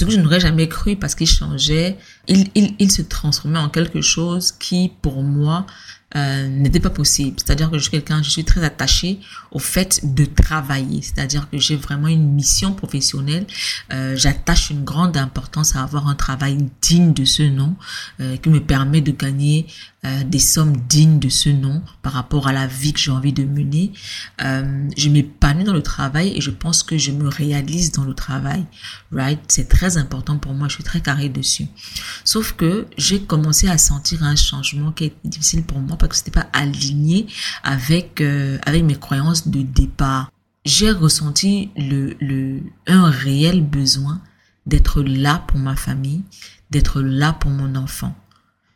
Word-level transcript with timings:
ce 0.00 0.04
que 0.06 0.10
je 0.12 0.18
n'aurais 0.18 0.40
jamais 0.40 0.66
cru 0.66 0.96
parce 0.96 1.14
qu'il 1.14 1.26
changeait, 1.26 1.98
il, 2.26 2.90
se 2.90 3.02
transformait 3.02 3.58
en 3.58 3.68
quelque 3.68 4.00
chose 4.00 4.50
qui, 4.52 4.92
pour 5.02 5.22
moi, 5.22 5.66
euh, 6.16 6.48
n'était 6.48 6.80
pas 6.80 6.90
possible. 6.90 7.36
C'est-à-dire 7.38 7.70
que 7.70 7.78
je 7.78 7.82
suis 7.82 7.90
quelqu'un, 7.90 8.22
je 8.22 8.30
suis 8.30 8.44
très 8.44 8.64
attachée 8.64 9.20
au 9.52 9.58
fait 9.58 10.00
de 10.02 10.24
travailler. 10.24 11.02
C'est-à-dire 11.02 11.48
que 11.50 11.58
j'ai 11.58 11.76
vraiment 11.76 12.08
une 12.08 12.32
mission 12.32 12.72
professionnelle. 12.72 13.46
Euh, 13.92 14.16
J'attache 14.16 14.70
une 14.70 14.84
grande 14.84 15.16
importance 15.16 15.76
à 15.76 15.82
avoir 15.82 16.08
un 16.08 16.14
travail 16.14 16.58
digne 16.82 17.12
de 17.12 17.24
ce 17.24 17.42
nom, 17.42 17.76
euh, 18.20 18.36
qui 18.36 18.48
me 18.48 18.60
permet 18.60 19.00
de 19.00 19.12
gagner 19.12 19.66
euh, 20.06 20.24
des 20.24 20.38
sommes 20.38 20.78
dignes 20.88 21.18
de 21.18 21.28
ce 21.28 21.50
nom 21.50 21.82
par 22.00 22.14
rapport 22.14 22.48
à 22.48 22.52
la 22.54 22.66
vie 22.66 22.94
que 22.94 22.98
j'ai 22.98 23.10
envie 23.10 23.34
de 23.34 23.44
mener. 23.44 23.92
Euh, 24.42 24.88
je 24.96 25.10
m'épanouis 25.10 25.64
dans 25.64 25.74
le 25.74 25.82
travail 25.82 26.32
et 26.34 26.40
je 26.40 26.50
pense 26.50 26.82
que 26.82 26.96
je 26.96 27.10
me 27.10 27.28
réalise 27.28 27.92
dans 27.92 28.04
le 28.04 28.14
travail. 28.14 28.64
Right? 29.12 29.40
C'est 29.48 29.68
très 29.68 29.98
important 29.98 30.38
pour 30.38 30.54
moi. 30.54 30.68
Je 30.68 30.74
suis 30.74 30.84
très 30.84 31.02
carré 31.02 31.28
dessus. 31.28 31.66
Sauf 32.24 32.52
que 32.52 32.86
j'ai 32.96 33.20
commencé 33.20 33.68
à 33.68 33.76
sentir 33.76 34.22
un 34.22 34.36
changement 34.36 34.90
qui 34.90 35.04
est 35.04 35.14
difficile 35.22 35.64
pour 35.64 35.78
moi 35.80 35.98
parce 36.00 36.10
que 36.10 36.16
c'était 36.16 36.30
pas 36.30 36.48
aligné 36.52 37.26
avec 37.62 38.20
euh, 38.20 38.58
avec 38.66 38.82
mes 38.82 38.96
croyances 38.96 39.48
de 39.48 39.62
départ. 39.62 40.30
J'ai 40.64 40.90
ressenti 40.90 41.70
le, 41.76 42.16
le 42.20 42.60
un 42.86 43.10
réel 43.10 43.62
besoin 43.64 44.20
d'être 44.66 45.02
là 45.02 45.44
pour 45.46 45.58
ma 45.58 45.76
famille, 45.76 46.22
d'être 46.70 47.00
là 47.00 47.32
pour 47.32 47.50
mon 47.50 47.74
enfant. 47.76 48.14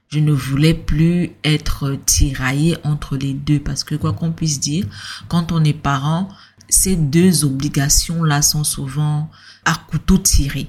Je 0.09 0.20
ne 0.20 0.33
voulais 0.33 0.74
plus 0.74 1.33
être 1.42 1.98
tiraillée 2.06 2.77
entre 2.84 3.16
les 3.16 3.34
deux 3.34 3.59
parce 3.59 3.83
que 3.83 3.97
quoi 3.97 4.12
qu'on 4.12 4.33
puisse 4.33 4.61
dire, 4.61 4.86
quand 5.28 5.50
on 5.50 5.64
est 5.64 5.72
parent, 5.72 6.28
ces 6.69 6.97
deux 6.97 7.45
obligations-là 7.45 8.42
sont 8.42 8.64
souvent 8.64 9.30
à 9.64 9.75
couteau 9.75 10.19
tiré. 10.19 10.69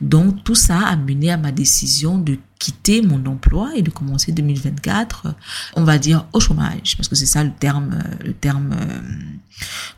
Donc 0.00 0.44
tout 0.44 0.54
ça 0.54 0.78
a 0.80 0.96
mené 0.96 1.30
à 1.30 1.36
ma 1.36 1.52
décision 1.52 2.18
de 2.18 2.38
quitter 2.58 3.02
mon 3.02 3.24
emploi 3.26 3.70
et 3.74 3.82
de 3.82 3.90
commencer 3.90 4.32
2024, 4.32 5.34
on 5.74 5.84
va 5.84 5.98
dire 5.98 6.26
au 6.32 6.40
chômage, 6.40 6.96
parce 6.96 7.08
que 7.08 7.16
c'est 7.16 7.26
ça 7.26 7.42
le 7.42 7.52
terme, 7.52 7.98
terme 8.40 8.72
euh, 8.72 9.00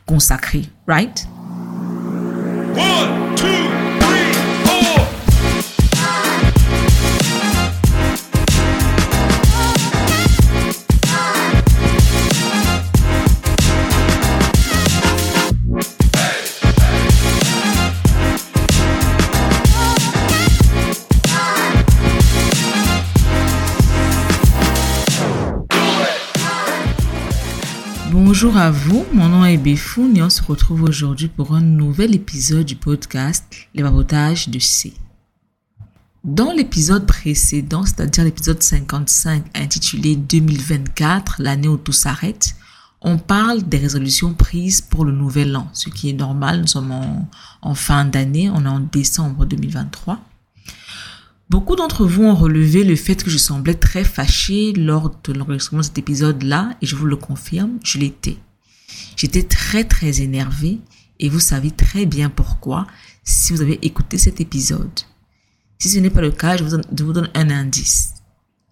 consacré, 0.05 0.63
right? 0.87 1.27
Bonjour 28.35 28.57
à 28.57 28.69
vous, 28.69 29.05
mon 29.13 29.29
nom 29.29 29.45
est 29.45 29.55
Béfoun 29.55 30.17
et 30.17 30.21
on 30.21 30.29
se 30.29 30.43
retrouve 30.43 30.83
aujourd'hui 30.83 31.29
pour 31.29 31.55
un 31.55 31.61
nouvel 31.61 32.13
épisode 32.13 32.65
du 32.65 32.75
podcast 32.75 33.45
Les 33.73 33.81
babotages 33.81 34.49
de 34.49 34.59
C. 34.59 34.93
Dans 36.25 36.51
l'épisode 36.51 37.07
précédent, 37.07 37.85
c'est-à-dire 37.85 38.25
l'épisode 38.25 38.61
55 38.61 39.45
intitulé 39.55 40.17
2024, 40.17 41.37
l'année 41.39 41.69
où 41.69 41.77
tout 41.77 41.93
s'arrête, 41.93 42.57
on 42.99 43.17
parle 43.17 43.63
des 43.63 43.77
résolutions 43.77 44.33
prises 44.33 44.81
pour 44.81 45.05
le 45.05 45.13
nouvel 45.13 45.55
an, 45.55 45.69
ce 45.71 45.89
qui 45.89 46.09
est 46.09 46.13
normal, 46.13 46.59
nous 46.59 46.67
sommes 46.67 46.91
en, 46.91 47.29
en 47.61 47.73
fin 47.73 48.03
d'année, 48.03 48.49
on 48.49 48.65
est 48.65 48.67
en 48.67 48.81
décembre 48.81 49.45
2023. 49.45 50.19
Beaucoup 51.49 51.75
d'entre 51.75 52.05
vous 52.05 52.23
ont 52.23 52.35
relevé 52.35 52.83
le 52.83 52.95
fait 52.95 53.23
que 53.23 53.29
je 53.29 53.37
semblais 53.37 53.75
très 53.75 54.03
fâchée 54.03 54.73
lors 54.73 55.15
de 55.23 55.33
l'enregistrement 55.33 55.81
de 55.81 55.85
cet 55.85 55.97
épisode-là, 55.97 56.75
et 56.81 56.85
je 56.85 56.95
vous 56.95 57.05
le 57.05 57.15
confirme, 57.15 57.77
je 57.83 57.99
l'étais. 57.99 58.37
J'étais 59.15 59.43
très 59.43 59.83
très 59.83 60.21
énervée, 60.21 60.79
et 61.19 61.29
vous 61.29 61.39
savez 61.39 61.71
très 61.71 62.05
bien 62.05 62.29
pourquoi 62.29 62.87
si 63.23 63.53
vous 63.53 63.61
avez 63.61 63.79
écouté 63.85 64.17
cet 64.17 64.41
épisode. 64.41 65.01
Si 65.79 65.89
ce 65.89 65.99
n'est 65.99 66.09
pas 66.09 66.21
le 66.21 66.31
cas, 66.31 66.57
je 66.57 66.63
vous, 66.63 66.71
donne, 66.71 66.85
je 66.97 67.03
vous 67.03 67.13
donne 67.13 67.29
un 67.35 67.49
indice. 67.49 68.15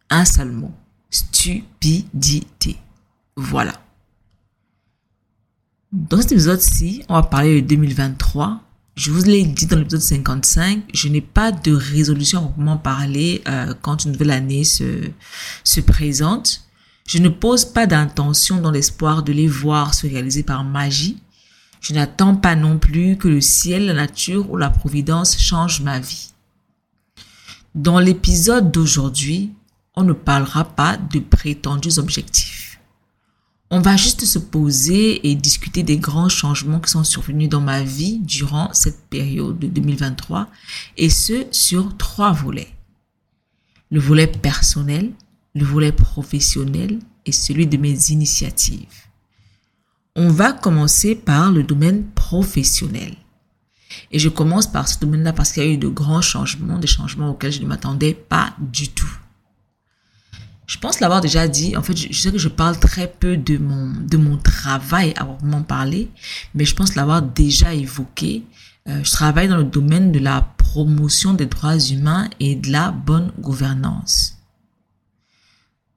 Un 0.09 0.25
seul 0.25 0.51
mot. 0.51 0.71
Stupidité. 1.09 2.77
Voilà. 3.35 3.73
Dans 5.91 6.19
cet 6.21 6.31
épisode-ci, 6.31 7.03
on 7.07 7.13
va 7.13 7.23
parler 7.23 7.61
de 7.61 7.67
2023 7.67 8.61
je 8.95 9.11
vous 9.11 9.23
l'ai 9.23 9.43
dit 9.43 9.65
dans 9.65 9.77
l'épisode 9.77 10.01
55, 10.01 10.83
je 10.93 11.07
n'ai 11.07 11.21
pas 11.21 11.51
de 11.51 11.73
résolution 11.73 12.39
à 12.39 12.41
proprement 12.43 12.77
parler 12.77 13.41
euh, 13.47 13.73
quand 13.81 14.05
une 14.05 14.11
nouvelle 14.11 14.31
année 14.31 14.63
se, 14.63 15.09
se 15.63 15.81
présente. 15.81 16.61
Je 17.07 17.17
ne 17.17 17.29
pose 17.29 17.65
pas 17.65 17.87
d'intention 17.87 18.61
dans 18.61 18.71
l'espoir 18.71 19.23
de 19.23 19.33
les 19.33 19.47
voir 19.47 19.93
se 19.93 20.05
réaliser 20.05 20.43
par 20.43 20.63
magie. 20.63 21.17
Je 21.81 21.93
n'attends 21.93 22.35
pas 22.35 22.55
non 22.55 22.77
plus 22.77 23.17
que 23.17 23.27
le 23.27 23.41
ciel, 23.41 23.87
la 23.87 23.93
nature 23.93 24.49
ou 24.51 24.57
la 24.57 24.69
providence 24.69 25.37
changent 25.37 25.81
ma 25.81 25.99
vie. 25.99 26.31
Dans 27.75 27.99
l'épisode 27.99 28.71
d'aujourd'hui, 28.71 29.51
on 29.95 30.03
ne 30.03 30.13
parlera 30.13 30.63
pas 30.63 30.97
de 30.97 31.19
prétendus 31.19 31.97
objectifs. 31.97 32.72
On 33.75 33.79
va 33.79 33.97
juste 33.97 34.23
se 34.25 34.37
poser 34.37 35.27
et 35.27 35.33
discuter 35.33 35.81
des 35.81 35.97
grands 35.97 36.29
changements 36.29 36.79
qui 36.79 36.91
sont 36.91 37.03
survenus 37.03 37.49
dans 37.49 37.59
ma 37.59 37.81
vie 37.81 38.19
durant 38.19 38.71
cette 38.71 39.09
période 39.09 39.57
de 39.57 39.65
2023 39.65 40.47
et 40.95 41.09
ce 41.09 41.47
sur 41.49 41.97
trois 41.97 42.33
volets. 42.33 42.71
Le 43.89 43.99
volet 43.99 44.27
personnel, 44.27 45.11
le 45.55 45.65
volet 45.65 45.91
professionnel 45.91 46.99
et 47.25 47.31
celui 47.31 47.65
de 47.65 47.77
mes 47.77 48.11
initiatives. 48.11 49.07
On 50.15 50.29
va 50.29 50.53
commencer 50.53 51.15
par 51.15 51.51
le 51.51 51.63
domaine 51.63 52.05
professionnel. 52.11 53.15
Et 54.11 54.19
je 54.19 54.29
commence 54.29 54.67
par 54.67 54.87
ce 54.87 54.99
domaine-là 54.99 55.33
parce 55.33 55.51
qu'il 55.51 55.63
y 55.63 55.65
a 55.65 55.69
eu 55.71 55.77
de 55.77 55.87
grands 55.87 56.21
changements, 56.21 56.77
des 56.77 56.85
changements 56.85 57.31
auxquels 57.31 57.51
je 57.51 57.63
ne 57.63 57.67
m'attendais 57.67 58.13
pas 58.13 58.55
du 58.59 58.89
tout. 58.89 59.17
Je 60.65 60.77
pense 60.77 60.99
l'avoir 60.99 61.21
déjà 61.21 61.47
dit. 61.47 61.75
En 61.75 61.81
fait, 61.81 61.95
je, 61.95 62.17
sais 62.17 62.31
que 62.31 62.37
je 62.37 62.47
parle 62.47 62.79
très 62.79 63.07
peu 63.07 63.37
de 63.37 63.57
mon, 63.57 63.93
de 63.93 64.17
mon 64.17 64.37
travail 64.37 65.13
à 65.17 65.27
m'en 65.43 65.61
parler, 65.61 66.09
mais 66.55 66.65
je 66.65 66.75
pense 66.75 66.95
l'avoir 66.95 67.21
déjà 67.21 67.73
évoqué. 67.73 68.43
Euh, 68.87 69.03
je 69.03 69.11
travaille 69.11 69.47
dans 69.47 69.57
le 69.57 69.63
domaine 69.63 70.11
de 70.11 70.19
la 70.19 70.41
promotion 70.57 71.33
des 71.33 71.45
droits 71.45 71.77
humains 71.77 72.29
et 72.39 72.55
de 72.55 72.71
la 72.71 72.91
bonne 72.91 73.31
gouvernance. 73.39 74.37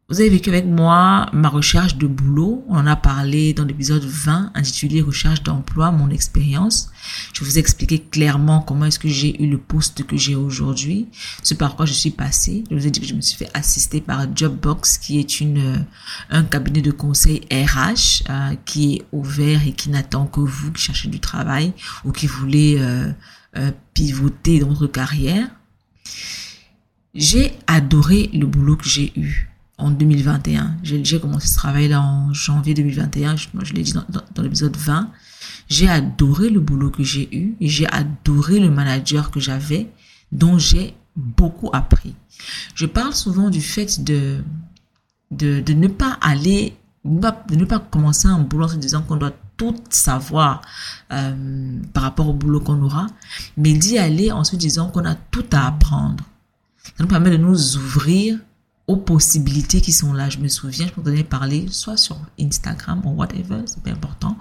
Vous 0.09 0.21
avez 0.21 0.31
vécu 0.31 0.51
avec 0.51 0.67
moi 0.67 1.29
ma 1.33 1.49
recherche 1.49 1.97
de 1.97 2.07
boulot. 2.07 2.65
On 2.69 2.77
en 2.77 2.87
a 2.87 2.95
parlé 2.95 3.53
dans 3.53 3.65
l'épisode 3.65 4.05
20 4.05 4.53
intitulé 4.55 5.03
Recherche 5.03 5.43
d'emploi, 5.43 5.91
mon 5.91 6.11
expérience. 6.11 6.93
Je 7.33 7.43
vous 7.43 7.57
ai 7.57 7.59
expliqué 7.59 7.99
clairement 7.99 8.61
comment 8.61 8.85
est-ce 8.85 9.01
que 9.01 9.09
j'ai 9.09 9.43
eu 9.43 9.49
le 9.49 9.59
poste 9.59 10.07
que 10.07 10.17
j'ai 10.17 10.37
aujourd'hui, 10.37 11.09
ce 11.43 11.55
par 11.55 11.75
quoi 11.75 11.87
je 11.87 11.93
suis 11.93 12.13
passée. 12.13 12.63
Je 12.71 12.77
vous 12.77 12.87
ai 12.87 12.93
dit 12.93 13.01
que 13.01 13.07
je 13.07 13.15
me 13.15 13.21
suis 13.21 13.37
fait 13.37 13.51
assister 13.53 14.01
par 14.01 14.29
Jobbox 14.33 14.99
qui 14.99 15.19
est 15.19 15.41
une 15.41 15.59
euh, 15.59 15.79
un 16.31 16.45
cabinet 16.45 16.83
de 16.83 16.93
conseil 16.93 17.41
RH 17.51 18.31
euh, 18.31 18.55
qui 18.65 18.95
est 18.95 19.07
ouvert 19.11 19.67
et 19.67 19.73
qui 19.73 19.91
n'attend 19.91 20.27
que 20.27 20.39
vous 20.39 20.71
qui 20.71 20.83
cherchez 20.83 21.09
du 21.09 21.19
travail 21.19 21.73
ou 22.05 22.13
qui 22.13 22.29
voulez 22.29 22.77
euh, 22.79 23.11
pivoter 23.93 24.61
dans 24.61 24.69
votre 24.69 24.87
carrière. 24.87 25.49
J'ai 27.13 27.55
adoré 27.67 28.31
le 28.33 28.47
boulot 28.47 28.77
que 28.77 28.89
j'ai 28.89 29.13
eu 29.19 29.51
en 29.79 29.91
2021. 29.91 30.77
J'ai 30.83 31.21
commencé 31.21 31.49
ce 31.49 31.57
travail-là 31.57 32.01
en 32.01 32.33
janvier 32.33 32.75
2021, 32.75 33.37
je, 33.37 33.49
je 33.63 33.73
l'ai 33.75 33.83
dit 33.83 33.93
dans, 33.93 34.43
l'épisode 34.43 34.77
20. 34.77 35.11
J'ai 35.69 35.89
adoré 35.89 36.49
le 36.51 36.61
boulot 36.61 36.91
que 36.91 37.03
j'ai 37.03 37.29
eu 37.37 37.57
j'ai 37.61 37.87
adoré 37.93 38.61
le 38.61 38.71
manager 38.71 39.31
que 39.31 39.41
j'avais, 39.41 39.91
dont 40.33 40.59
j'ai 40.59 40.95
beaucoup 41.17 41.71
appris. 41.73 42.15
Je 42.75 42.87
parle 42.87 43.15
souvent 43.15 43.51
du 43.51 43.61
fait 43.61 44.03
de, 44.05 44.43
de, 45.31 45.61
de 45.61 45.73
ne 45.73 45.89
pas 45.89 46.19
aller, 46.21 46.77
de 47.05 47.57
ne 47.57 47.65
pas 47.65 47.79
commencer 47.79 48.29
un 48.29 48.41
boulot 48.41 48.65
en 48.67 48.69
se 48.69 48.77
disant 48.77 49.03
qu'on 49.03 49.17
doit 49.17 49.33
tout 49.57 49.77
savoir 49.89 50.63
euh, 51.13 51.81
par 51.93 52.03
rapport 52.03 52.29
au 52.29 52.33
boulot 52.35 52.61
qu'on 52.61 52.81
aura, 52.83 53.07
mais 53.57 53.73
d'y 53.73 53.99
aller 53.99 54.31
en 54.31 54.45
se 54.45 54.57
disant 54.57 54.91
qu'on 54.91 55.05
a 55.05 55.15
tout 55.15 55.47
à 55.53 55.67
apprendre. 55.67 56.25
Ça 56.83 56.93
nous 57.01 57.07
permet 57.07 57.31
de 57.31 57.39
nous 57.39 57.77
ouvrir 57.77 58.39
aux 58.87 58.97
possibilités 58.97 59.81
qui 59.81 59.93
sont 59.93 60.13
là. 60.13 60.29
Je 60.29 60.39
me 60.39 60.49
souviens, 60.49 60.87
je 60.87 61.01
m'en 61.01 61.23
parler 61.25 61.67
soit 61.71 61.97
sur 61.97 62.19
Instagram 62.41 63.03
ou 63.05 63.11
whatever, 63.11 63.63
c'est 63.67 63.83
pas 63.83 63.91
important. 63.91 64.37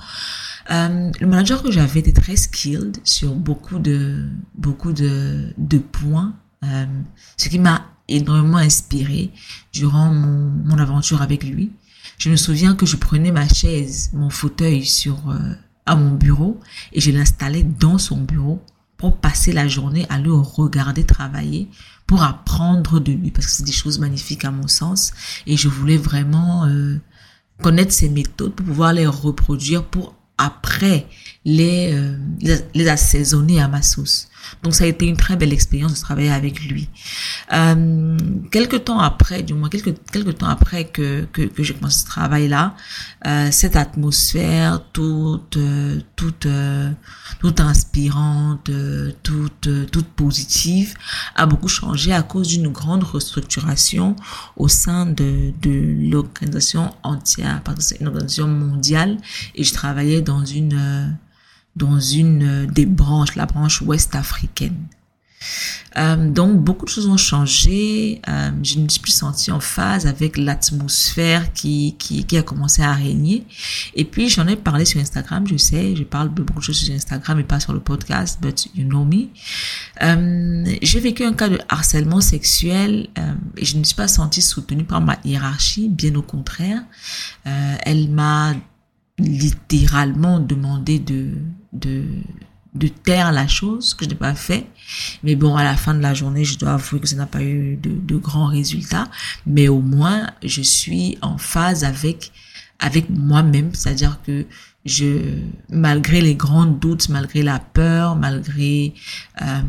Euh, 0.71 1.12
le 1.19 1.27
manager 1.27 1.63
que 1.63 1.71
j'avais 1.71 2.00
était 2.00 2.13
très 2.13 2.36
skilled 2.36 2.97
sur 3.03 3.33
beaucoup 3.36 3.80
de 3.80 4.27
beaucoup 4.56 4.94
de, 4.94 5.53
points, 5.92 6.33
euh, 6.63 6.86
ce 7.38 7.50
qui 7.50 7.59
m'a 7.59 7.86
énormément 8.07 8.57
inspiré 8.57 9.31
durant 9.74 10.13
mon, 10.13 10.51
mon 10.65 10.77
aventure 10.77 11.21
avec 11.21 11.44
lui. 11.44 11.71
Je 12.18 12.30
me 12.30 12.36
souviens 12.36 12.75
que 12.75 12.86
je 12.86 12.95
prenais 12.95 13.31
ma 13.31 13.47
chaise, 13.47 14.12
mon 14.13 14.30
fauteuil 14.30 14.86
sur 14.86 15.30
euh, 15.30 15.53
à 15.86 15.95
mon 15.95 16.12
bureau 16.15 16.59
et 16.94 17.01
je 17.01 17.12
l'installais 17.12 17.63
dans 17.63 17.97
son 17.97 18.18
bureau 18.18 18.62
pour 18.97 19.18
passer 19.18 19.51
la 19.51 19.68
journée 19.68 20.06
à 20.09 20.18
le 20.18 20.33
regarder 20.33 21.03
travailler, 21.03 21.69
pour 22.07 22.24
apprendre 22.24 23.00
de 23.00 23.12
lui, 23.12 23.31
parce 23.31 23.48
que 23.48 23.52
c'est 23.52 23.63
des 23.63 23.72
choses 23.72 24.00
magnifiques 24.00 24.46
à 24.46 24.52
mon 24.52 24.68
sens. 24.68 25.12
Et 25.48 25.57
je 25.57 25.68
voulais 25.68 25.98
vraiment 25.98 26.66
euh, 26.66 27.00
connaître 27.62 27.92
ses 27.92 28.10
méthodes 28.10 28.54
pour 28.54 28.66
pouvoir 28.66 28.94
les 28.94 29.07
reproduire 29.07 29.84
pour 29.84 30.16
après 30.38 31.07
les, 31.46 31.94
euh, 31.94 32.18
les, 32.74 32.90
assaisonner 32.90 33.62
à 33.62 33.68
ma 33.68 33.81
sauce. 33.81 34.28
Donc 34.63 34.74
ça 34.75 34.83
a 34.83 34.88
été 34.88 35.06
une 35.06 35.18
très 35.18 35.36
belle 35.36 35.53
expérience 35.53 35.94
de 35.94 36.00
travailler 36.00 36.31
avec 36.31 36.62
lui. 36.62 36.89
Euh, 37.53 38.18
quelques 38.51 38.86
temps 38.86 39.00
après, 39.00 39.44
du 39.44 39.53
moins 39.53 39.69
quelques 39.69 39.95
quelques 40.12 40.38
temps 40.38 40.47
après 40.47 40.86
que 40.86 41.25
que, 41.31 41.44
que 41.44 41.63
j'ai 41.63 41.74
commencé 41.74 42.00
ce 42.00 42.06
travail-là, 42.06 42.75
euh, 43.25 43.50
cette 43.51 43.75
atmosphère 43.75 44.81
toute 44.94 45.57
euh, 45.57 46.00
toute 46.15 46.45
euh, 46.45 46.92
toute 47.39 47.59
inspirante, 47.59 48.69
toute 49.24 49.69
toute 49.92 50.07
positive 50.07 50.94
a 51.36 51.45
beaucoup 51.45 51.68
changé 51.68 52.13
à 52.13 52.21
cause 52.21 52.47
d'une 52.47 52.69
grande 52.69 53.03
restructuration 53.03 54.15
au 54.57 54.68
sein 54.68 55.06
de 55.06 55.51
de 55.62 56.12
l'organisation 56.12 56.94
entière 57.03 57.62
parce 57.63 57.77
que 57.77 57.83
c'est 57.83 58.00
une 58.01 58.07
organisation 58.07 58.47
mondiale 58.47 59.18
et 59.56 59.63
je 59.63 59.74
travaillais 59.74 60.21
dans 60.21 60.45
une 60.45 61.18
dans 61.75 62.00
une 62.00 62.66
des 62.68 62.86
branches, 62.86 63.36
la 63.36 63.45
branche 63.45 63.81
ouest 63.81 64.16
africaine. 64.16 64.88
Euh, 65.98 66.30
donc 66.30 66.60
beaucoup 66.62 66.86
de 66.86 66.89
choses 66.89 67.07
ont 67.07 67.18
changé. 67.18 68.22
Euh, 68.27 68.51
je 68.63 68.80
ne 68.80 68.89
suis 68.89 69.00
plus 69.00 69.13
sentie 69.13 69.51
en 69.51 69.60
phase 69.60 70.07
avec 70.07 70.38
l'atmosphère 70.38 71.54
qui, 71.54 71.95
a 72.33 72.42
commencé 72.42 72.81
à 72.81 72.94
régner. 72.94 73.45
Et 73.94 74.04
puis 74.04 74.27
j'en 74.30 74.48
ai 74.48 74.56
parlé 74.56 74.86
sur 74.86 75.00
Instagram, 75.00 75.48
je 75.48 75.57
sais, 75.57 75.95
je 75.95 76.04
parle 76.04 76.30
beaucoup 76.30 76.60
de 76.60 76.63
choses 76.63 76.77
sur 76.77 76.94
Instagram 76.94 77.39
et 77.39 77.44
pas 77.44 77.60
sur 77.60 77.74
le 77.74 77.80
podcast, 77.80 78.39
but 78.42 78.68
you 78.75 78.86
know 78.86 79.06
me. 79.06 79.28
Euh, 80.01 80.66
j'ai 80.81 81.00
vécu 81.00 81.24
un 81.24 81.33
cas 81.33 81.50
de 81.50 81.60
harcèlement 81.69 82.21
sexuel 82.21 83.07
euh, 83.18 83.33
et 83.57 83.66
je 83.66 83.78
ne 83.78 83.83
suis 83.83 83.95
pas 83.95 84.07
sentie 84.07 84.42
soutenue 84.42 84.83
par 84.83 85.01
ma 85.01 85.18
hiérarchie, 85.24 85.88
bien 85.88 86.13
au 86.16 86.21
contraire. 86.21 86.83
Euh, 87.48 87.75
elle 87.83 88.10
m'a 88.10 88.54
littéralement 89.18 90.42
demandé 90.42 91.00
de, 91.00 91.30
de 91.80 92.88
taire 92.88 93.31
la 93.31 93.48
chose 93.48 93.94
que 93.94 94.06
je 94.06 94.10
n'ai 94.10 94.16
pas 94.16 94.36
fait. 94.36 94.68
Mais 95.24 95.36
bon, 95.36 95.56
à 95.56 95.63
la 95.63 95.75
fin 95.75 95.94
de 95.94 96.01
la 96.01 96.13
journée, 96.13 96.44
je 96.44 96.57
dois 96.57 96.74
avouer 96.74 97.00
que 97.00 97.07
ça 97.07 97.16
n'a 97.16 97.25
pas 97.25 97.42
eu 97.42 97.77
de, 97.77 97.92
de 97.92 98.16
grands 98.18 98.48
résultats. 98.48 99.07
Mais 99.45 99.68
au 99.68 99.80
moins, 99.80 100.30
je 100.44 100.62
suis 100.62 101.18
en 101.22 101.38
phase 101.38 101.83
avec 101.83 102.31
avec 102.80 103.10
moi-même, 103.10 103.74
c'est-à-dire 103.74 104.19
que 104.25 104.45
je, 104.86 105.39
malgré 105.69 106.22
les 106.22 106.36
grands 106.36 106.66
doutes, 106.66 107.10
malgré 107.10 107.42
la 107.42 107.60
peur, 107.60 108.16
malgré 108.16 108.94
euh, 109.42 109.62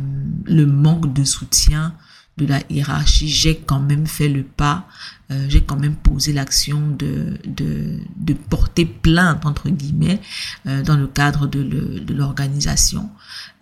le 0.45 0.67
manque 0.67 1.13
de 1.13 1.25
soutien, 1.25 1.95
de 2.37 2.47
la 2.47 2.61
hiérarchie, 2.69 3.29
j'ai 3.29 3.57
quand 3.57 3.81
même 3.81 4.07
fait 4.07 4.29
le 4.29 4.43
pas, 4.43 4.87
euh, 5.31 5.47
j'ai 5.49 5.63
quand 5.63 5.77
même 5.77 5.97
posé 5.97 6.33
l'action 6.33 6.89
de, 6.91 7.39
de, 7.45 8.33
porter 8.49 8.85
plainte, 8.85 9.45
entre 9.45 9.69
guillemets, 9.71 10.21
euh, 10.67 10.83
dans 10.83 10.97
le 10.97 11.09
cadre 11.09 11.47
de, 11.47 12.13
l'organisation. 12.13 13.11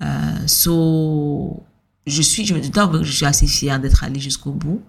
Euh, 0.02 0.46
so, 0.46 1.62
je 2.06 2.20
suis, 2.20 2.44
je, 2.44 2.54
je 2.54 3.12
suis 3.12 3.24
assez 3.24 3.46
fière 3.46 3.80
d'être 3.80 4.04
allée 4.04 4.20
jusqu'au 4.20 4.52
bout. 4.52 4.82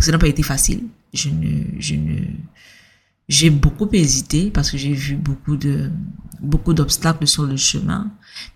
Ça 0.00 0.12
n'a 0.12 0.18
pas 0.18 0.28
été 0.28 0.42
facile. 0.42 0.84
Je 1.12 1.28
ne, 1.28 1.64
je 1.80 1.94
ne, 1.94 2.20
j'ai 3.28 3.50
beaucoup 3.50 3.88
hésité 3.92 4.50
parce 4.50 4.70
que 4.70 4.76
j'ai 4.76 4.92
vu 4.92 5.16
beaucoup 5.16 5.56
de, 5.56 5.90
beaucoup 6.40 6.74
d'obstacles 6.74 7.26
sur 7.26 7.44
le 7.44 7.56
chemin. 7.56 8.10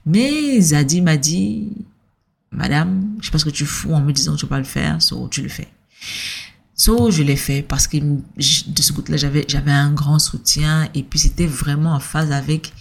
Mais 0.07 0.61
Zadi 0.61 1.01
m'a 1.01 1.17
dit, 1.17 1.73
Madame, 2.51 3.17
je 3.21 3.27
sais 3.27 3.33
pas 3.33 3.39
ce 3.39 3.45
que 3.45 3.51
tu 3.51 3.65
fous 3.65 3.93
en 3.93 4.01
me 4.01 4.13
disant 4.13 4.35
que 4.35 4.41
tu 4.41 4.47
vas 4.47 4.51
pas 4.51 4.59
le 4.59 4.65
faire, 4.65 5.01
so 5.01 5.29
tu 5.29 5.43
le 5.43 5.49
fais. 5.49 5.69
So, 6.81 7.11
je 7.11 7.25
l'ai 7.25 7.35
fait 7.35 7.63
parce 7.63 7.89
que 7.89 7.97
de 7.97 8.83
ce 8.83 8.93
côté-là, 8.93 9.19
j'avais, 9.19 9.45
j'avais 9.49 9.73
un 9.73 9.91
grand 9.91 10.21
soutien 10.21 10.89
et 10.95 11.03
puis 11.03 11.19
c'était 11.19 11.45
vraiment 11.45 11.93
en 11.93 11.99
phase 11.99 12.31
avec, 12.31 12.73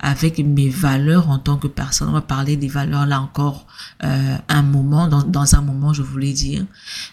avec 0.00 0.38
mes 0.38 0.68
valeurs 0.68 1.30
en 1.30 1.38
tant 1.38 1.56
que 1.56 1.66
personne. 1.66 2.10
On 2.10 2.12
va 2.12 2.20
parler 2.20 2.58
des 2.58 2.68
valeurs 2.68 3.06
là 3.06 3.22
encore, 3.22 3.66
euh, 4.04 4.36
un 4.50 4.62
moment, 4.62 5.08
dans, 5.08 5.22
dans 5.22 5.54
un 5.54 5.62
moment, 5.62 5.94
je 5.94 6.02
voulais 6.02 6.34
dire. 6.34 6.66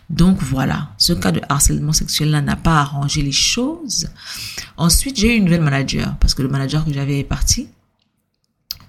Donc 0.09 0.43
voilà, 0.43 0.89
ce 0.97 1.13
cas 1.13 1.31
de 1.31 1.39
harcèlement 1.47 1.93
sexuel 1.93 2.31
là 2.31 2.41
n'a 2.41 2.57
pas 2.57 2.81
arrangé 2.81 3.21
les 3.21 3.31
choses. 3.31 4.09
Ensuite, 4.75 5.17
j'ai 5.17 5.33
eu 5.33 5.37
une 5.37 5.45
nouvelle 5.45 5.61
manager 5.61 6.17
parce 6.19 6.33
que 6.33 6.41
le 6.41 6.49
manager 6.49 6.83
que 6.83 6.91
j'avais 6.91 7.19
est 7.19 7.23
parti. 7.23 7.69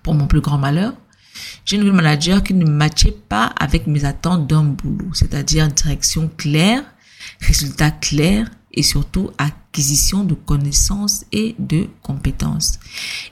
Pour 0.02 0.14
mon 0.14 0.26
plus 0.26 0.40
grand 0.40 0.58
malheur 0.58 0.94
j'ai 1.64 1.76
une 1.76 1.82
nouvelle 1.82 1.96
manager 1.96 2.42
qui 2.42 2.54
ne 2.54 2.64
matchait 2.64 3.16
pas 3.28 3.46
avec 3.58 3.86
mes 3.86 4.04
attentes 4.04 4.46
d'un 4.46 4.62
boulot, 4.64 5.12
c'est-à-dire 5.12 5.68
direction 5.68 6.30
claire, 6.36 6.82
résultat 7.40 7.90
clair 7.90 8.50
et 8.72 8.82
surtout 8.82 9.30
acquisition 9.38 10.24
de 10.24 10.34
connaissances 10.34 11.24
et 11.32 11.56
de 11.58 11.88
compétences. 12.02 12.78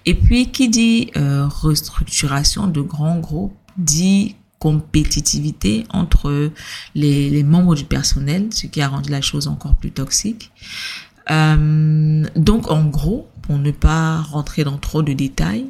Et 0.06 0.14
puis, 0.14 0.50
qui 0.50 0.68
dit 0.68 1.10
euh, 1.16 1.46
restructuration 1.46 2.66
de 2.66 2.80
grands 2.80 3.18
groupes, 3.18 3.56
dit 3.76 4.36
compétitivité 4.58 5.84
entre 5.90 6.50
les, 6.94 7.42
membres 7.42 7.74
du 7.74 7.84
personnel, 7.84 8.48
ce 8.50 8.66
qui 8.66 8.80
a 8.80 8.88
rendu 8.88 9.10
la 9.10 9.20
chose 9.20 9.46
encore 9.46 9.74
plus 9.74 9.90
toxique. 9.90 10.50
Euh, 11.30 12.24
donc, 12.34 12.70
en 12.70 12.86
gros, 12.86 13.28
pour 13.42 13.58
ne 13.58 13.70
pas 13.70 14.22
rentrer 14.22 14.64
dans 14.64 14.78
trop 14.78 15.02
de 15.02 15.12
détails, 15.12 15.66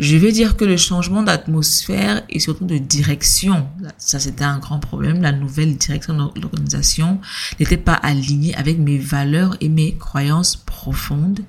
je 0.00 0.16
vais 0.16 0.32
dire 0.32 0.56
que 0.56 0.64
le 0.64 0.76
changement 0.76 1.22
d'atmosphère 1.22 2.22
et 2.28 2.40
surtout 2.40 2.64
de 2.64 2.78
direction, 2.78 3.68
ça 3.96 4.18
c'était 4.18 4.42
un 4.44 4.58
grand 4.58 4.80
problème. 4.80 5.22
La 5.22 5.30
nouvelle 5.30 5.76
direction 5.76 6.14
de 6.14 6.40
l'organisation 6.40 7.20
n'était 7.60 7.76
pas 7.76 7.94
alignée 7.94 8.56
avec 8.56 8.78
mes 8.78 8.98
valeurs 8.98 9.56
et 9.60 9.68
mes 9.68 9.94
croyances 9.96 10.56
profondes, 10.56 11.40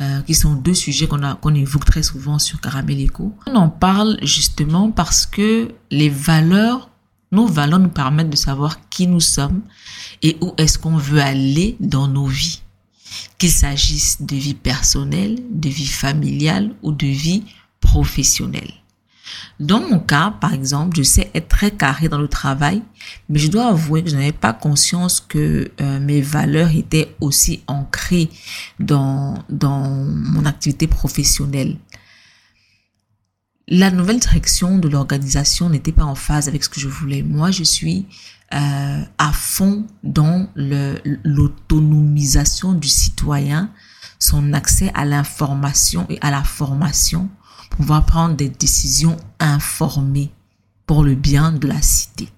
euh, 0.00 0.20
qui 0.22 0.34
sont 0.34 0.54
deux 0.54 0.74
sujets 0.74 1.08
qu'on 1.08 1.18
qu'on 1.40 1.54
évoque 1.54 1.86
très 1.86 2.04
souvent 2.04 2.38
sur 2.38 2.60
Caramel 2.60 3.00
Echo. 3.00 3.34
On 3.48 3.56
en 3.56 3.68
parle 3.68 4.16
justement 4.22 4.92
parce 4.92 5.26
que 5.26 5.68
les 5.90 6.08
valeurs, 6.08 6.90
nos 7.32 7.48
valeurs 7.48 7.80
nous 7.80 7.88
permettent 7.88 8.30
de 8.30 8.36
savoir 8.36 8.88
qui 8.90 9.08
nous 9.08 9.20
sommes 9.20 9.62
et 10.22 10.36
où 10.40 10.54
est-ce 10.56 10.78
qu'on 10.78 10.96
veut 10.96 11.20
aller 11.20 11.76
dans 11.80 12.06
nos 12.06 12.26
vies. 12.26 12.62
Qu'il 13.38 13.50
s'agisse 13.50 14.22
de 14.22 14.36
vie 14.36 14.54
personnelle, 14.54 15.40
de 15.50 15.68
vie 15.68 15.86
familiale 15.86 16.74
ou 16.82 16.92
de 16.92 17.06
vie 17.06 17.42
professionnel. 17.80 18.72
Dans 19.60 19.80
mon 19.80 19.98
cas, 19.98 20.34
par 20.40 20.54
exemple, 20.54 20.96
je 20.96 21.02
sais 21.02 21.30
être 21.34 21.48
très 21.48 21.70
carré 21.70 22.08
dans 22.08 22.18
le 22.18 22.28
travail, 22.28 22.82
mais 23.28 23.38
je 23.38 23.48
dois 23.48 23.68
avouer 23.68 24.02
que 24.04 24.10
je 24.10 24.16
n'avais 24.16 24.32
pas 24.32 24.52
conscience 24.52 25.20
que 25.20 25.70
euh, 25.80 26.00
mes 26.00 26.20
valeurs 26.20 26.70
étaient 26.70 27.16
aussi 27.20 27.62
ancrées 27.66 28.28
dans, 28.78 29.42
dans 29.48 29.88
mon 29.90 30.44
activité 30.44 30.86
professionnelle. 30.86 31.76
La 33.66 33.90
nouvelle 33.90 34.20
direction 34.20 34.78
de 34.78 34.88
l'organisation 34.88 35.68
n'était 35.68 35.92
pas 35.92 36.04
en 36.04 36.14
phase 36.14 36.48
avec 36.48 36.64
ce 36.64 36.70
que 36.70 36.80
je 36.80 36.88
voulais. 36.88 37.22
Moi, 37.22 37.50
je 37.50 37.64
suis 37.64 38.06
euh, 38.54 39.02
à 39.18 39.32
fond 39.32 39.84
dans 40.02 40.48
l'autonomisation 40.54 42.72
du 42.72 42.88
citoyen, 42.88 43.70
son 44.18 44.54
accès 44.54 44.90
à 44.94 45.04
l'information 45.04 46.06
et 46.08 46.18
à 46.22 46.30
la 46.30 46.42
formation 46.44 47.28
pouvoir 47.78 48.04
prendre 48.04 48.34
des 48.34 48.48
décisions 48.48 49.16
informées 49.38 50.32
pour 50.84 51.04
le 51.04 51.14
bien 51.14 51.52
de 51.52 51.68
la 51.68 51.80
cité. 51.80 52.28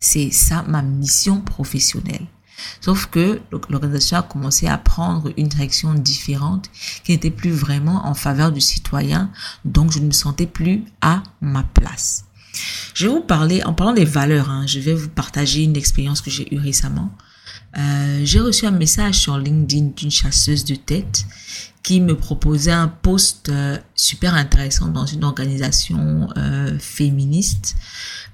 C'est 0.00 0.32
ça 0.32 0.64
ma 0.66 0.82
mission 0.82 1.40
professionnelle. 1.40 2.26
Sauf 2.80 3.06
que 3.06 3.40
l'organisation 3.70 4.16
a 4.16 4.22
commencé 4.22 4.66
à 4.66 4.76
prendre 4.76 5.32
une 5.36 5.46
direction 5.46 5.94
différente 5.94 6.70
qui 7.04 7.12
n'était 7.12 7.30
plus 7.30 7.52
vraiment 7.52 8.04
en 8.04 8.14
faveur 8.14 8.50
du 8.50 8.60
citoyen, 8.60 9.30
donc 9.64 9.92
je 9.92 10.00
ne 10.00 10.06
me 10.06 10.12
sentais 10.12 10.46
plus 10.46 10.82
à 11.00 11.22
ma 11.40 11.62
place. 11.62 12.24
Je 12.94 13.06
vais 13.06 13.12
vous 13.12 13.20
parler, 13.20 13.62
en 13.62 13.74
parlant 13.74 13.94
des 13.94 14.04
valeurs, 14.04 14.50
hein, 14.50 14.66
je 14.66 14.80
vais 14.80 14.94
vous 14.94 15.08
partager 15.08 15.62
une 15.62 15.76
expérience 15.76 16.20
que 16.20 16.30
j'ai 16.30 16.52
eue 16.52 16.58
récemment. 16.58 17.12
Euh, 17.78 18.22
j'ai 18.24 18.40
reçu 18.40 18.66
un 18.66 18.72
message 18.72 19.14
sur 19.14 19.38
LinkedIn 19.38 19.92
d'une 19.96 20.10
chasseuse 20.10 20.64
de 20.64 20.74
tête 20.74 21.26
qui 21.84 22.00
me 22.00 22.16
proposait 22.16 22.72
un 22.72 22.88
poste 22.88 23.50
euh, 23.50 23.76
super 23.94 24.34
intéressant 24.34 24.88
dans 24.88 25.04
une 25.04 25.22
organisation 25.22 26.28
euh, 26.36 26.76
féministe. 26.78 27.76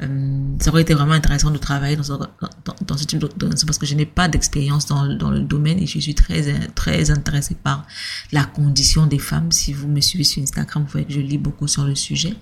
Euh, 0.02 0.56
ça 0.60 0.70
aurait 0.70 0.82
été 0.82 0.94
vraiment 0.94 1.12
intéressant 1.12 1.50
de 1.50 1.58
travailler 1.58 1.96
dans, 1.96 2.04
ce 2.04 3.04
type 3.04 3.18
d'organisation 3.18 3.66
parce 3.66 3.78
que 3.78 3.86
je 3.86 3.94
n'ai 3.94 4.06
pas 4.06 4.28
d'expérience 4.28 4.86
dans, 4.86 5.06
dans 5.14 5.30
le 5.30 5.40
domaine 5.40 5.78
et 5.78 5.86
je 5.86 5.98
suis 5.98 6.14
très 6.14 6.40
très 6.74 7.10
intéressée 7.10 7.56
par 7.62 7.86
la 8.32 8.44
condition 8.44 9.06
des 9.06 9.18
femmes. 9.18 9.52
Si 9.52 9.72
vous 9.72 9.88
me 9.88 10.00
suivez 10.00 10.24
sur 10.24 10.42
Instagram, 10.42 10.84
vous 10.84 10.90
voyez 10.90 11.06
que 11.06 11.12
je 11.12 11.20
lis 11.20 11.38
beaucoup 11.38 11.68
sur 11.68 11.84
le 11.84 11.94
sujet. 11.94 12.34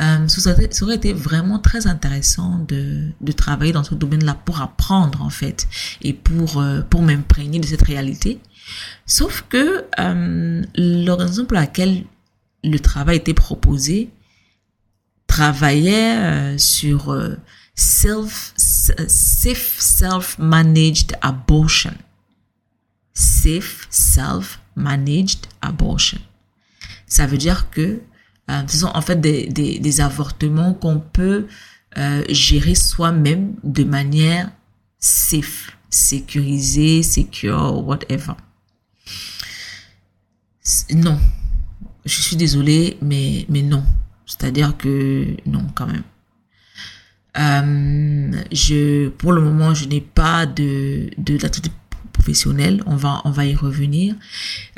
Euh, 0.00 0.28
ça, 0.28 0.52
aurait, 0.52 0.68
ça 0.70 0.84
aurait 0.84 0.96
été 0.96 1.12
vraiment 1.12 1.58
très 1.58 1.86
intéressant 1.86 2.64
de, 2.68 3.08
de 3.20 3.32
travailler 3.32 3.72
dans 3.72 3.84
ce 3.84 3.94
domaine-là 3.94 4.34
pour 4.44 4.60
apprendre 4.60 5.22
en 5.22 5.30
fait 5.30 5.66
et 6.02 6.12
pour 6.12 6.60
euh, 6.60 6.82
pour 6.82 7.02
m'imprégner 7.02 7.58
de 7.58 7.66
cette 7.66 7.82
réalité. 7.82 8.40
Sauf 9.06 9.44
que 9.48 9.84
euh, 9.98 10.62
l'organisation 10.76 11.44
pour 11.44 11.56
laquelle 11.56 12.04
le 12.62 12.78
travail 12.78 13.18
était 13.18 13.34
proposé 13.34 14.10
travaillait 15.34 16.56
sur 16.58 17.12
self, 17.74 18.52
safe 18.56 19.76
self-managed 19.80 21.16
abortion. 21.22 21.94
Safe 23.14 23.88
self-managed 23.90 25.46
abortion. 25.60 26.20
Ça 27.08 27.26
veut 27.26 27.38
dire 27.38 27.68
que 27.70 28.00
ce 28.48 28.76
sont 28.76 28.92
en 28.94 29.00
fait 29.00 29.20
des, 29.20 29.48
des, 29.48 29.80
des 29.80 30.00
avortements 30.00 30.72
qu'on 30.72 31.00
peut 31.00 31.48
gérer 32.28 32.76
soi-même 32.76 33.54
de 33.64 33.82
manière 33.82 34.52
safe, 35.00 35.76
sécurisée, 35.90 37.02
secure, 37.02 37.84
whatever. 37.84 38.34
Non, 40.94 41.18
je 42.04 42.22
suis 42.22 42.36
désolée, 42.36 42.98
mais, 43.02 43.46
mais 43.48 43.62
non. 43.62 43.82
C'est-à-dire 44.26 44.76
que 44.76 45.36
non, 45.46 45.66
quand 45.74 45.86
même. 45.86 46.02
Euh, 47.36 48.42
je, 48.52 49.08
pour 49.08 49.32
le 49.32 49.40
moment, 49.40 49.74
je 49.74 49.86
n'ai 49.88 50.00
pas 50.00 50.46
de, 50.46 51.10
de 51.18 51.36
professionnel, 52.14 52.82
on 52.86 52.96
va 52.96 53.20
on 53.24 53.30
va 53.30 53.44
y 53.44 53.54
revenir. 53.54 54.14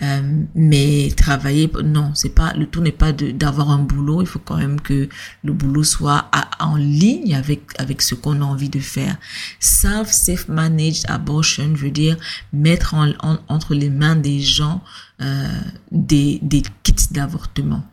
Euh, 0.02 0.42
mais 0.54 1.12
travailler, 1.16 1.70
non, 1.84 2.10
c'est 2.14 2.34
pas 2.34 2.52
le 2.54 2.66
tout 2.66 2.80
n'est 2.80 2.98
pas 3.04 3.12
d'avoir 3.12 3.70
un 3.70 3.78
boulot. 3.78 4.20
Il 4.22 4.26
faut 4.26 4.40
quand 4.40 4.56
même 4.56 4.80
que 4.80 5.08
le 5.44 5.52
boulot 5.52 5.84
soit 5.84 6.28
en 6.58 6.76
ligne 6.76 7.34
avec 7.36 7.60
avec 7.78 8.02
ce 8.02 8.14
qu'on 8.16 8.40
a 8.40 8.44
envie 8.44 8.70
de 8.70 8.80
faire. 8.80 9.16
Self 9.60 10.10
safe 10.10 10.48
managed 10.48 11.04
abortion 11.08 11.72
veut 11.74 11.90
dire 11.92 12.16
mettre 12.52 12.94
en, 12.94 13.12
entre 13.48 13.74
les 13.74 13.90
mains 13.90 14.16
des 14.16 14.40
gens 14.40 14.82
euh, 15.20 15.60
des 15.92 16.40
des 16.42 16.62
kits 16.82 16.94
d'avortement. 17.12 17.84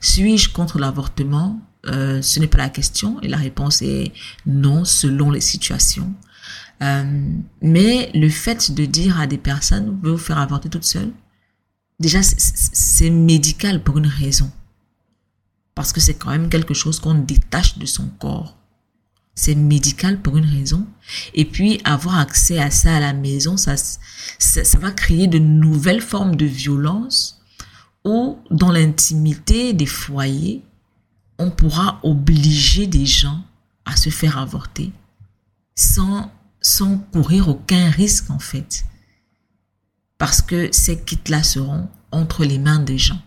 Suis-je 0.00 0.50
contre 0.50 0.78
l'avortement? 0.78 1.60
Euh, 1.86 2.22
Ce 2.22 2.40
n'est 2.40 2.46
pas 2.46 2.58
la 2.58 2.68
question 2.68 3.20
et 3.22 3.28
la 3.28 3.36
réponse 3.36 3.82
est 3.82 4.12
non 4.46 4.84
selon 4.84 5.30
les 5.30 5.40
situations. 5.40 6.12
Euh, 6.82 7.32
mais 7.60 8.10
le 8.14 8.28
fait 8.28 8.72
de 8.72 8.84
dire 8.84 9.20
à 9.20 9.26
des 9.26 9.38
personnes, 9.38 9.86
vous 9.86 9.96
pouvez 9.96 10.12
vous 10.12 10.18
faire 10.18 10.38
avorter 10.38 10.68
toute 10.68 10.84
seule, 10.84 11.12
déjà 12.00 12.20
c'est 12.22 13.10
médical 13.10 13.82
pour 13.82 13.98
une 13.98 14.06
raison. 14.06 14.50
Parce 15.74 15.92
que 15.92 16.00
c'est 16.00 16.14
quand 16.14 16.30
même 16.30 16.48
quelque 16.48 16.74
chose 16.74 16.98
qu'on 17.00 17.14
détache 17.14 17.78
de 17.78 17.86
son 17.86 18.08
corps. 18.18 18.58
C'est 19.34 19.54
médical 19.54 20.20
pour 20.20 20.36
une 20.36 20.44
raison. 20.44 20.86
Et 21.34 21.46
puis 21.46 21.80
avoir 21.84 22.18
accès 22.18 22.58
à 22.58 22.70
ça 22.70 22.96
à 22.96 23.00
la 23.00 23.14
maison, 23.14 23.56
ça, 23.56 23.76
ça, 23.76 24.64
ça 24.64 24.78
va 24.78 24.90
créer 24.90 25.28
de 25.28 25.38
nouvelles 25.38 26.02
formes 26.02 26.36
de 26.36 26.44
violence 26.44 27.41
ou 28.04 28.38
dans 28.50 28.72
l'intimité 28.72 29.72
des 29.72 29.86
foyers, 29.86 30.64
on 31.38 31.50
pourra 31.50 32.00
obliger 32.02 32.86
des 32.86 33.06
gens 33.06 33.42
à 33.84 33.96
se 33.96 34.10
faire 34.10 34.38
avorter 34.38 34.92
sans 35.74 36.30
sans 36.60 36.98
courir 37.12 37.48
aucun 37.48 37.90
risque 37.90 38.30
en 38.30 38.38
fait. 38.38 38.84
Parce 40.18 40.40
que 40.40 40.70
ces 40.72 41.02
kits-là 41.02 41.42
seront 41.42 41.88
entre 42.12 42.44
les 42.44 42.58
mains 42.58 42.78
des 42.78 42.98
gens. 42.98 43.20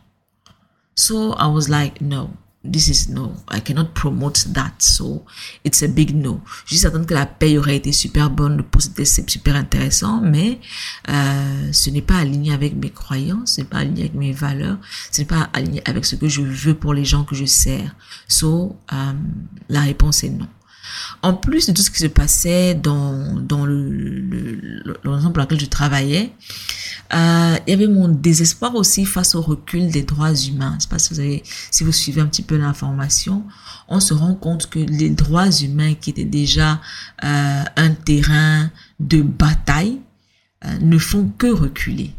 So 0.95 1.33
I 1.37 1.47
was 1.47 1.67
like, 1.67 1.99
no, 1.99 2.29
this 2.71 2.87
is 2.87 3.09
no, 3.09 3.33
I 3.47 3.59
cannot 3.59 3.93
promote 3.93 4.45
that. 4.53 4.73
So 4.79 5.25
it's 5.63 5.83
a 5.83 5.87
big 5.87 6.15
no. 6.15 6.41
Juste 6.65 6.85
attendre 6.85 7.05
que 7.05 7.13
la 7.13 7.25
paye 7.25 7.57
aurait 7.57 7.77
été 7.77 7.91
super 7.91 8.29
bonne, 8.29 8.57
le 8.57 8.63
poste 8.63 8.91
était 8.99 9.05
super 9.05 9.55
intéressant, 9.55 10.21
mais 10.21 10.59
euh, 11.09 11.71
ce 11.71 11.89
n'est 11.89 12.01
pas 12.01 12.17
aligné 12.17 12.53
avec 12.53 12.75
mes 12.75 12.89
croyances, 12.89 13.55
ce 13.55 13.61
n'est 13.61 13.67
pas 13.67 13.79
aligné 13.79 14.01
avec 14.01 14.15
mes 14.15 14.31
valeurs, 14.31 14.77
ce 15.11 15.21
n'est 15.21 15.27
pas 15.27 15.49
aligné 15.53 15.81
avec 15.85 16.05
ce 16.05 16.15
que 16.15 16.27
je 16.27 16.41
veux 16.41 16.73
pour 16.73 16.93
les 16.93 17.05
gens 17.05 17.23
que 17.23 17.35
je 17.35 17.45
sers. 17.45 17.95
So 18.27 18.75
um, 18.91 19.47
la 19.69 19.81
réponse 19.81 20.23
est 20.23 20.29
non. 20.29 20.47
En 21.21 21.33
plus 21.33 21.67
de 21.67 21.73
tout 21.73 21.81
ce 21.81 21.91
qui 21.91 21.99
se 21.99 22.07
passait 22.07 22.75
dans, 22.75 23.65
le, 23.65 24.83
l'ensemble 25.03 25.33
pour 25.33 25.43
lequel 25.43 25.59
je 25.59 25.65
travaillais, 25.65 26.31
euh, 27.13 27.57
il 27.67 27.71
y 27.71 27.73
avait 27.73 27.87
mon 27.87 28.07
désespoir 28.07 28.75
aussi 28.75 29.05
face 29.05 29.35
au 29.35 29.41
recul 29.41 29.89
des 29.89 30.03
droits 30.03 30.33
humains. 30.33 30.75
Je 30.77 30.83
sais 30.83 30.89
pas 30.89 30.99
si 30.99 31.13
vous 31.13 31.19
avez, 31.19 31.43
si 31.71 31.83
vous 31.83 31.91
suivez 31.91 32.21
un 32.21 32.27
petit 32.27 32.41
peu 32.41 32.57
l'information, 32.57 33.43
on 33.87 33.99
se 33.99 34.13
rend 34.13 34.35
compte 34.35 34.69
que 34.69 34.79
les 34.79 35.09
droits 35.09 35.51
humains 35.51 35.93
qui 35.93 36.09
étaient 36.09 36.23
déjà 36.23 36.81
euh, 37.23 37.63
un 37.75 37.89
terrain 37.91 38.71
de 38.99 39.21
bataille 39.21 39.99
euh, 40.65 40.77
ne 40.81 40.97
font 40.97 41.31
que 41.37 41.47
reculer. 41.47 42.11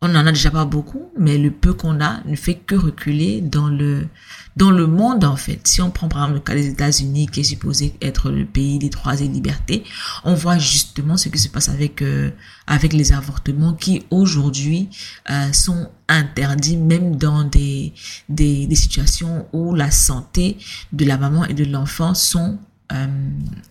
On 0.00 0.06
n'en 0.06 0.26
a 0.26 0.30
déjà 0.30 0.52
pas 0.52 0.64
beaucoup, 0.64 1.10
mais 1.18 1.38
le 1.38 1.50
peu 1.50 1.74
qu'on 1.74 2.00
a 2.00 2.22
ne 2.24 2.36
fait 2.36 2.54
que 2.54 2.76
reculer 2.76 3.40
dans 3.40 3.66
le 3.68 4.06
dans 4.54 4.70
le 4.70 4.86
monde, 4.86 5.24
en 5.24 5.34
fait, 5.34 5.66
si 5.66 5.80
on 5.82 5.90
prend 5.90 6.08
par 6.08 6.22
exemple 6.22 6.34
le 6.34 6.40
cas 6.40 6.54
des 6.54 6.68
États-Unis, 6.68 7.26
qui 7.26 7.40
est 7.40 7.44
supposé 7.44 7.94
être 8.00 8.30
le 8.30 8.44
pays 8.44 8.78
des 8.78 8.90
droits 8.90 9.14
et 9.20 9.26
libertés, 9.26 9.82
on 10.24 10.34
voit 10.34 10.58
justement 10.58 11.16
ce 11.16 11.28
qui 11.28 11.38
se 11.38 11.48
passe 11.48 11.68
avec 11.68 12.02
euh, 12.02 12.30
avec 12.68 12.92
les 12.92 13.12
avortements 13.12 13.72
qui 13.74 14.04
aujourd'hui 14.10 14.88
euh, 15.30 15.52
sont 15.52 15.88
interdits, 16.08 16.76
même 16.76 17.16
dans 17.16 17.42
des, 17.42 17.92
des, 18.28 18.72
situations 18.76 19.46
où 19.52 19.74
la 19.74 19.90
santé 19.90 20.58
de 20.92 21.04
la 21.04 21.18
maman 21.18 21.44
et 21.44 21.54
de 21.54 21.64
l'enfant 21.64 22.14
sont 22.14 22.58
euh, 22.92 23.06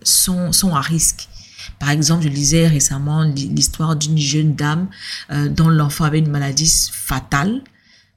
sont 0.02 0.52
sont 0.52 0.74
à 0.74 0.82
risque. 0.82 1.28
Par 1.78 1.90
exemple, 1.90 2.24
je 2.24 2.28
lisais 2.28 2.66
récemment 2.66 3.22
l'histoire 3.22 3.96
d'une 3.96 4.18
jeune 4.18 4.54
dame 4.54 4.88
dont 5.50 5.68
l'enfant 5.68 6.04
avait 6.04 6.18
une 6.18 6.30
maladie 6.30 6.72
fatale 6.92 7.62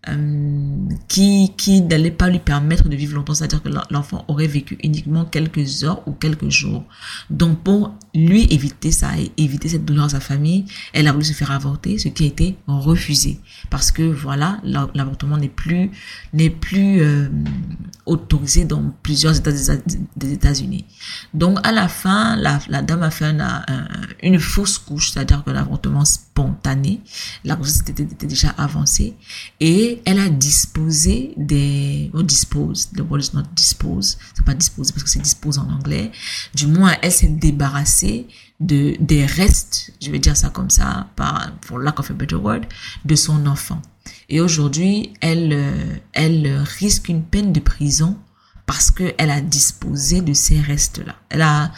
euh, 0.10 0.90
qui, 1.08 1.54
qui 1.58 1.82
n'allait 1.82 2.10
pas 2.10 2.28
lui 2.30 2.40
permettre 2.40 2.90
de 2.90 2.96
vivre 2.96 3.16
longtemps, 3.16 3.36
c'est-à-dire 3.36 3.62
que 3.62 3.70
l'enfant 3.92 4.26
aurait 4.28 4.48
vécu 4.48 4.78
uniquement 4.84 5.26
quelques 5.26 5.84
heures 5.84 6.02
ou 6.08 6.14
quelques 6.14 6.50
jours. 6.50 6.84
Donc 7.30 7.60
pour 7.64 7.94
lui 8.16 8.48
éviter 8.52 8.92
ça 8.92 9.12
et 9.20 9.32
éviter 9.38 9.70
cette 9.70 9.86
douleur 9.86 10.06
à 10.06 10.10
sa 10.10 10.20
famille, 10.20 10.66
elle 10.94 11.08
a 11.08 11.12
voulu 11.12 11.26
se 11.26 11.34
faire 11.34 11.52
avorter, 11.52 12.00
ce 12.00 12.08
qui 12.08 12.24
a 12.24 12.28
été 12.28 12.58
refusé 12.66 13.40
parce 13.70 13.92
que 13.92 14.04
voilà, 14.04 14.60
l'avortement 14.64 15.38
n'est 15.38 15.50
plus 15.50 15.92
n'est 16.34 16.50
plus 16.50 17.02
euh, 17.02 17.30
autorisé 18.06 18.66
dans 18.66 18.94
plusieurs 19.04 19.38
États 19.38 19.52
des 19.52 20.34
États-Unis. 20.34 20.86
Donc 21.34 21.60
à 21.64 21.72
la 21.72 21.88
fin, 21.88 22.36
la, 22.36 22.82
dame 22.82 23.04
a 23.04 23.12
fait 23.12 23.34
une 24.24 24.40
fausse 24.40 24.78
couche, 24.78 25.12
c'est-à-dire 25.12 25.44
que 25.44 25.52
l'avortement 25.52 26.06
spontané, 26.06 27.02
la 27.44 27.56
grossesse 27.56 27.82
était, 27.88 28.04
était 28.04 28.28
déjà 28.28 28.50
avancée 28.50 29.16
et 29.60 29.91
elle 30.06 30.20
a 30.20 30.30
disposé 30.30 31.34
des, 31.38 32.12
oh, 32.14 32.24
dispose, 32.24 32.90
the 32.96 33.02
word 33.02 33.22
is 33.22 33.32
not 33.34 33.44
dispose, 33.56 34.18
c'est 34.36 34.46
pas 34.46 34.54
disposer 34.54 34.94
parce 34.94 35.04
que 35.04 35.10
c'est 35.10 35.22
dispose 35.22 35.58
en 35.58 35.70
anglais. 35.70 36.12
Du 36.56 36.68
moins, 36.68 36.96
elle 37.02 37.12
s'est 37.12 37.28
débarrassée 37.28 38.28
de, 38.60 38.96
des 39.00 39.26
restes, 39.26 39.92
je 40.02 40.12
vais 40.12 40.20
dire 40.20 40.38
ça 40.38 40.50
comme 40.50 40.70
ça, 40.70 41.08
par, 41.16 41.52
for 41.62 41.80
lack 41.80 42.00
of 42.00 42.12
a 42.12 42.14
better 42.14 42.36
word, 42.36 42.62
de 43.06 43.16
son 43.16 43.46
enfant. 43.46 43.82
Et 44.30 44.42
aujourd'hui, 44.42 45.14
elle, 45.22 45.54
euh, 45.54 45.96
elle 46.14 46.64
risque 46.80 47.10
une 47.10 47.24
peine 47.24 47.52
de 47.52 47.60
prison 47.60 48.18
parce 48.72 48.90
qu'elle 48.90 49.30
a 49.30 49.42
disposé 49.42 50.22
de 50.22 50.32
ces 50.32 50.58
restes-là. 50.62 51.16
Elle 51.28 51.42
a, 51.42 51.74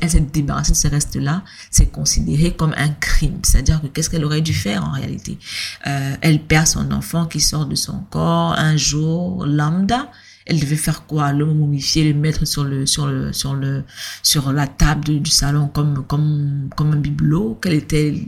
elle 0.00 0.08
s'est 0.08 0.20
débarrassée 0.20 0.72
de 0.72 0.78
ces 0.78 0.88
restes-là. 0.88 1.42
C'est 1.70 1.92
considéré 1.92 2.56
comme 2.56 2.72
un 2.78 2.88
crime. 2.88 3.38
C'est-à-dire 3.42 3.82
que 3.82 3.88
qu'est-ce 3.88 4.08
qu'elle 4.08 4.24
aurait 4.24 4.40
dû 4.40 4.54
faire 4.54 4.82
en 4.82 4.92
réalité? 4.92 5.38
Euh, 5.86 6.16
elle 6.22 6.42
perd 6.42 6.66
son 6.66 6.90
enfant 6.90 7.26
qui 7.26 7.40
sort 7.40 7.66
de 7.66 7.74
son 7.74 7.98
corps 8.08 8.54
un 8.56 8.78
jour 8.78 9.44
lambda 9.44 10.10
elle 10.48 10.58
devait 10.60 10.76
faire 10.76 11.06
quoi? 11.06 11.32
Le 11.32 11.44
momifier, 11.44 12.12
le 12.12 12.18
mettre 12.18 12.46
sur 12.46 12.64
le 12.64 12.86
sur 12.86 13.06
le 13.06 13.32
sur 13.32 13.54
le 13.54 13.84
sur 14.22 14.52
la 14.52 14.66
table 14.66 15.20
du 15.20 15.30
salon 15.30 15.68
comme 15.68 16.04
comme 16.06 16.70
comme 16.74 16.92
un 16.92 16.96
bibelot? 16.96 17.58
Quel 17.62 17.74
était 17.74 18.26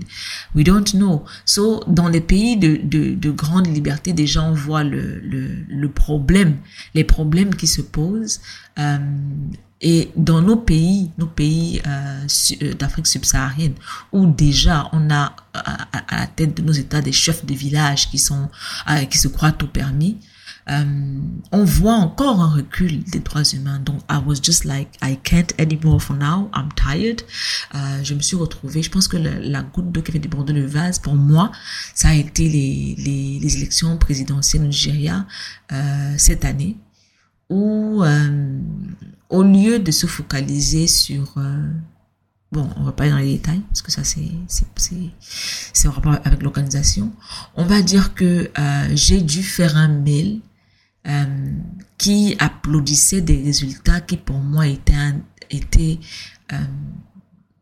We 0.55 0.65
don't 0.65 0.85
know. 0.93 1.25
So 1.45 1.83
dans 1.87 2.09
les 2.09 2.21
pays 2.21 2.57
de 2.57 2.79
de, 2.83 3.15
de 3.15 3.31
grande 3.31 3.67
liberté, 3.67 4.13
des 4.13 4.27
gens 4.27 4.53
voient 4.53 4.85
le 4.85 5.19
le 5.21 5.65
le 5.69 5.89
problème, 5.91 6.59
les 6.95 7.05
problèmes 7.05 7.55
qui 7.55 7.67
se 7.67 7.83
posent. 7.83 8.41
Euh, 8.79 8.99
et 9.81 10.11
dans 10.17 10.43
nos 10.43 10.57
pays, 10.57 11.11
nos 11.19 11.27
pays 11.27 11.81
euh, 11.87 12.27
euh 12.63 12.75
d'Afrique 12.75 13.07
subsaharienne, 13.07 13.75
où 14.13 14.27
déjà 14.27 14.89
on 14.93 15.11
a 15.11 15.35
à, 15.55 15.89
à, 16.15 16.21
la 16.21 16.27
tête 16.27 16.57
de 16.57 16.63
nos 16.63 16.73
États 16.73 17.01
des 17.01 17.13
chefs 17.13 17.45
de 17.45 17.55
village 17.55 18.11
qui 18.11 18.19
sont 18.19 18.49
euh, 18.91 19.05
qui 19.05 19.19
se 19.19 19.29
croient 19.29 19.53
tout 19.53 19.69
permis, 19.69 20.19
euh, 20.69 20.85
on 21.53 21.65
voit 21.65 21.95
encore 21.95 22.41
un 22.41 22.49
recul 22.49 23.03
des 23.05 23.21
droits 23.21 23.43
humains. 23.43 23.81
Donc, 23.81 24.01
I 24.11 24.19
was 24.25 24.37
just 24.43 24.65
like, 24.65 24.89
I 25.03 25.19
can't 25.23 25.53
anymore 25.59 26.01
for 26.01 26.15
now. 26.17 26.51
I'm 26.55 26.69
tired. 26.77 27.23
Euh, 27.75 28.05
je 28.05 28.15
me 28.15 28.21
suis 28.21 28.37
retrouvée. 28.37 28.83
Je 28.83 28.91
pense 28.91 29.09
que 29.09 29.17
la, 29.17 29.63
goutte 29.63 29.91
d'eau 29.91 30.03
qui 30.03 30.11
avait 30.13 30.19
débordé 30.21 30.53
le 30.53 30.67
vase, 30.67 30.99
pour 30.99 31.15
moi, 31.15 31.51
ça 31.95 32.09
a 32.09 32.15
été 32.15 32.49
les, 32.49 32.95
les, 32.99 33.39
les 33.41 33.57
élections 33.57 33.97
présidentielles 33.97 34.63
au 34.63 34.67
Nigeria 34.67 35.27
euh, 35.73 36.15
cette 36.19 36.45
année, 36.45 36.77
où 37.49 38.05
au 39.31 39.43
lieu 39.43 39.79
de 39.79 39.91
se 39.91 40.07
focaliser 40.07 40.87
sur 40.87 41.35
Bon, 42.53 42.69
on 42.77 42.83
va 42.83 42.91
pas 42.91 43.05
aller 43.05 43.13
dans 43.13 43.19
les 43.19 43.33
détails 43.37 43.61
parce 43.69 43.81
que 43.81 43.93
ça 43.93 44.03
c'est 44.03 44.29
c'est 44.49 45.89
en 45.89 45.93
rapport 45.93 46.19
avec 46.25 46.43
l'organisation. 46.43 47.13
On 47.55 47.65
va 47.65 47.81
dire 47.81 48.13
que 48.15 48.51
euh, 48.59 48.89
j'ai 48.93 49.21
dû 49.21 49.45
faire 49.45 49.77
un 49.77 49.87
mail 49.87 50.41
euh, 51.07 51.53
qui 51.97 52.35
applaudissait 52.41 53.21
des 53.21 53.41
résultats 53.41 54.01
qui 54.01 54.17
pour 54.17 54.39
moi 54.39 54.67
étaient, 54.67 55.15
étaient, 55.49 56.01
euh, 56.53 56.59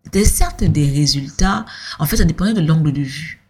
étaient 0.06 0.24
certes 0.24 0.64
des 0.64 0.90
résultats. 0.90 1.66
En 1.98 2.06
fait, 2.06 2.16
ça 2.16 2.24
dépendait 2.24 2.54
de 2.54 2.66
l'angle 2.66 2.92
de 2.92 3.02
vue. 3.02 3.42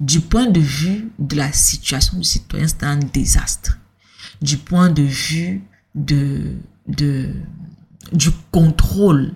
Du 0.00 0.20
point 0.20 0.46
de 0.46 0.60
vue 0.60 1.12
de 1.18 1.36
la 1.36 1.50
situation 1.52 2.18
du 2.18 2.24
citoyen, 2.24 2.68
c'était 2.68 2.86
un 2.86 2.98
désastre. 2.98 3.78
Du 4.42 4.58
point 4.58 4.90
de 4.90 5.02
vue 5.02 5.62
de, 5.94 6.56
de, 6.88 7.34
du 8.12 8.30
contrôle 8.50 9.32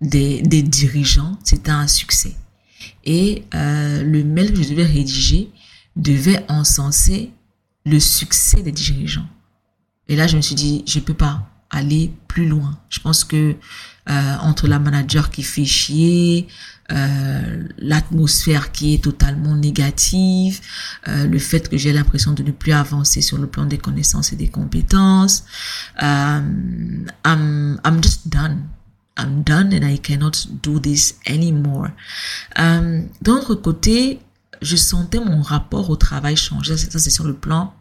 des, 0.00 0.42
des 0.42 0.62
dirigeants, 0.62 1.38
c'était 1.44 1.70
un 1.70 1.86
succès. 1.86 2.34
Et 3.04 3.44
euh, 3.54 4.02
le 4.02 4.24
mail 4.24 4.52
que 4.52 4.62
je 4.62 4.70
devais 4.70 4.84
rédiger 4.84 5.50
devait 5.96 6.44
encenser 6.48 7.30
le 7.86 8.00
succès 8.00 8.62
des 8.62 8.72
dirigeants. 8.72 9.28
Et 10.08 10.16
là, 10.16 10.26
je 10.26 10.36
me 10.36 10.42
suis 10.42 10.54
dit, 10.54 10.82
je 10.86 11.00
peux 11.00 11.14
pas 11.14 11.48
aller 11.74 12.12
plus 12.28 12.46
loin. 12.46 12.78
Je 12.88 13.00
pense 13.00 13.24
que 13.24 13.56
euh, 14.10 14.36
entre 14.40 14.68
la 14.68 14.78
manager 14.78 15.30
qui 15.30 15.42
fait 15.42 15.64
chier, 15.64 16.46
euh, 16.92 17.66
l'atmosphère 17.78 18.70
qui 18.70 18.94
est 18.94 19.02
totalement 19.02 19.54
négative, 19.56 20.60
euh, 21.08 21.26
le 21.26 21.38
fait 21.38 21.68
que 21.68 21.76
j'ai 21.76 21.92
l'impression 21.92 22.32
de 22.32 22.42
ne 22.42 22.50
plus 22.50 22.72
avancer 22.72 23.22
sur 23.22 23.38
le 23.38 23.46
plan 23.46 23.64
des 23.64 23.78
connaissances 23.78 24.32
et 24.32 24.36
des 24.36 24.48
compétences, 24.48 25.44
um, 26.00 27.06
I'm, 27.24 27.80
I'm 27.84 28.02
just 28.02 28.28
done. 28.28 28.68
I'm 29.16 29.42
done 29.44 29.72
and 29.72 29.84
I 29.88 29.98
cannot 29.98 30.48
do 30.62 30.80
this 30.80 31.16
anymore. 31.26 31.88
Um, 32.58 33.08
D'un 33.22 33.36
autre 33.36 33.54
côté, 33.54 34.20
je 34.60 34.76
sentais 34.76 35.20
mon 35.20 35.40
rapport 35.40 35.88
au 35.88 35.96
travail 35.96 36.36
changer. 36.36 36.76
Ça, 36.76 36.98
c'est 36.98 37.10
sur 37.10 37.24
le 37.24 37.34
plan 37.34 37.72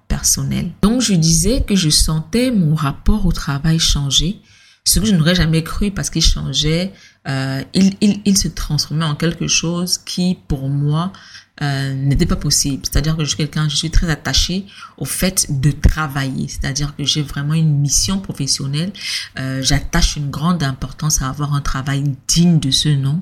Donc, 0.81 1.01
je 1.01 1.13
disais 1.13 1.61
que 1.61 1.75
je 1.75 1.89
sentais 1.89 2.51
mon 2.51 2.75
rapport 2.75 3.25
au 3.25 3.31
travail 3.31 3.79
changer. 3.79 4.39
Ce 4.85 4.99
que 4.99 5.05
je 5.05 5.15
n'aurais 5.15 5.35
jamais 5.35 5.63
cru 5.63 5.91
parce 5.91 6.09
qu'il 6.09 6.21
changeait, 6.21 6.91
euh, 7.25 7.63
il, 7.73 8.37
se 8.37 8.49
transformait 8.49 9.05
en 9.05 9.15
quelque 9.15 9.47
chose 9.47 9.97
qui, 9.97 10.37
pour 10.49 10.67
moi, 10.67 11.13
euh, 11.61 11.93
n'était 11.93 12.25
pas 12.25 12.35
possible. 12.35 12.83
C'est-à-dire 12.83 13.15
que 13.15 13.23
je 13.23 13.29
suis 13.29 13.37
quelqu'un, 13.37 13.69
je 13.69 13.77
suis 13.77 13.91
très 13.91 14.09
attachée 14.09 14.65
au 14.97 15.05
fait 15.05 15.47
de 15.49 15.71
travailler. 15.71 16.49
C'est-à-dire 16.49 16.95
que 16.97 17.05
j'ai 17.05 17.21
vraiment 17.21 17.53
une 17.53 17.79
mission 17.79 18.19
professionnelle. 18.19 18.91
Euh, 19.39 19.61
J'attache 19.61 20.17
une 20.17 20.29
grande 20.31 20.63
importance 20.63 21.21
à 21.21 21.29
avoir 21.29 21.53
un 21.53 21.61
travail 21.61 22.03
digne 22.27 22.59
de 22.59 22.71
ce 22.71 22.89
nom, 22.89 23.21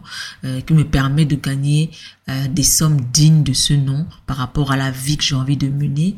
qui 0.66 0.74
me 0.74 0.84
permet 0.84 1.26
de 1.26 1.36
gagner 1.36 1.92
euh, 2.32 2.48
des 2.48 2.64
sommes 2.64 3.02
dignes 3.14 3.44
de 3.44 3.54
ce 3.54 3.74
nom 3.74 4.08
par 4.26 4.38
rapport 4.38 4.72
à 4.72 4.78
la 4.78 4.90
vie 4.90 5.18
que 5.18 5.24
j'ai 5.24 5.36
envie 5.36 5.58
de 5.58 5.68
mener. 5.68 6.16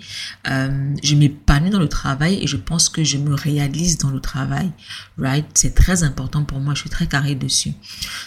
Euh, 0.48 0.94
je 1.04 1.16
m'épanouis 1.16 1.72
dans 1.72 1.80
le 1.80 1.90
travail 1.90 2.40
et 2.42 2.48
je 2.48 2.58
pense 2.58 2.90
que 2.90 3.04
je 3.04 3.18
me 3.18 3.34
réalise 3.34 3.98
dans 3.98 4.12
le 4.12 4.20
travail. 4.20 4.72
Right? 5.18 5.46
C'est 5.54 5.76
très 5.76 6.04
important 6.04 6.44
pour 6.44 6.60
moi. 6.60 6.74
Je 6.76 6.82
suis 6.82 6.90
très 6.90 7.08
carré 7.08 7.36
dessus. 7.36 7.74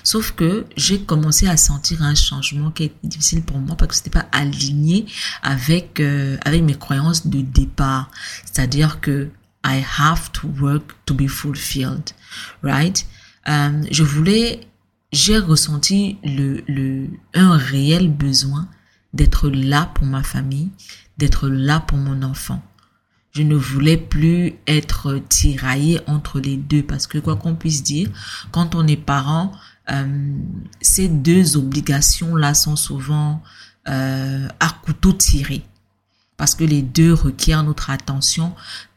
Sauf 0.02 0.32
que 0.32 0.66
j'ai 0.76 1.00
commencé 1.00 1.46
à 1.46 1.56
sentir 1.56 2.02
un 2.02 2.14
changement 2.14 2.70
qui 2.70 2.84
est 2.84 2.94
difficile 3.04 3.42
pour 3.42 3.58
moi 3.58 3.76
parce 3.76 3.90
que 3.90 3.96
c'était 3.96 4.10
pas 4.10 4.26
aligné 4.32 5.06
avec 5.42 6.00
euh, 6.00 6.36
avec 6.44 6.62
mes 6.62 6.74
croyances 6.74 7.26
de 7.26 7.40
départ. 7.40 8.10
C'est-à-dire 8.44 9.00
que 9.00 9.30
I 9.64 9.84
have 9.98 10.30
to 10.32 10.48
work 10.60 10.94
to 11.06 11.14
be 11.14 11.28
fulfilled, 11.28 12.12
right? 12.62 13.04
Euh, 13.48 13.82
je 13.90 14.02
voulais, 14.02 14.60
j'ai 15.12 15.38
ressenti 15.38 16.18
le, 16.24 16.62
le 16.66 17.08
un 17.34 17.56
réel 17.56 18.12
besoin 18.12 18.68
d'être 19.12 19.48
là 19.48 19.90
pour 19.94 20.06
ma 20.06 20.22
famille, 20.22 20.70
d'être 21.18 21.48
là 21.48 21.80
pour 21.80 21.98
mon 21.98 22.22
enfant. 22.22 22.62
Je 23.32 23.42
ne 23.42 23.54
voulais 23.54 23.96
plus 23.98 24.54
être 24.66 25.20
tiraillée 25.28 26.00
entre 26.06 26.40
les 26.40 26.56
deux 26.56 26.82
parce 26.82 27.06
que 27.06 27.18
quoi 27.18 27.36
qu'on 27.36 27.54
puisse 27.54 27.82
dire, 27.82 28.08
quand 28.50 28.74
on 28.74 28.86
est 28.86 28.96
parent, 28.96 29.52
euh, 29.90 30.32
ces 30.80 31.08
deux 31.08 31.56
obligations-là 31.56 32.54
sont 32.54 32.76
souvent 32.76 33.42
euh, 33.88 34.48
à 34.58 34.70
couteau 34.84 35.12
tiré 35.12 35.62
parce 36.36 36.54
que 36.54 36.64
les 36.64 36.82
deux 36.82 37.12
requièrent 37.12 37.62
notre 37.62 37.90
attention 37.90 38.54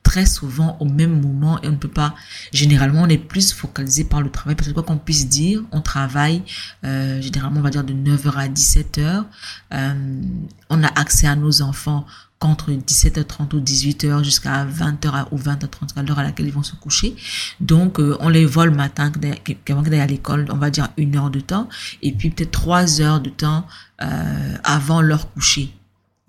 très 0.10 0.26
souvent 0.26 0.76
au 0.80 0.86
même 0.86 1.22
moment 1.22 1.62
et 1.62 1.68
on 1.68 1.74
ne 1.74 1.78
peut 1.78 1.88
pas 1.88 2.16
généralement 2.52 3.04
on 3.04 3.10
est 3.10 3.20
plus 3.20 3.54
focalisé 3.54 4.04
par 4.04 4.24
le 4.24 4.32
travail. 4.32 4.56
Parce 4.56 4.68
que 4.68 4.74
quoi 4.74 4.82
qu'on 4.82 4.98
puisse 4.98 5.30
dire 5.30 5.62
on 5.72 5.82
travaille 5.82 6.42
euh, 6.84 7.22
généralement 7.22 7.60
on 7.60 7.64
va 7.64 7.70
dire 7.70 7.84
de 7.84 7.94
9h 7.94 8.32
à 8.32 8.48
17h 8.48 9.26
euh, 9.72 10.22
on 10.72 10.84
a 10.84 10.88
accès 11.00 11.28
à 11.28 11.36
nos 11.36 11.62
enfants 11.62 12.08
qu'entre 12.40 12.72
17h30 12.72 13.56
ou 13.56 13.60
18h 13.60 14.24
jusqu'à 14.24 14.66
20h 14.66 15.28
ou 15.30 15.38
20h30 15.38 15.96
à 15.96 16.02
l'heure 16.02 16.18
à 16.18 16.24
laquelle 16.24 16.48
ils 16.48 16.54
vont 16.54 16.64
se 16.64 16.76
coucher. 16.76 17.14
Donc, 17.60 18.00
euh, 18.00 18.16
on 18.22 18.30
les 18.30 18.46
voit 18.46 18.66
le 18.66 18.72
matin 18.72 19.12
qu'ils 19.12 19.58
aillent 19.68 20.00
à 20.00 20.08
l'école, 20.08 20.48
on 20.50 20.56
va 20.56 20.70
dire 20.70 20.88
une 20.96 21.18
heure 21.18 21.32
de 21.32 21.42
temps, 21.42 21.68
et 22.02 22.14
puis 22.14 22.30
peut-être 22.30 22.52
trois 22.52 23.02
heures 23.02 23.20
de 23.20 23.30
temps 23.30 23.68
avant 24.64 25.02
leur 25.02 25.34
coucher 25.34 25.74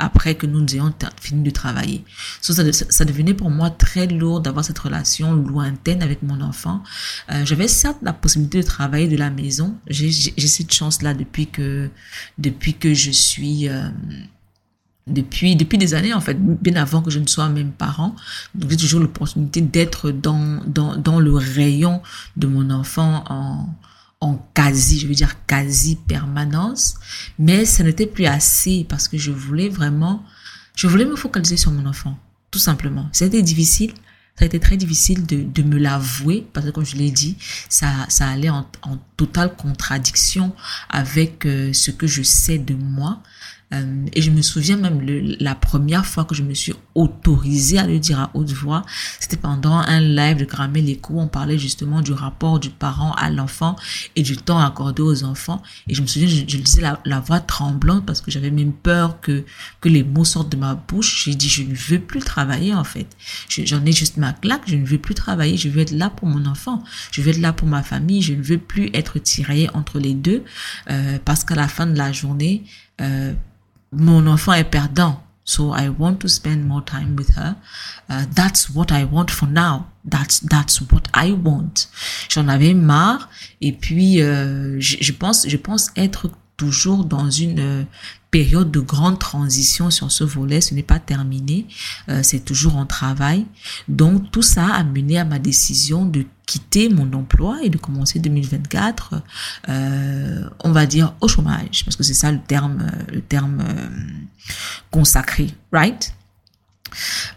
après 0.01 0.35
que 0.35 0.47
nous 0.47 0.65
ayons 0.75 0.93
fini 1.21 1.43
de 1.43 1.51
travailler. 1.51 2.05
Ça, 2.41 3.05
devenait 3.05 3.35
pour 3.35 3.51
moi 3.51 3.71
très 3.71 4.07
lourd 4.07 4.41
d'avoir 4.41 4.65
cette 4.65 4.79
relation 4.79 5.35
lointaine 5.35 6.03
avec 6.03 6.23
mon 6.23 6.41
enfant. 6.41 6.83
Euh, 7.31 7.45
J'avais 7.45 7.69
certes 7.69 7.99
la 8.03 8.13
possibilité 8.13 8.59
de 8.59 8.67
travailler 8.67 9.07
de 9.09 9.17
la 9.17 9.31
maison. 9.31 9.77
J'ai 9.87 10.11
cette 10.11 10.73
chance-là 10.73 11.15
depuis 11.15 11.47
que 11.47 11.91
depuis 12.39 12.75
que 12.75 12.95
je 12.95 13.11
suis 13.11 13.69
euh, 13.69 13.89
depuis 15.07 15.55
depuis 15.57 15.79
des 15.79 15.95
années 15.95 16.15
en 16.15 16.21
fait 16.21 16.39
bien 16.41 16.77
avant 16.77 17.03
que 17.03 17.11
je 17.11 17.19
ne 17.19 17.27
sois 17.27 17.49
même 17.49 17.73
parent 17.73 18.15
j'ai 18.69 18.77
toujours 18.77 19.01
l'opportunité 19.01 19.61
d'être 19.61 20.11
dans 20.11 20.61
dans 20.67 20.97
dans 20.97 21.19
le 21.19 21.35
rayon 21.35 22.03
de 22.37 22.47
mon 22.47 22.71
enfant 22.71 23.25
en 23.29 23.69
en 24.21 24.37
quasi, 24.55 25.01
je 25.01 25.07
veux 25.07 25.15
dire 25.15 25.47
quasi 25.47 25.97
permanence, 25.97 26.95
mais 27.39 27.65
ça 27.65 27.83
n'était 27.83 28.07
plus 28.07 28.27
assez 28.27 28.85
parce 28.89 29.09
que 29.09 29.17
je 29.17 29.31
voulais 29.31 29.69
vraiment, 29.69 30.25
je 30.77 30.87
voulais 30.87 31.07
me 31.07 31.17
focaliser 31.17 31.57
sur 31.57 31.71
mon 31.71 31.87
enfant, 31.87 32.19
tout 32.51 32.59
simplement. 32.59 33.09
C'était 33.13 33.43
difficile, 33.43 33.93
ça 34.37 34.45
a 34.45 34.47
été 34.47 34.61
très 34.61 34.77
difficile 34.77 35.27
de, 35.27 35.43
de 35.43 35.63
me 35.63 35.79
l'avouer 35.79 36.47
parce 36.53 36.67
que 36.67 36.71
comme 36.71 36.85
je 36.85 36.97
l'ai 36.97 37.11
dit, 37.11 37.37
ça, 37.69 38.07
ça 38.09 38.29
allait 38.29 38.51
en, 38.51 38.67
en 38.83 38.99
totale 39.17 39.55
contradiction 39.57 40.55
avec 40.89 41.47
euh, 41.47 41.73
ce 41.73 41.91
que 41.91 42.07
je 42.07 42.23
sais 42.23 42.59
de 42.59 42.75
moi. 42.75 43.23
Euh, 43.73 44.07
et 44.13 44.23
je 44.23 44.31
me 44.31 44.43
souviens 44.43 44.77
même 44.77 45.01
le, 45.01 45.37
la 45.39 45.55
première 45.55 46.05
fois 46.05 46.25
que 46.25 46.35
je 46.35 46.43
me 46.43 46.55
suis 46.55 46.75
autorisée 46.95 47.79
à 47.79 47.87
le 47.87 47.99
dire 47.99 48.19
à 48.19 48.31
haute 48.35 48.51
voix, 48.51 48.85
c'était 49.21 49.37
pendant 49.37 49.77
un 49.77 50.01
live 50.01 50.39
de 50.39 50.45
Grammaire 50.45 50.83
l'écho 50.83 51.15
où 51.15 51.21
on 51.21 51.29
parlait 51.29 51.59
justement 51.59 52.01
du 52.01 52.13
rapport 52.13 52.59
du 52.59 52.71
parent 52.71 53.13
à 53.15 53.31
l'enfant 53.31 53.77
et 54.17 54.23
du 54.23 54.37
temps 54.37 54.59
accordé 54.59 55.03
aux 55.03 55.25
enfants. 55.25 55.63
Et 55.89 55.95
je 55.95 56.03
me 56.03 56.07
souviens, 56.07 56.29
je, 56.29 56.43
je 56.47 56.59
disais 56.59 56.81
la, 56.81 57.01
la, 57.05 57.21
voix 57.21 57.41
tremblante 57.41 58.07
parce 58.07 58.21
que 58.21 58.31
j'avais 58.31 58.51
même 58.51 58.73
peur 58.73 59.21
que, 59.21 59.45
que 59.81 59.89
les 59.89 60.03
mots 60.03 60.25
sortent 60.25 60.51
de 60.51 60.57
ma 60.57 60.75
bouche. 60.75 61.25
J'ai 61.25 61.35
dit, 61.35 61.49
je 61.49 61.63
ne 61.63 61.75
veux 61.75 62.01
plus 62.01 62.21
travailler 62.21 62.75
en 62.75 62.85
fait. 62.85 63.07
J'en 63.49 63.85
ai 63.85 63.93
juste 63.93 64.17
ma 64.17 64.33
claque, 64.33 64.63
je 64.67 64.77
ne 64.77 64.87
veux 64.87 64.99
plus 64.99 65.15
travailler, 65.15 65.57
je 65.57 65.69
veux 65.69 65.81
être 65.81 65.93
là 65.93 66.11
pour 66.11 66.29
mon 66.29 66.47
enfant, 66.47 66.83
je 67.13 67.23
veux 67.23 67.31
être 67.31 67.39
là 67.39 67.53
pour 67.53 67.69
ma 67.69 67.83
famille, 67.83 68.23
je 68.23 68.35
ne 68.35 68.43
veux 68.43 68.59
plus 68.59 68.91
être 68.95 69.19
tirée 69.19 69.69
entre 69.75 69.99
les 69.99 70.15
deux 70.15 70.45
euh, 70.91 71.19
parce 71.25 71.45
qu'à 71.45 71.55
la 71.55 71.69
fin 71.69 71.87
de 71.87 71.97
la 71.97 72.13
journée, 72.13 72.65
euh, 73.01 73.33
mon 73.93 74.27
enfant 74.27 74.53
est 74.53 74.65
perdant. 74.65 75.23
So 75.45 75.73
I 75.73 75.89
want 75.89 76.17
to 76.21 76.29
spend 76.29 76.65
more 76.65 76.85
time 76.85 77.17
with 77.17 77.35
her. 77.37 77.57
Uh, 78.09 78.25
that's 78.33 78.71
what 78.71 78.93
I 78.93 79.05
want 79.05 79.31
for 79.31 79.47
now. 79.47 79.87
That's 80.05 80.41
that's 80.41 80.81
what 80.81 81.09
I 81.13 81.33
want. 81.33 81.89
J'en 82.29 82.47
avais 82.47 82.75
marre 82.75 83.29
et 83.61 83.73
puis 83.73 84.23
euh, 84.23 84.79
je, 84.79 84.99
je, 85.01 85.13
pense 85.13 85.49
je 85.49 85.57
pense 85.57 85.91
être 85.97 86.31
toujours 86.57 87.05
dans 87.05 87.31
une 87.31 87.59
euh, 87.59 87.85
période 88.31 88.71
de 88.71 88.81
grande 88.81 89.19
transition 89.19 89.91
sur 89.91 90.11
ce 90.11 90.25
volet. 90.25 90.61
Ce 90.61 90.75
n'est 90.75 90.83
pas 90.83 90.99
terminé. 90.99 91.67
Euh, 92.09 92.21
c'est 92.23 92.45
toujours 92.45 92.77
en 92.77 92.87
travail. 92.87 93.47
Donc 93.89 94.31
tout 94.31 94.43
ça 94.43 94.67
a 94.67 94.85
mené 94.85 95.19
à 95.19 95.25
ma 95.25 95.39
décision 95.39 96.05
de 96.05 96.25
quitter 96.47 96.89
mon 96.89 97.13
emploi 97.13 97.59
et 97.63 97.71
de 97.71 97.79
commencer 97.79 98.19
2024, 98.19 99.23
euh, 99.69 100.51
on 100.65 100.73
va 100.73 100.87
dire 100.87 101.15
au 101.21 101.29
chômage, 101.29 101.85
parce 101.85 101.95
que 101.95 102.03
c'est 102.03 102.15
ça 102.15 102.33
le 102.33 102.41
terme, 102.41 102.89
euh, 102.93 103.13
le 103.13 103.21
terme 103.21 103.61
euh, 103.61 103.89
consacré, 104.91 105.47
right? 105.71 106.13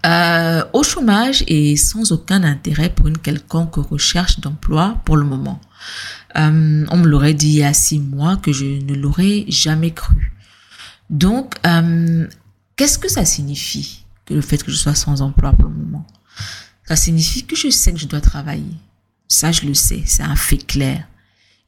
Euh, 0.06 0.64
au 0.74 0.84
chômage 0.84 1.44
et 1.48 1.78
sans 1.78 2.12
aucun 2.12 2.44
intérêt 2.44 2.90
pour 2.90 3.08
une 3.08 3.18
quelconque 3.18 3.76
recherche 3.76 4.40
d'emploi 4.40 4.98
pour 5.06 5.16
le 5.18 5.26
moment. 5.26 5.62
Euh, 6.36 6.86
on 6.90 6.98
me 6.98 7.08
l'aurait 7.08 7.36
dit 7.36 7.50
il 7.50 7.58
y 7.58 7.64
a 7.64 7.74
six 7.74 8.00
mois 8.00 8.38
que 8.38 8.52
je 8.52 8.66
ne 8.66 8.96
l'aurais 8.96 9.46
jamais 9.48 9.92
cru. 9.92 10.33
Donc, 11.14 11.56
euh, 11.66 12.28
qu'est-ce 12.76 12.98
que 12.98 13.08
ça 13.08 13.24
signifie 13.24 14.04
que 14.26 14.34
le 14.34 14.42
fait 14.42 14.58
que 14.62 14.72
je 14.72 14.76
sois 14.76 14.96
sans 14.96 15.22
emploi 15.22 15.54
pour 15.54 15.70
le 15.70 15.76
moment? 15.76 16.08
Ça 16.86 16.96
signifie 16.96 17.46
que 17.46 17.56
je 17.56 17.70
sais 17.70 17.94
que 17.94 18.00
je 18.00 18.08
dois 18.08 18.20
travailler. 18.20 18.76
Ça, 19.28 19.52
je 19.52 19.62
le 19.62 19.76
sais, 19.76 20.02
c'est 20.08 20.24
un 20.24 20.36
fait 20.36 20.58
clair. 20.58 21.08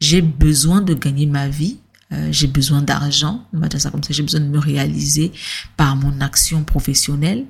J'ai 0.01 0.23
besoin 0.23 0.81
de 0.81 0.95
gagner 0.95 1.27
ma 1.27 1.47
vie. 1.47 1.77
euh, 2.11 2.31
j'ai 2.31 2.47
besoin 2.47 2.81
d'argent, 2.81 3.45
on 3.53 3.59
va 3.59 3.67
dire 3.67 3.79
ça 3.79 3.91
comme 3.91 4.03
ça, 4.03 4.13
j'ai 4.13 4.23
besoin 4.23 4.39
de 4.39 4.47
me 4.47 4.59
réaliser 4.59 5.31
par 5.77 5.95
mon 5.95 6.21
action 6.21 6.63
professionnelle. 6.63 7.45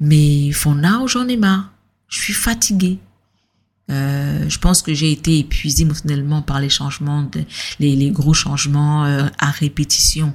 Mais 0.00 0.52
for 0.52 0.74
now, 0.74 1.06
j'en 1.08 1.28
ai 1.28 1.36
marre. 1.36 1.72
Je 2.08 2.20
suis 2.20 2.34
fatiguée. 2.34 2.98
Euh, 3.90 4.48
je 4.48 4.58
pense 4.58 4.82
que 4.82 4.94
j'ai 4.94 5.12
été 5.12 5.38
épuisée 5.38 5.82
émotionnellement 5.82 6.42
par 6.42 6.60
les 6.60 6.68
changements, 6.68 7.22
de, 7.22 7.44
les, 7.80 7.96
les 7.96 8.10
gros 8.10 8.34
changements 8.34 9.04
euh, 9.04 9.26
à 9.38 9.50
répétition 9.50 10.34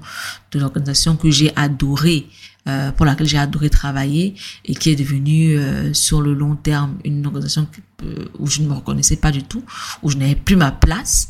de 0.52 0.60
l'organisation 0.60 1.16
que 1.16 1.30
j'ai 1.30 1.56
adoré, 1.56 2.28
euh, 2.66 2.94
pour 2.94 3.06
laquelle 3.06 3.28
j'ai 3.28 3.38
adoré 3.38 3.70
travailler 3.70 4.36
et 4.64 4.74
qui 4.74 4.90
est 4.90 4.96
devenue 4.96 5.58
euh, 5.58 5.94
sur 5.94 6.22
le 6.22 6.34
long 6.34 6.56
terme 6.56 6.96
une 7.04 7.26
organisation 7.26 7.68
euh, 8.04 8.30
où 8.40 8.48
je 8.48 8.62
ne 8.62 8.70
me 8.70 8.74
reconnaissais 8.74 9.18
pas 9.18 9.32
du 9.32 9.44
tout, 9.44 9.66
où 10.02 10.10
je 10.10 10.16
n'avais 10.16 10.36
plus 10.36 10.56
ma 10.56 10.72
place, 10.72 11.28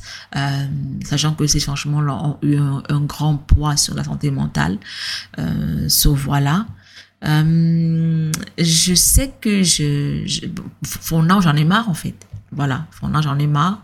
sachant 1.03 1.33
que 1.33 1.47
ces 1.47 1.59
changements-là 1.59 2.13
ont 2.13 2.37
eu 2.43 2.57
un, 2.57 2.83
un, 2.87 3.01
grand 3.01 3.37
poids 3.37 3.77
sur 3.77 3.95
la 3.95 4.03
santé 4.03 4.29
mentale. 4.29 4.77
sauf 5.87 6.19
voilà. 6.19 6.67
Euh, 7.25 8.31
je 8.57 8.93
sais 8.93 9.33
que 9.39 9.63
je, 9.63 10.23
je 10.25 10.41
fondant 10.85 11.39
j'en 11.41 11.55
ai 11.55 11.63
marre 11.63 11.89
en 11.89 11.93
fait. 11.93 12.15
Voilà, 12.55 12.85
fondant 12.91 13.21
j'en 13.21 13.39
ai 13.39 13.47
marre. 13.47 13.81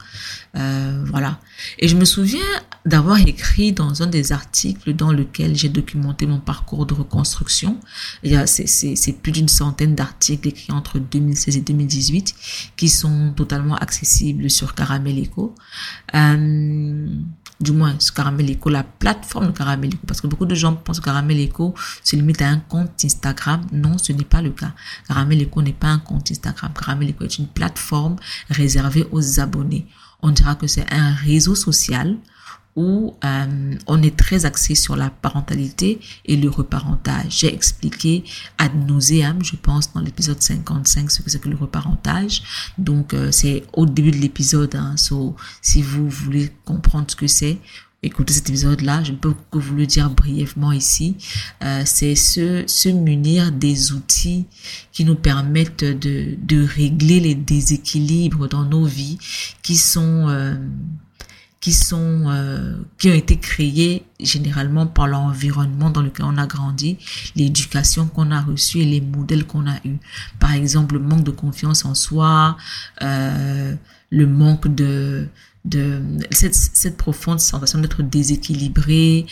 Euh, 0.55 1.03
voilà. 1.07 1.39
Et 1.79 1.87
je 1.87 1.95
me 1.95 2.05
souviens 2.05 2.39
d'avoir 2.85 3.19
écrit 3.19 3.71
dans 3.71 4.03
un 4.03 4.07
des 4.07 4.31
articles 4.31 4.93
dans 4.93 5.11
lequel 5.11 5.55
j'ai 5.55 5.69
documenté 5.69 6.27
mon 6.27 6.39
parcours 6.39 6.85
de 6.85 6.93
reconstruction. 6.93 7.79
Il 8.23 8.31
y 8.31 8.35
a, 8.35 8.45
c'est, 8.47 9.13
plus 9.21 9.31
d'une 9.31 9.47
centaine 9.47 9.95
d'articles 9.95 10.47
écrits 10.47 10.71
entre 10.71 10.99
2016 10.99 11.57
et 11.57 11.61
2018 11.61 12.35
qui 12.77 12.89
sont 12.89 13.33
totalement 13.35 13.75
accessibles 13.75 14.49
sur 14.49 14.75
Caramel 14.75 15.23
Eco. 15.23 15.55
Euh, 16.15 17.07
du 17.59 17.71
moins 17.71 17.95
ce 17.99 18.11
Caramel 18.11 18.51
Eco, 18.51 18.69
la 18.69 18.83
plateforme 18.83 19.47
de 19.47 19.51
Caramel 19.51 19.89
Eco, 19.93 20.05
parce 20.07 20.21
que 20.21 20.27
beaucoup 20.27 20.45
de 20.45 20.55
gens 20.55 20.75
pensent 20.75 20.99
que 20.99 21.05
Caramel 21.05 21.43
Eco 21.43 21.73
se 22.03 22.15
limite 22.15 22.41
à 22.41 22.49
un 22.49 22.59
compte 22.59 22.91
Instagram. 23.03 23.67
Non, 23.71 23.97
ce 23.97 24.13
n'est 24.13 24.23
pas 24.23 24.41
le 24.41 24.51
cas. 24.51 24.71
Caramel 25.07 25.43
Eco 25.43 25.61
n'est 25.61 25.73
pas 25.73 25.87
un 25.87 25.99
compte 25.99 26.31
Instagram. 26.31 26.71
Caramel 26.73 27.09
Eco 27.09 27.25
est 27.25 27.37
une 27.37 27.47
plateforme 27.47 28.15
réservée 28.49 29.07
aux 29.11 29.39
abonnés. 29.39 29.87
On 30.21 30.31
dira 30.31 30.55
que 30.55 30.67
c'est 30.67 30.85
un 30.91 31.13
réseau 31.13 31.55
social 31.55 32.17
où 32.75 33.15
euh, 33.23 33.75
on 33.87 34.01
est 34.01 34.15
très 34.15 34.45
axé 34.45 34.75
sur 34.75 34.95
la 34.95 35.09
parentalité 35.09 35.99
et 36.25 36.37
le 36.37 36.49
reparentage. 36.49 37.39
J'ai 37.39 37.53
expliqué 37.53 38.23
ad 38.57 38.71
nauseam, 38.87 39.43
je 39.43 39.55
pense, 39.55 39.91
dans 39.93 40.01
l'épisode 40.01 40.41
55, 40.41 41.11
ce 41.11 41.21
que 41.21 41.29
c'est 41.29 41.39
que 41.41 41.49
le 41.49 41.57
reparentage. 41.57 42.43
Donc, 42.77 43.13
euh, 43.13 43.31
c'est 43.31 43.63
au 43.73 43.85
début 43.85 44.11
de 44.11 44.17
l'épisode. 44.17 44.75
Hein, 44.75 44.95
so, 44.97 45.35
si 45.61 45.81
vous 45.81 46.07
voulez 46.09 46.51
comprendre 46.63 47.07
ce 47.09 47.15
que 47.15 47.27
c'est, 47.27 47.57
écoutez 48.01 48.33
cet 48.33 48.49
épisode-là. 48.49 49.03
Je 49.03 49.11
ne 49.11 49.17
peux 49.17 49.33
que 49.51 49.57
vous 49.57 49.75
le 49.75 49.85
dire 49.85 50.09
brièvement 50.09 50.71
ici. 50.71 51.17
Euh, 51.63 51.81
c'est 51.85 52.15
se, 52.15 52.63
se 52.67 52.89
munir 52.89 53.51
des 53.51 53.91
outils 53.91 54.45
qui 54.91 55.03
nous 55.05 55.15
permettent 55.15 55.83
de, 55.83 56.37
de 56.41 56.63
régler 56.63 57.19
les 57.19 57.35
déséquilibres 57.35 58.47
dans 58.47 58.63
nos 58.63 58.85
vies 58.85 59.17
qui 59.63 59.75
sont... 59.75 60.57
Qui 61.61 61.73
sont 61.73 62.23
euh, 62.27 62.77
qui 62.97 63.09
ont 63.09 63.13
été 63.13 63.37
créés 63.37 64.05
généralement 64.21 64.87
par 64.87 65.07
l'environnement 65.07 65.89
dans 65.89 66.01
lequel 66.01 66.25
on 66.25 66.37
a 66.37 66.47
grandi, 66.47 66.97
l'éducation 67.35 68.07
qu'on 68.07 68.31
a 68.31 68.41
reçue 68.41 68.79
et 68.79 68.85
les 68.85 69.01
modèles 69.01 69.45
qu'on 69.45 69.67
a 69.67 69.75
eus. 69.83 69.97
Par 70.39 70.53
exemple, 70.53 70.95
le 70.95 71.01
manque 71.01 71.25
de 71.25 71.31
confiance 71.31 71.83
en 71.83 71.95
soi, 71.95 72.55
euh, 73.01 73.75
le 74.09 74.25
manque 74.25 74.73
de 74.73 75.27
de 75.65 76.01
cette, 76.31 76.55
cette 76.55 76.97
profonde 76.97 77.39
sensation 77.39 77.79
d'être 77.79 78.01
déséquilibré, 78.01 79.25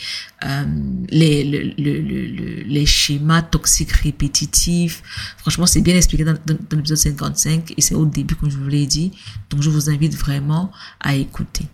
euh, 0.44 0.64
les, 1.08 1.44
le, 1.44 1.72
le, 1.78 2.00
le, 2.00 2.62
les 2.64 2.86
schémas 2.86 3.42
toxiques 3.42 3.92
répétitifs. 3.92 5.02
Franchement, 5.38 5.66
c'est 5.66 5.80
bien 5.80 5.96
expliqué 5.96 6.24
dans, 6.24 6.34
dans, 6.46 6.58
dans 6.68 6.76
l'épisode 6.76 6.98
55 6.98 7.72
et 7.76 7.80
c'est 7.80 7.94
au 7.94 8.04
début, 8.04 8.34
comme 8.34 8.50
je 8.50 8.58
vous 8.58 8.68
l'ai 8.68 8.86
dit. 8.86 9.12
Donc, 9.50 9.62
je 9.62 9.70
vous 9.70 9.88
invite 9.90 10.14
vraiment 10.14 10.70
à 11.00 11.14
écouter. 11.14 11.64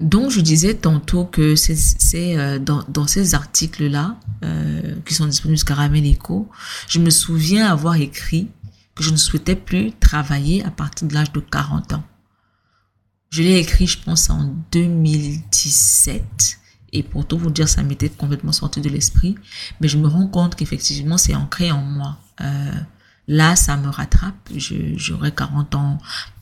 Donc, 0.00 0.30
je 0.30 0.40
disais 0.40 0.74
tantôt 0.74 1.24
que 1.24 1.56
c'est 1.56 2.38
euh, 2.38 2.58
dans, 2.58 3.06
ces 3.06 3.34
articles-là, 3.34 4.16
euh, 4.44 4.94
qui 5.04 5.14
sont 5.14 5.26
disponibles 5.26 5.58
sur 5.58 5.66
Caramel 5.66 6.04
Eco, 6.04 6.48
je 6.88 6.98
me 6.98 7.10
souviens 7.10 7.66
avoir 7.66 7.96
écrit 7.96 8.48
que 8.94 9.02
je 9.02 9.10
ne 9.10 9.16
souhaitais 9.16 9.56
plus 9.56 9.92
travailler 9.92 10.64
à 10.64 10.70
partir 10.70 11.08
de 11.08 11.14
l'âge 11.14 11.32
de 11.32 11.40
40 11.40 11.94
ans. 11.94 12.04
Je 13.30 13.42
l'ai 13.42 13.58
écrit, 13.58 13.86
je 13.86 13.98
pense, 13.98 14.30
en 14.30 14.54
2017. 14.72 16.58
Et 16.92 17.02
pour 17.02 17.26
tout 17.26 17.36
vous 17.36 17.50
dire, 17.50 17.68
ça 17.68 17.82
m'était 17.82 18.08
complètement 18.08 18.52
sorti 18.52 18.80
de 18.80 18.88
l'esprit. 18.88 19.34
Mais 19.80 19.88
je 19.88 19.98
me 19.98 20.08
rends 20.08 20.26
compte 20.26 20.54
qu'effectivement, 20.54 21.18
c'est 21.18 21.34
ancré 21.34 21.70
en 21.70 21.82
moi. 21.82 22.18
Euh, 22.40 22.72
là, 23.26 23.56
ça 23.56 23.76
me 23.76 23.88
rattrape. 23.88 24.50
J'aurai 24.56 25.32
40 25.32 25.74
ans 25.74 25.98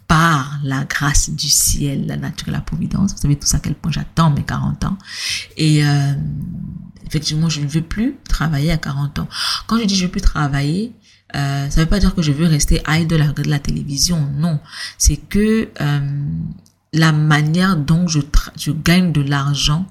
par 0.08 0.60
la 0.62 0.84
grâce 0.84 1.30
du 1.30 1.48
ciel, 1.48 2.06
la 2.06 2.16
nature 2.16 2.48
et 2.48 2.52
la 2.52 2.60
providence. 2.60 3.12
Vous 3.12 3.18
savez 3.18 3.36
tout 3.36 3.46
ça 3.46 3.56
à 3.56 3.60
quel 3.60 3.74
point 3.74 3.90
j'attends 3.90 4.30
mes 4.30 4.44
40 4.44 4.84
ans. 4.84 4.98
Et 5.56 5.84
euh, 5.84 6.12
effectivement, 7.06 7.48
je 7.48 7.60
ne 7.60 7.66
veux 7.66 7.82
plus 7.82 8.16
travailler 8.28 8.70
à 8.70 8.78
40 8.78 9.18
ans. 9.20 9.28
Quand 9.66 9.78
je 9.78 9.84
dis 9.84 9.96
je 9.96 10.02
ne 10.02 10.06
veux 10.06 10.12
plus 10.12 10.20
travailler, 10.20 10.92
euh, 11.34 11.68
ça 11.70 11.80
ne 11.80 11.84
veut 11.84 11.90
pas 11.90 11.98
dire 11.98 12.14
que 12.14 12.22
je 12.22 12.30
veux 12.30 12.46
rester 12.46 12.82
idle 12.88 13.22
à 13.22 13.48
la 13.48 13.58
télévision. 13.58 14.30
Non, 14.36 14.60
c'est 14.96 15.16
que 15.16 15.68
euh, 15.80 16.28
la 16.92 17.12
manière 17.12 17.76
dont 17.76 18.06
je, 18.06 18.20
je 18.56 18.70
gagne 18.70 19.12
de 19.12 19.22
l'argent 19.22 19.86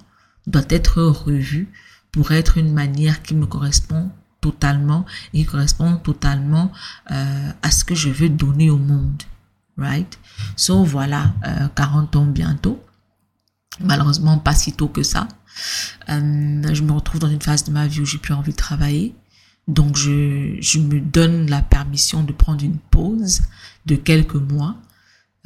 doit 0.48 0.66
être 0.70 1.02
revue 1.02 1.68
pour 2.12 2.32
être 2.32 2.58
une 2.58 2.72
manière 2.74 3.22
qui 3.22 3.36
me 3.36 3.46
correspond 3.46 4.10
totalement 4.40 5.06
et 5.34 5.40
qui 5.40 5.46
correspond 5.46 5.98
totalement 5.98 6.72
à 7.08 7.72
ce 7.72 7.84
que 7.84 7.96
je 7.96 8.10
veux 8.10 8.30
donner 8.30 8.70
au 8.70 8.78
monde 8.78 9.24
right? 9.78 10.18
So 10.56 10.84
voilà, 10.84 11.34
euh, 11.46 11.68
40 11.76 12.16
ans 12.16 12.26
bientôt. 12.26 12.84
Malheureusement, 13.80 14.38
pas 14.38 14.56
si 14.56 14.74
tôt 14.74 14.88
que 14.88 15.04
ça. 15.04 15.28
Euh, 16.10 16.74
je 16.74 16.82
me 16.82 16.92
retrouve 16.92 17.20
dans 17.20 17.30
une 17.30 17.42
phase 17.42 17.64
de 17.64 17.72
ma 17.72 17.88
vie 17.88 18.02
où 18.02 18.06
j'ai 18.06 18.18
plus 18.18 18.34
envie 18.34 18.52
de 18.52 18.58
travailler. 18.58 19.16
Donc 19.68 19.98
je, 19.98 20.58
je 20.60 20.80
me 20.80 21.00
donne 21.00 21.50
la 21.50 21.62
permission 21.62 22.24
de 22.24 22.32
prendre 22.32 22.64
une 22.64 22.78
pause 22.78 23.42
de 23.86 23.96
quelques 23.96 24.36
mois 24.36 24.76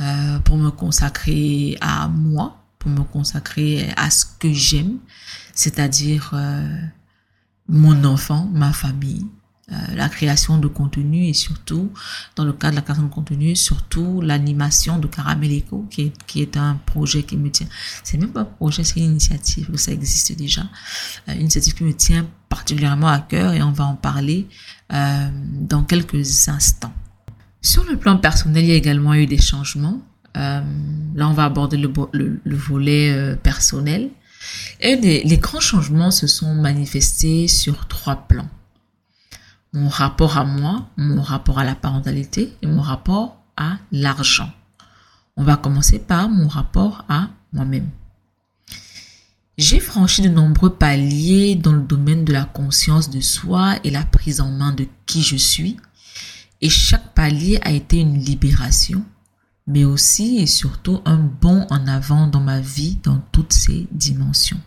euh, 0.02 0.40
pour 0.40 0.58
me 0.58 0.70
consacrer 0.70 1.78
à 1.82 2.08
moi, 2.08 2.64
pour 2.80 2.92
me 2.92 3.04
consacrer 3.04 3.90
à 3.98 4.10
ce 4.10 4.26
que 4.40 4.52
j'aime, 4.52 4.98
c'est-à-dire 5.54 6.32
euh, 6.34 6.82
mon 7.68 8.04
enfant, 8.04 8.50
ma 8.54 8.72
famille, 8.72 9.28
la 9.94 10.10
création 10.10 10.58
de 10.58 10.68
contenu 10.68 11.28
et 11.28 11.34
surtout, 11.34 11.92
dans 12.36 12.44
le 12.44 12.54
cadre 12.54 12.72
de 12.72 12.76
la 12.78 12.82
création 12.82 13.04
de 13.04 13.14
contenu, 13.14 13.56
surtout 13.56 14.22
l'animation 14.22 14.98
de 14.98 15.08
Caramel 15.08 15.58
Eco, 15.58 15.86
qui 15.90 16.02
est, 16.04 16.14
qui 16.26 16.42
est 16.42 16.58
un 16.58 16.80
projet 16.86 17.24
qui 17.24 17.38
me 17.38 17.50
tient. 17.50 17.68
C'est 18.04 18.18
même 18.18 18.32
pas 18.32 18.42
un 18.42 18.46
projet, 18.46 18.84
c'est 18.84 19.00
une 19.00 19.12
initiative, 19.12 19.70
ça 19.76 19.92
existe 19.92 20.36
déjà. 20.38 20.62
Euh, 21.28 21.34
une 21.34 21.42
initiative 21.42 21.74
qui 21.74 21.84
me 21.84 21.94
tient 21.94 22.28
particulièrement 22.50 23.08
à 23.08 23.20
cœur 23.20 23.54
et 23.54 23.62
on 23.62 23.72
va 23.72 23.86
en 23.86 23.96
parler 23.96 24.48
euh, 24.92 25.30
dans 25.54 25.84
quelques 25.84 26.50
instants. 26.50 26.94
Sur 27.62 27.84
le 27.84 27.98
plan 27.98 28.18
personnel, 28.18 28.64
il 28.64 28.70
y 28.70 28.74
a 28.74 28.76
également 28.76 29.14
eu 29.14 29.26
des 29.26 29.38
changements. 29.40 30.02
Euh, 30.38 30.62
là, 31.16 31.30
on 31.30 31.34
va 31.34 31.46
aborder 31.46 31.78
le, 31.78 31.92
le, 32.14 32.40
le 32.44 32.56
volet 32.56 33.12
euh, 33.12 33.36
personnel. 33.36 34.10
Et 34.80 34.96
les 34.96 35.38
grands 35.38 35.60
changements 35.60 36.12
se 36.12 36.26
sont 36.26 36.56
manifestés 36.56 37.50
sur 37.50 37.88
trois 37.88 38.16
plans 38.28 38.48
mon 39.74 39.90
rapport 39.90 40.38
à 40.38 40.46
moi, 40.46 40.88
mon 40.98 41.22
rapport 41.22 41.60
à 41.60 41.64
la 41.64 41.76
parentalité 41.76 42.54
et 42.62 42.68
mon 42.68 42.82
rapport 42.82 43.38
à 43.56 43.78
l'argent. 43.92 44.52
On 45.38 45.44
va 45.44 45.58
commencer 45.58 46.00
par 46.00 46.30
mon 46.30 46.48
rapport 46.48 47.06
à 47.08 47.30
moi-même. 47.54 47.90
J'ai 49.58 49.80
franchi 49.80 50.22
de 50.22 50.30
nombreux 50.30 50.74
paliers 50.74 51.56
dans 51.56 51.74
le 51.74 51.82
domaine 51.82 52.24
de 52.24 52.32
la 52.32 52.46
conscience 52.46 53.10
de 53.10 53.20
soi 53.20 53.76
et 53.84 53.90
la 53.90 54.04
prise 54.04 54.40
en 54.40 54.50
main 54.50 54.72
de 54.72 54.88
qui 55.06 55.22
je 55.22 55.36
suis. 55.36 55.78
Et 56.62 56.70
chaque 56.70 57.14
palier 57.14 57.60
a 57.62 57.72
été 57.72 58.00
une 58.00 58.18
libération, 58.18 59.04
mais 59.68 59.86
aussi 59.86 60.38
et 60.38 60.48
surtout 60.48 61.02
un 61.06 61.18
bond 61.18 61.68
en 61.70 61.88
avant 61.88 62.28
dans 62.28 62.40
ma 62.40 62.60
vie 62.62 63.00
dans 63.04 63.22
toutes 63.32 63.54
ses 63.54 63.88
dimensions. 63.92 64.60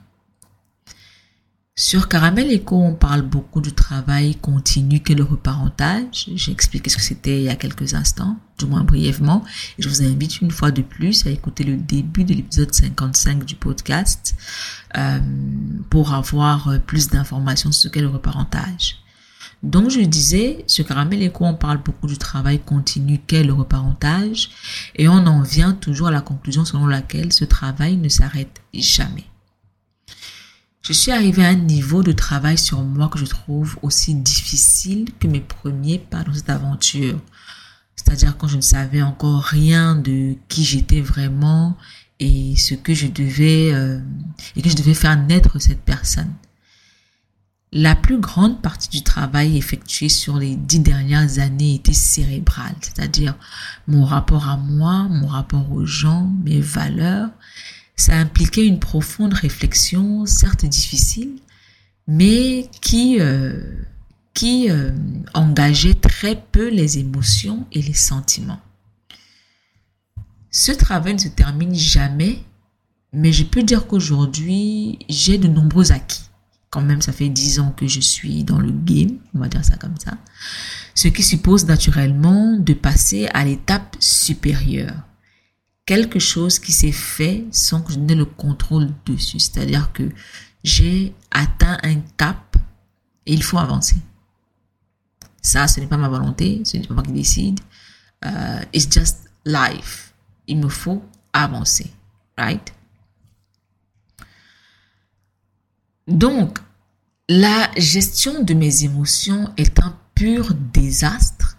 Sur 1.74 2.06
Caramel 2.06 2.54
Eco, 2.54 2.76
on 2.76 2.94
parle 2.94 3.22
beaucoup 3.22 3.62
du 3.62 3.72
travail 3.72 4.34
continu 4.36 5.00
que 5.00 5.14
le 5.14 5.24
reparentage. 5.24 6.28
J'ai 6.34 6.52
expliqué 6.52 6.90
ce 6.90 6.96
que 6.96 7.02
c'était 7.02 7.38
il 7.38 7.44
y 7.44 7.48
a 7.48 7.56
quelques 7.56 7.94
instants, 7.94 8.36
du 8.58 8.66
moins 8.66 8.84
brièvement. 8.84 9.42
Je 9.78 9.88
vous 9.88 10.02
invite 10.02 10.42
une 10.42 10.50
fois 10.50 10.70
de 10.70 10.82
plus 10.82 11.26
à 11.26 11.30
écouter 11.30 11.64
le 11.64 11.78
début 11.78 12.24
de 12.24 12.34
l'épisode 12.34 12.74
55 12.74 13.46
du 13.46 13.54
podcast 13.54 14.34
euh, 14.98 15.18
pour 15.88 16.12
avoir 16.12 16.68
euh, 16.68 16.78
plus 16.78 17.08
d'informations 17.08 17.72
sur 17.72 17.84
ce 17.84 17.88
qu'est 17.88 18.02
le 18.02 18.08
reparentage. 18.08 18.98
Donc 19.62 19.88
je 19.88 20.00
disais, 20.00 20.64
sur 20.66 20.84
Caramel 20.86 21.26
Eco, 21.26 21.46
on 21.46 21.54
parle 21.54 21.82
beaucoup 21.82 22.06
du 22.06 22.18
travail 22.18 22.58
continu 22.58 23.18
qu'est 23.26 23.44
le 23.44 23.54
reparentage 23.54 24.50
et 24.94 25.08
on 25.08 25.26
en 25.26 25.40
vient 25.40 25.72
toujours 25.72 26.08
à 26.08 26.10
la 26.10 26.20
conclusion 26.20 26.66
selon 26.66 26.86
laquelle 26.86 27.32
ce 27.32 27.46
travail 27.46 27.96
ne 27.96 28.10
s'arrête 28.10 28.60
jamais. 28.74 29.24
Je 30.82 30.92
suis 30.92 31.12
arrivée 31.12 31.44
à 31.44 31.50
un 31.50 31.54
niveau 31.54 32.02
de 32.02 32.12
travail 32.12 32.58
sur 32.58 32.82
moi 32.82 33.08
que 33.08 33.18
je 33.18 33.24
trouve 33.24 33.78
aussi 33.82 34.14
difficile 34.16 35.08
que 35.20 35.28
mes 35.28 35.40
premiers 35.40 35.98
pas 35.98 36.24
dans 36.24 36.34
cette 36.34 36.50
aventure. 36.50 37.20
C'est-à-dire 37.94 38.36
quand 38.36 38.48
je 38.48 38.56
ne 38.56 38.62
savais 38.62 39.02
encore 39.02 39.42
rien 39.42 39.94
de 39.94 40.34
qui 40.48 40.64
j'étais 40.64 41.00
vraiment 41.00 41.76
et 42.18 42.56
ce 42.56 42.74
que 42.74 42.94
je 42.94 43.06
devais 43.06 43.72
euh, 43.72 44.00
et 44.56 44.62
que 44.62 44.70
je 44.70 44.76
devais 44.76 44.94
faire 44.94 45.16
naître 45.16 45.60
cette 45.60 45.82
personne. 45.82 46.32
La 47.74 47.94
plus 47.94 48.18
grande 48.18 48.60
partie 48.60 48.90
du 48.90 49.02
travail 49.02 49.56
effectué 49.56 50.08
sur 50.08 50.36
les 50.36 50.56
dix 50.56 50.80
dernières 50.80 51.38
années 51.38 51.76
était 51.76 51.94
cérébrale, 51.94 52.74
c'est-à-dire 52.80 53.34
mon 53.86 54.04
rapport 54.04 54.48
à 54.48 54.56
moi, 54.56 55.06
mon 55.08 55.28
rapport 55.28 55.72
aux 55.72 55.86
gens, 55.86 56.30
mes 56.44 56.60
valeurs. 56.60 57.30
Ça 57.96 58.16
impliquait 58.16 58.66
une 58.66 58.80
profonde 58.80 59.34
réflexion, 59.34 60.26
certes 60.26 60.64
difficile, 60.64 61.36
mais 62.06 62.68
qui 62.80 63.20
euh, 63.20 63.62
qui 64.34 64.70
euh, 64.70 64.92
engageait 65.34 65.94
très 65.94 66.36
peu 66.52 66.68
les 66.68 66.98
émotions 66.98 67.66
et 67.72 67.82
les 67.82 67.94
sentiments. 67.94 68.60
Ce 70.50 70.72
travail 70.72 71.14
ne 71.14 71.18
se 71.18 71.28
termine 71.28 71.74
jamais, 71.74 72.42
mais 73.12 73.32
je 73.32 73.44
peux 73.44 73.62
dire 73.62 73.86
qu'aujourd'hui, 73.86 74.98
j'ai 75.08 75.38
de 75.38 75.48
nombreux 75.48 75.92
acquis. 75.92 76.22
Quand 76.70 76.82
même, 76.82 77.02
ça 77.02 77.12
fait 77.12 77.28
dix 77.28 77.60
ans 77.60 77.74
que 77.76 77.86
je 77.86 78.00
suis 78.00 78.44
dans 78.44 78.58
le 78.58 78.72
game, 78.72 79.18
on 79.34 79.40
va 79.40 79.48
dire 79.48 79.64
ça 79.64 79.76
comme 79.76 79.98
ça. 79.98 80.16
Ce 80.94 81.08
qui 81.08 81.22
suppose 81.22 81.66
naturellement 81.66 82.56
de 82.58 82.72
passer 82.72 83.28
à 83.34 83.44
l'étape 83.44 83.96
supérieure. 84.00 84.94
Quelque 85.84 86.18
chose 86.18 86.58
qui 86.58 86.72
s'est 86.72 86.92
fait 86.92 87.44
sans 87.50 87.82
que 87.82 87.92
je 87.92 87.98
n'ai 87.98 88.14
le 88.14 88.24
contrôle 88.24 88.90
dessus. 89.04 89.40
C'est-à-dire 89.40 89.92
que 89.92 90.08
j'ai 90.62 91.14
atteint 91.30 91.78
un 91.82 92.00
cap 92.16 92.56
et 93.26 93.32
il 93.32 93.42
faut 93.42 93.58
avancer. 93.58 93.96
Ça, 95.40 95.66
ce 95.66 95.80
n'est 95.80 95.86
pas 95.86 95.96
ma 95.96 96.08
volonté, 96.08 96.62
ce 96.64 96.76
n'est 96.76 96.86
pas 96.86 96.94
moi 96.94 97.02
qui 97.02 97.12
décide. 97.12 97.58
Uh, 98.24 98.64
it's 98.72 98.88
just 98.88 99.28
life 99.44 100.12
il 100.46 100.58
me 100.58 100.68
faut 100.68 101.02
avancer. 101.32 101.90
Right? 102.36 102.72
Donc, 106.06 106.58
la 107.28 107.70
gestion 107.76 108.42
de 108.42 108.54
mes 108.54 108.84
émotions 108.84 109.52
est 109.56 109.80
un 109.80 109.96
pur 110.14 110.54
désastre 110.54 111.56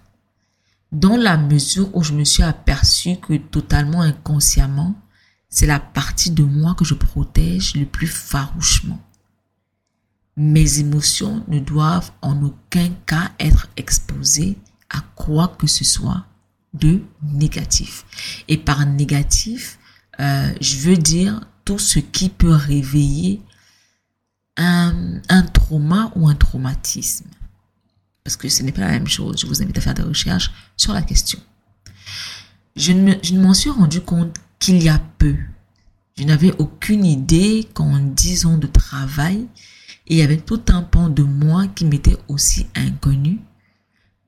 dans 0.94 1.18
la 1.18 1.38
mesure 1.38 1.90
où 1.96 2.04
je 2.04 2.14
me 2.14 2.24
suis 2.24 2.44
aperçu 2.44 3.18
que 3.18 3.36
totalement 3.36 4.02
inconsciemment, 4.02 4.96
c'est 5.50 5.66
la 5.66 5.80
partie 5.80 6.32
de 6.32 6.44
moi 6.44 6.76
que 6.76 6.86
je 6.86 6.94
protège 6.94 7.76
le 7.76 7.86
plus 7.86 8.08
farouchement. 8.08 9.02
Mes 10.38 10.80
émotions 10.80 11.44
ne 11.48 11.60
doivent 11.60 12.12
en 12.22 12.42
aucun 12.44 12.90
cas 13.06 13.32
être 13.40 13.68
exposées 13.76 14.58
à 14.90 15.02
quoi 15.16 15.48
que 15.48 15.68
ce 15.68 15.84
soit 15.84 16.26
de 16.74 17.02
négatif. 17.22 18.06
Et 18.48 18.58
par 18.58 18.86
négatif, 18.86 19.80
euh, 20.20 20.54
je 20.62 20.78
veux 20.78 20.98
dire 20.98 21.42
tout 21.66 21.80
ce 21.80 22.00
qui 22.00 22.30
peut 22.30 22.54
réveiller 22.54 23.42
un, 24.58 25.22
un 25.30 25.42
trauma 25.44 26.12
ou 26.16 26.28
un 26.28 26.36
traumatisme. 26.36 27.26
Parce 28.24 28.38
que 28.38 28.48
ce 28.50 28.64
n'est 28.64 28.72
pas 28.72 28.82
la 28.82 28.92
même 28.92 29.08
chose. 29.08 29.42
Je 29.42 29.48
vous 29.48 29.62
invite 29.62 29.78
à 29.78 29.82
faire 29.82 29.94
des 29.94 30.04
recherches 30.04 30.52
sur 30.78 30.94
la 30.94 31.02
question. 31.02 31.40
Je 32.76 32.92
ne, 32.92 33.40
m'en 33.40 33.54
suis 33.54 33.70
rendu 33.70 34.02
compte 34.02 34.38
qu'il 34.60 34.82
y 34.82 34.90
a 34.90 35.00
peu. 35.18 35.36
Je 36.18 36.24
n'avais 36.24 36.54
aucune 36.58 37.06
idée 37.06 37.68
qu'en 37.74 38.00
dix 38.00 38.46
ans 38.46 38.58
de 38.58 38.68
travail, 38.68 39.48
il 40.08 40.18
y 40.18 40.22
avait 40.22 40.38
tout 40.38 40.62
un 40.70 40.82
pan 40.82 41.10
de 41.10 41.24
moi 41.24 41.68
qui 41.68 41.86
m'était 41.86 42.18
aussi 42.28 42.68
inconnu 42.76 43.40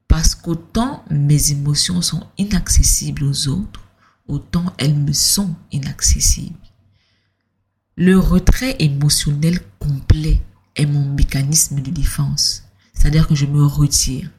parce 0.08 0.36
qu'autant 0.36 1.03
mes 1.10 1.51
émotions 1.51 2.01
sont 2.01 2.27
inaccessibles 2.38 3.23
aux 3.23 3.47
autres, 3.47 3.84
autant 4.27 4.73
elles 4.77 4.95
me 4.95 5.13
sont 5.13 5.55
inaccessibles. 5.71 6.55
Le 7.97 8.19
retrait 8.19 8.75
émotionnel 8.79 9.60
complet 9.79 10.41
est 10.75 10.86
mon 10.86 11.05
mécanisme 11.05 11.81
de 11.81 11.91
défense, 11.91 12.64
c'est-à-dire 12.95 13.27
que 13.27 13.36
je 13.36 13.45
me 13.45 13.63
retire. 13.63 14.29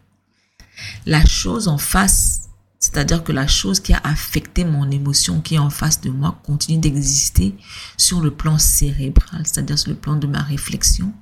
La 1.07 1.25
chose 1.25 1.69
en 1.69 1.79
face, 1.79 2.49
c'est-à-dire 2.79 3.25
que 3.25 3.33
la 3.33 3.47
chose 3.47 3.81
qui 3.81 3.92
a 3.95 4.01
affecté 4.05 4.64
mon 4.64 4.90
émotion 4.90 5.40
qui 5.40 5.55
est 5.55 5.59
en 5.59 5.71
face 5.71 6.01
de 6.01 6.11
moi 6.11 6.40
continue 6.45 6.79
d'exister 6.79 7.55
sur 7.97 8.21
le 8.21 8.31
plan 8.31 8.59
cérébral, 8.59 9.42
c'est-à-dire 9.45 9.79
sur 9.79 9.90
le 9.90 9.97
plan 9.97 10.16
de 10.16 10.27
ma 10.27 10.42
réflexion, 10.42 11.12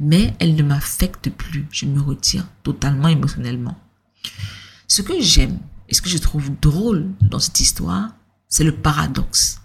mais 0.00 0.34
elle 0.38 0.54
ne 0.54 0.62
m'affecte 0.62 1.30
plus. 1.30 1.66
Je 1.70 1.86
me 1.86 2.00
retire 2.00 2.46
totalement 2.62 3.08
émotionnellement. 3.08 3.78
Ce 4.88 5.02
que 5.02 5.20
j'aime 5.20 5.58
et 5.88 5.94
ce 5.94 6.02
que 6.02 6.08
je 6.08 6.18
trouve 6.18 6.50
drôle 6.60 7.10
dans 7.20 7.38
cette 7.38 7.60
histoire, 7.60 8.10
c'est 8.48 8.64
le 8.64 8.74
paradoxe. 8.74 9.60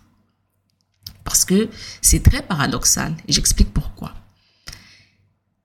Parce 1.23 1.43
que 1.43 1.69
c'est 2.01 2.23
très 2.23 2.41
paradoxal 2.41 3.15
et 3.27 3.33
j'explique 3.33 3.73
pourquoi. 3.73 4.13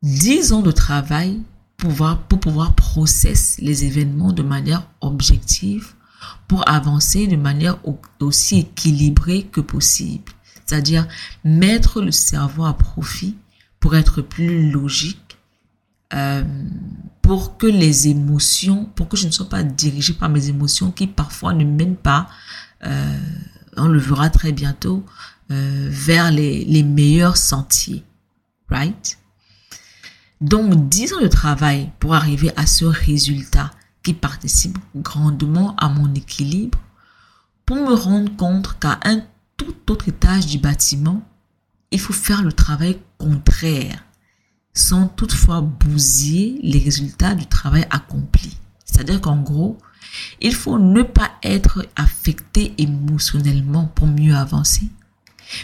Dix 0.03 0.53
ans 0.53 0.62
de 0.62 0.72
travail 0.72 1.40
pouvoir, 1.83 2.23
pour 2.29 2.38
pouvoir 2.38 2.75
processer 2.77 3.61
les 3.61 3.85
événements 3.85 4.33
de 4.33 4.45
manière 4.45 4.87
objective, 5.01 5.95
pour 6.47 6.62
avancer 6.68 7.27
de 7.27 7.35
manière 7.35 7.77
aussi 8.21 8.61
équilibrée 8.61 9.49
que 9.51 9.61
possible. 9.61 10.31
C'est-à-dire 10.64 11.09
mettre 11.42 12.01
le 12.01 12.12
cerveau 12.12 12.64
à 12.66 12.75
profit 12.75 13.37
pour 13.81 13.97
être 13.97 14.23
plus 14.23 14.71
logique, 14.71 15.38
euh, 16.14 16.45
pour 17.21 17.59
que 17.59 17.66
les 17.66 18.07
émotions, 18.07 18.85
pour 18.95 19.09
que 19.09 19.16
je 19.16 19.27
ne 19.27 19.33
sois 19.33 19.49
pas 19.49 19.64
dirigée 19.64 20.12
par 20.12 20.29
mes 20.29 20.49
émotions 20.49 20.92
qui 20.92 21.09
parfois 21.09 21.53
ne 21.53 21.64
mènent 21.64 21.97
pas, 21.97 22.29
euh, 22.85 23.18
on 23.77 23.88
le 23.88 23.99
verra 23.99 24.31
très 24.31 24.53
bientôt, 24.53 25.05
euh, 25.51 25.88
vers 25.90 26.31
les, 26.31 26.64
les 26.64 26.85
meilleurs 26.85 27.37
sentiers. 27.37 28.05
Right? 28.71 29.18
Donc, 30.42 30.88
10 30.88 31.14
ans 31.14 31.20
de 31.20 31.28
travail 31.28 31.92
pour 32.00 32.14
arriver 32.14 32.50
à 32.57 32.66
ce 32.66 32.85
résultat 32.85 33.70
qui 34.02 34.12
participe 34.12 34.76
grandement 34.96 35.76
à 35.76 35.88
mon 35.88 36.12
équilibre, 36.14 36.76
pour 37.64 37.76
me 37.76 37.94
rendre 37.94 38.35
compte 38.35 38.76
qu'à 38.81 38.98
un 39.05 39.22
tout 39.57 39.76
autre 39.88 40.09
étage 40.09 40.46
du 40.46 40.59
bâtiment, 40.59 41.22
il 41.92 42.00
faut 42.00 42.12
faire 42.12 42.42
le 42.42 42.52
travail 42.52 42.98
contraire 43.18 44.02
sans 44.74 45.07
toutefois 45.07 45.61
bousiller 45.61 46.59
les 46.64 46.81
résultats 46.81 47.37
du 47.37 47.46
travail 47.46 47.87
accompli. 47.90 48.59
C'est-à-dire 48.85 49.20
qu'en 49.20 49.40
gros, 49.40 49.78
il 50.40 50.57
faut 50.57 50.81
ne 50.81 51.02
pas 51.02 51.31
être 51.44 51.87
affecté 51.94 52.74
émotionnellement 52.78 53.87
pour 53.94 54.09
mieux 54.09 54.35
avancer, 54.35 54.88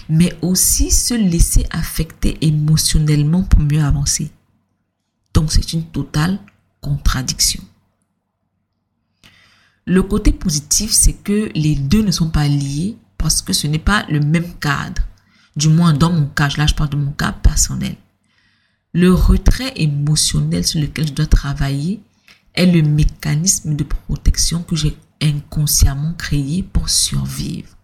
mais 0.09 0.39
aussi 0.41 0.93
se 0.93 1.15
laisser 1.15 1.67
affecter 1.73 2.39
émotionnellement 2.43 3.43
pour 3.43 3.59
mieux 3.59 3.83
avancer. 3.83 4.31
Donc 5.39 5.53
c'est 5.53 5.73
une 5.73 5.85
totale 5.85 6.41
contradiction. 6.81 7.63
Le 9.85 10.03
côté 10.03 10.33
positif, 10.33 10.91
c'est 10.91 11.13
que 11.13 11.49
les 11.55 11.77
deux 11.77 12.03
ne 12.03 12.11
sont 12.11 12.29
pas 12.29 12.49
liés 12.49 12.97
parce 13.19 13.41
que 13.41 13.53
ce 13.53 13.69
n'est 13.69 13.79
pas 13.79 14.05
le 14.09 14.19
même 14.19 14.53
cadre. 14.55 15.01
Du 15.55 15.69
moins 15.69 15.95
dans 15.95 16.11
mon 16.11 16.27
cas, 16.27 16.49
là 16.57 16.67
je 16.67 16.75
parle 16.75 16.91
de 16.91 16.97
mon 16.97 17.13
cas 17.13 17.31
personnel. 17.31 17.95
Le 18.93 19.15
retrait 19.15 19.73
émotionnel 19.77 20.67
sur 20.67 20.81
lequel 20.81 21.07
je 21.07 21.13
dois 21.13 21.27
travailler 21.27 22.03
est 22.55 22.67
le 22.67 22.83
mécanisme 22.83 23.77
de 23.77 23.85
protection 23.85 24.65
que 24.65 24.75
j'ai 24.75 24.97
inconsciemment 25.23 26.15
créé 26.15 26.65
pour 26.65 26.89
survivre. 26.89 27.77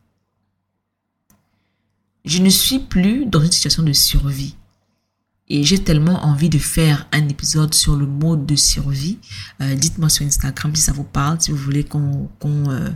Je 2.24 2.42
ne 2.42 2.50
suis 2.50 2.80
plus 2.80 3.26
dans 3.26 3.44
une 3.44 3.52
situation 3.52 3.84
de 3.84 3.92
survie. 3.92 4.56
Et 5.48 5.62
j'ai 5.62 5.82
tellement 5.82 6.24
envie 6.24 6.48
de 6.48 6.58
faire 6.58 7.06
un 7.12 7.28
épisode 7.28 7.74
sur 7.74 7.96
le 7.96 8.06
mode 8.06 8.46
de 8.46 8.56
survie. 8.56 9.18
Euh, 9.60 9.74
dites-moi 9.74 10.08
sur 10.08 10.24
Instagram 10.24 10.74
si 10.74 10.82
ça 10.82 10.92
vous 10.92 11.04
parle, 11.04 11.40
si 11.40 11.50
vous 11.50 11.58
voulez 11.58 11.84
qu'on 11.84 12.30
euh, 12.44 12.90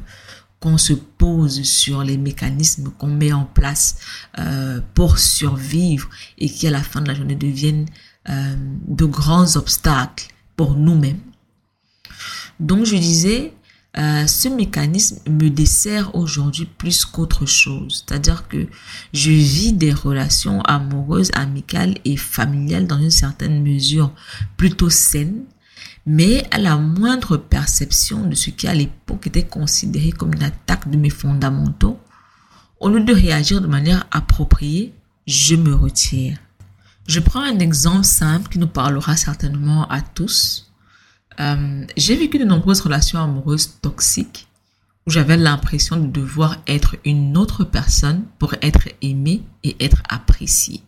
qu'on 0.60 0.78
se 0.78 0.92
pose 0.92 1.62
sur 1.62 2.02
les 2.02 2.16
mécanismes 2.16 2.90
qu'on 2.98 3.08
met 3.08 3.32
en 3.32 3.44
place 3.44 3.96
euh, 4.38 4.80
pour 4.94 5.18
survivre 5.18 6.08
et 6.36 6.48
qui 6.48 6.66
à 6.66 6.70
la 6.70 6.82
fin 6.82 7.00
de 7.00 7.08
la 7.08 7.14
journée 7.14 7.36
deviennent 7.36 7.86
euh, 8.28 8.56
de 8.88 9.04
grands 9.04 9.56
obstacles 9.56 10.28
pour 10.56 10.74
nous-mêmes. 10.74 11.20
Donc 12.58 12.84
je 12.84 12.96
disais, 12.96 13.54
euh, 13.98 14.28
ce 14.28 14.48
mécanisme 14.48 15.18
me 15.28 15.48
dessert 15.50 16.14
aujourd'hui 16.14 16.66
plus 16.66 17.04
qu'autre 17.04 17.46
chose. 17.46 18.04
C'est-à-dire 18.06 18.46
que 18.46 18.68
je 19.12 19.30
vis 19.30 19.72
des 19.72 19.92
relations 19.92 20.60
amoureuses, 20.62 21.30
amicales 21.34 21.96
et 22.04 22.16
familiales 22.16 22.86
dans 22.86 23.00
une 23.00 23.10
certaine 23.10 23.60
mesure 23.62 24.12
plutôt 24.56 24.88
saines, 24.90 25.42
mais 26.06 26.46
à 26.52 26.58
la 26.58 26.76
moindre 26.76 27.36
perception 27.36 28.24
de 28.24 28.36
ce 28.36 28.50
qui 28.50 28.68
à 28.68 28.74
l'époque 28.74 29.26
était 29.26 29.46
considéré 29.46 30.12
comme 30.12 30.32
une 30.32 30.44
attaque 30.44 30.88
de 30.88 30.96
mes 30.96 31.10
fondamentaux, 31.10 31.98
au 32.78 32.90
lieu 32.90 33.00
de 33.00 33.12
réagir 33.12 33.60
de 33.60 33.66
manière 33.66 34.06
appropriée, 34.12 34.94
je 35.26 35.56
me 35.56 35.74
retire 35.74 36.38
Je 37.08 37.18
prends 37.18 37.42
un 37.42 37.58
exemple 37.58 38.04
simple 38.04 38.48
qui 38.48 38.60
nous 38.60 38.68
parlera 38.68 39.16
certainement 39.16 39.88
à 39.88 40.00
tous. 40.02 40.67
Euh, 41.40 41.84
j'ai 41.96 42.16
vécu 42.16 42.38
de 42.38 42.44
nombreuses 42.44 42.80
relations 42.80 43.22
amoureuses 43.22 43.78
toxiques 43.80 44.48
où 45.06 45.10
j'avais 45.10 45.36
l'impression 45.36 45.96
de 45.96 46.06
devoir 46.06 46.56
être 46.66 46.96
une 47.04 47.36
autre 47.36 47.64
personne 47.64 48.24
pour 48.38 48.54
être 48.60 48.88
aimée 49.00 49.42
et 49.64 49.76
être 49.82 50.02
appréciée. 50.08 50.82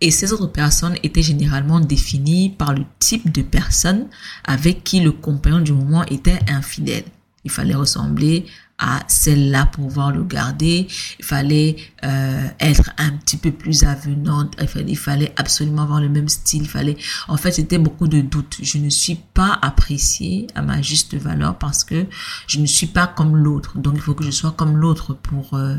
Et 0.00 0.10
ces 0.10 0.32
autres 0.32 0.50
personnes 0.50 0.96
étaient 1.02 1.22
généralement 1.22 1.80
définies 1.80 2.50
par 2.50 2.72
le 2.72 2.84
type 2.98 3.32
de 3.32 3.42
personne 3.42 4.06
avec 4.44 4.84
qui 4.84 5.00
le 5.00 5.12
compagnon 5.12 5.60
du 5.60 5.72
moment 5.72 6.04
était 6.06 6.38
infidèle. 6.48 7.04
Il 7.44 7.50
fallait 7.50 7.74
ressembler 7.74 8.46
à 8.78 9.00
celle-là 9.08 9.66
pour 9.66 9.86
pouvoir 9.88 10.12
le 10.12 10.22
garder. 10.22 10.86
Il 11.18 11.24
fallait 11.24 11.76
euh, 12.04 12.48
être 12.60 12.90
un 12.98 13.10
petit 13.10 13.36
peu 13.36 13.50
plus 13.50 13.84
avenante. 13.84 14.54
Il 14.60 14.68
fallait, 14.68 14.90
il 14.90 14.96
fallait 14.96 15.32
absolument 15.36 15.82
avoir 15.82 16.00
le 16.00 16.08
même 16.08 16.28
style. 16.28 16.62
Il 16.62 16.68
fallait, 16.68 16.96
en 17.26 17.36
fait, 17.36 17.52
c'était 17.52 17.78
beaucoup 17.78 18.08
de 18.08 18.20
doutes. 18.20 18.58
Je 18.62 18.78
ne 18.78 18.88
suis 18.88 19.16
pas 19.16 19.58
appréciée 19.62 20.46
à 20.54 20.62
ma 20.62 20.80
juste 20.80 21.16
valeur 21.16 21.58
parce 21.58 21.84
que 21.84 22.06
je 22.46 22.60
ne 22.60 22.66
suis 22.66 22.86
pas 22.86 23.06
comme 23.06 23.36
l'autre. 23.36 23.78
Donc, 23.78 23.94
il 23.96 24.00
faut 24.00 24.14
que 24.14 24.24
je 24.24 24.30
sois 24.30 24.52
comme 24.52 24.76
l'autre 24.76 25.14
pour 25.14 25.54
euh, 25.54 25.76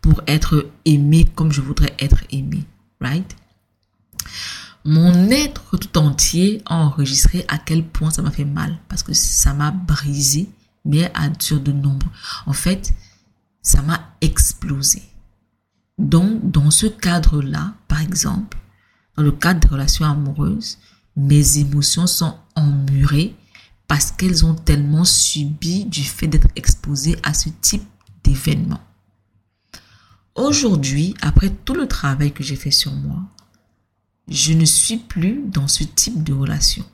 pour 0.00 0.22
être 0.26 0.70
aimée 0.84 1.26
comme 1.34 1.52
je 1.52 1.60
voudrais 1.60 1.94
être 1.98 2.24
aimée. 2.30 2.64
Right? 3.00 3.36
Mon 4.84 5.30
être 5.30 5.76
tout 5.76 5.98
entier 5.98 6.62
a 6.64 6.76
enregistré 6.76 7.44
à 7.48 7.58
quel 7.58 7.84
point 7.84 8.10
ça 8.10 8.22
m'a 8.22 8.30
fait 8.30 8.44
mal 8.44 8.78
parce 8.88 9.02
que 9.02 9.12
ça 9.12 9.52
m'a 9.52 9.70
brisé 9.70 10.48
mais 10.84 11.10
à 11.14 11.28
sur 11.38 11.60
de 11.60 11.72
nombre. 11.72 12.06
En 12.46 12.52
fait, 12.52 12.94
ça 13.62 13.82
m'a 13.82 14.14
explosé. 14.20 15.02
Donc, 15.98 16.50
dans 16.50 16.70
ce 16.70 16.86
cadre-là, 16.86 17.74
par 17.88 18.00
exemple, 18.00 18.58
dans 19.16 19.22
le 19.22 19.32
cadre 19.32 19.60
des 19.60 19.68
relations 19.68 20.04
amoureuses, 20.04 20.78
mes 21.16 21.58
émotions 21.58 22.06
sont 22.06 22.36
emmurées 22.54 23.34
parce 23.88 24.12
qu'elles 24.12 24.44
ont 24.44 24.54
tellement 24.54 25.04
subi 25.04 25.86
du 25.86 26.04
fait 26.04 26.28
d'être 26.28 26.48
exposées 26.54 27.16
à 27.22 27.34
ce 27.34 27.48
type 27.48 27.82
d'événement. 28.22 28.80
Aujourd'hui, 30.34 31.14
après 31.20 31.50
tout 31.50 31.74
le 31.74 31.88
travail 31.88 32.32
que 32.32 32.44
j'ai 32.44 32.54
fait 32.54 32.70
sur 32.70 32.92
moi, 32.92 33.24
je 34.28 34.52
ne 34.52 34.64
suis 34.64 34.98
plus 34.98 35.42
dans 35.46 35.66
ce 35.66 35.82
type 35.82 36.22
de 36.22 36.32
relation. 36.32 36.84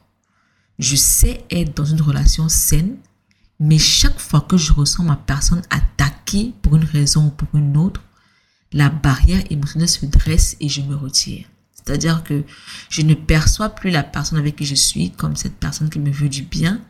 Je 0.78 0.96
sais 0.96 1.44
être 1.50 1.76
dans 1.76 1.84
une 1.84 2.00
relation 2.00 2.48
saine 2.48 2.96
mais 3.60 3.78
chaque 3.78 4.18
fois 4.18 4.40
que 4.40 4.56
je 4.56 4.72
ressens 4.72 5.04
ma 5.04 5.16
personne 5.16 5.62
attaquée 5.70 6.52
pour 6.62 6.76
une 6.76 6.84
raison 6.84 7.26
ou 7.26 7.30
pour 7.30 7.48
une 7.54 7.76
autre, 7.76 8.02
la 8.72 8.88
barrière 8.88 9.42
émotionnelle 9.50 9.88
se 9.88 10.06
dresse 10.06 10.56
et 10.60 10.68
je 10.68 10.82
me 10.82 10.96
retire. 10.96 11.46
C'est-à-dire 11.72 12.24
que 12.24 12.44
je 12.88 13.02
ne 13.02 13.14
perçois 13.14 13.68
plus 13.68 13.90
la 13.90 14.02
personne 14.02 14.38
avec 14.38 14.56
qui 14.56 14.64
je 14.64 14.74
suis 14.74 15.10
comme 15.10 15.36
cette 15.36 15.56
personne 15.56 15.90
qui 15.90 15.98
me 15.98 16.10
veut 16.10 16.28
du 16.28 16.42
bien, 16.42 16.80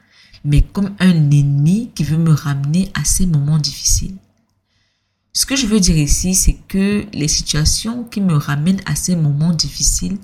mais 0.44 0.62
comme 0.62 0.94
un 1.00 1.30
ennemi 1.30 1.90
qui 1.94 2.04
veut 2.04 2.18
me 2.18 2.32
ramener 2.32 2.90
à 2.94 3.04
ces 3.04 3.26
moments 3.26 3.58
difficiles. 3.58 4.16
Ce 5.32 5.46
que 5.46 5.56
je 5.56 5.66
veux 5.66 5.80
dire 5.80 5.96
ici, 5.96 6.34
c'est 6.34 6.56
que 6.68 7.06
les 7.12 7.28
situations 7.28 8.04
qui 8.04 8.20
me 8.20 8.34
ramènent 8.34 8.80
à 8.86 8.94
ces 8.94 9.16
moments 9.16 9.52
difficiles 9.52 10.18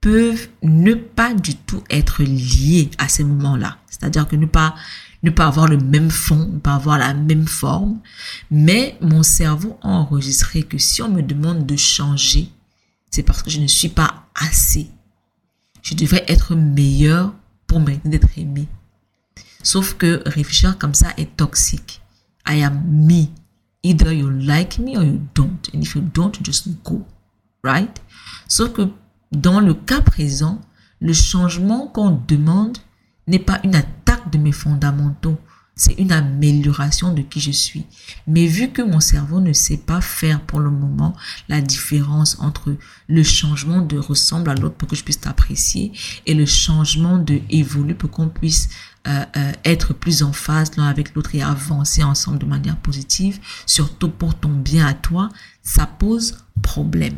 peuvent 0.00 0.48
ne 0.62 0.94
pas 0.94 1.34
du 1.34 1.54
tout 1.54 1.84
être 1.88 2.22
liées 2.24 2.90
à 2.98 3.08
ces 3.08 3.22
moments-là. 3.22 3.78
C'est-à-dire 3.88 4.26
que 4.26 4.34
ne 4.34 4.46
pas 4.46 4.74
ne 5.22 5.30
pas 5.30 5.46
avoir 5.46 5.68
le 5.68 5.76
même 5.76 6.10
fond, 6.10 6.48
ne 6.52 6.58
pas 6.58 6.74
avoir 6.74 6.98
la 6.98 7.14
même 7.14 7.46
forme. 7.46 8.00
Mais 8.50 8.96
mon 9.00 9.22
cerveau 9.22 9.78
a 9.82 9.88
enregistré 9.88 10.62
que 10.62 10.78
si 10.78 11.02
on 11.02 11.10
me 11.10 11.22
demande 11.22 11.66
de 11.66 11.76
changer, 11.76 12.50
c'est 13.10 13.22
parce 13.22 13.42
que 13.42 13.50
je 13.50 13.60
ne 13.60 13.66
suis 13.66 13.88
pas 13.88 14.26
assez. 14.34 14.90
Je 15.82 15.94
devrais 15.94 16.24
être 16.28 16.54
meilleur 16.54 17.34
pour 17.66 17.80
mériter 17.80 18.08
d'être 18.08 18.38
aimé. 18.38 18.68
Sauf 19.62 19.94
que 19.94 20.22
réfléchir 20.26 20.78
comme 20.78 20.94
ça 20.94 21.08
est 21.16 21.36
toxique. 21.36 22.00
I 22.48 22.62
am 22.62 22.82
me. 22.86 23.26
Either 23.82 24.12
you 24.12 24.30
like 24.30 24.78
me 24.78 24.96
or 24.96 25.04
you 25.04 25.20
don't. 25.34 25.68
And 25.74 25.80
if 25.80 25.94
you 25.94 26.02
don't, 26.02 26.36
just 26.42 26.68
go. 26.82 27.04
Right? 27.62 28.00
Sauf 28.48 28.72
que 28.72 28.88
dans 29.32 29.60
le 29.60 29.74
cas 29.74 30.00
présent, 30.00 30.60
le 31.00 31.12
changement 31.12 31.86
qu'on 31.86 32.20
demande 32.26 32.78
n'est 33.26 33.38
pas 33.38 33.60
une 33.64 33.74
attaque 33.74 34.30
de 34.30 34.38
mes 34.38 34.52
fondamentaux, 34.52 35.38
c'est 35.80 35.94
une 35.94 36.12
amélioration 36.12 37.14
de 37.14 37.22
qui 37.22 37.40
je 37.40 37.52
suis. 37.52 37.86
Mais 38.26 38.46
vu 38.46 38.70
que 38.70 38.82
mon 38.82 39.00
cerveau 39.00 39.40
ne 39.40 39.54
sait 39.54 39.78
pas 39.78 40.02
faire 40.02 40.42
pour 40.42 40.60
le 40.60 40.70
moment 40.70 41.16
la 41.48 41.62
différence 41.62 42.38
entre 42.38 42.76
le 43.08 43.22
changement 43.22 43.80
de 43.80 43.96
ressemble 43.96 44.50
à 44.50 44.54
l'autre 44.54 44.74
pour 44.74 44.88
que 44.88 44.96
je 44.96 45.02
puisse 45.02 45.20
t'apprécier 45.20 45.92
et 46.26 46.34
le 46.34 46.44
changement 46.44 47.16
de 47.16 47.40
évoluer 47.48 47.94
pour 47.94 48.10
qu'on 48.10 48.28
puisse 48.28 48.68
euh, 49.08 49.24
euh, 49.38 49.52
être 49.64 49.94
plus 49.94 50.22
en 50.22 50.34
phase 50.34 50.76
l'un 50.76 50.86
avec 50.86 51.14
l'autre 51.14 51.34
et 51.34 51.40
avancer 51.40 52.02
ensemble 52.02 52.38
de 52.38 52.44
manière 52.44 52.76
positive, 52.76 53.40
surtout 53.64 54.10
pour 54.10 54.34
ton 54.34 54.50
bien 54.50 54.86
à 54.86 54.92
toi, 54.92 55.30
ça 55.62 55.86
pose 55.86 56.36
problème. 56.60 57.16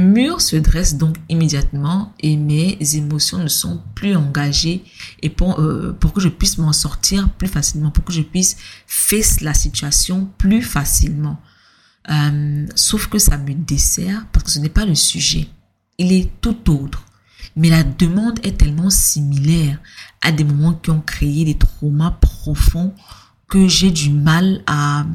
Mur 0.00 0.40
se 0.40 0.56
dresse 0.56 0.96
donc 0.96 1.16
immédiatement 1.28 2.12
et 2.18 2.36
mes 2.36 2.78
émotions 2.94 3.38
ne 3.38 3.48
sont 3.48 3.80
plus 3.94 4.16
engagées 4.16 4.84
et 5.22 5.30
pour, 5.30 5.60
euh, 5.60 5.96
pour 5.98 6.12
que 6.12 6.20
je 6.20 6.28
puisse 6.28 6.58
m'en 6.58 6.72
sortir 6.72 7.30
plus 7.30 7.46
facilement, 7.46 7.90
pour 7.90 8.04
que 8.04 8.12
je 8.12 8.22
puisse 8.22 8.56
face 8.86 9.40
la 9.40 9.54
situation 9.54 10.28
plus 10.36 10.62
facilement. 10.62 11.40
Euh, 12.10 12.66
sauf 12.74 13.06
que 13.06 13.18
ça 13.18 13.38
me 13.38 13.54
dessert 13.54 14.26
parce 14.32 14.44
que 14.44 14.50
ce 14.50 14.58
n'est 14.58 14.68
pas 14.68 14.84
le 14.84 14.96
sujet. 14.96 15.48
Il 15.98 16.12
est 16.12 16.30
tout 16.40 16.70
autre. 16.70 17.04
Mais 17.56 17.70
la 17.70 17.84
demande 17.84 18.40
est 18.42 18.58
tellement 18.58 18.90
similaire 18.90 19.78
à 20.22 20.32
des 20.32 20.42
moments 20.42 20.74
qui 20.74 20.90
ont 20.90 21.00
créé 21.00 21.44
des 21.44 21.56
traumas 21.56 22.10
profonds 22.10 22.92
que 23.48 23.68
j'ai 23.68 23.92
du 23.92 24.10
mal 24.10 24.62
à 24.66 25.06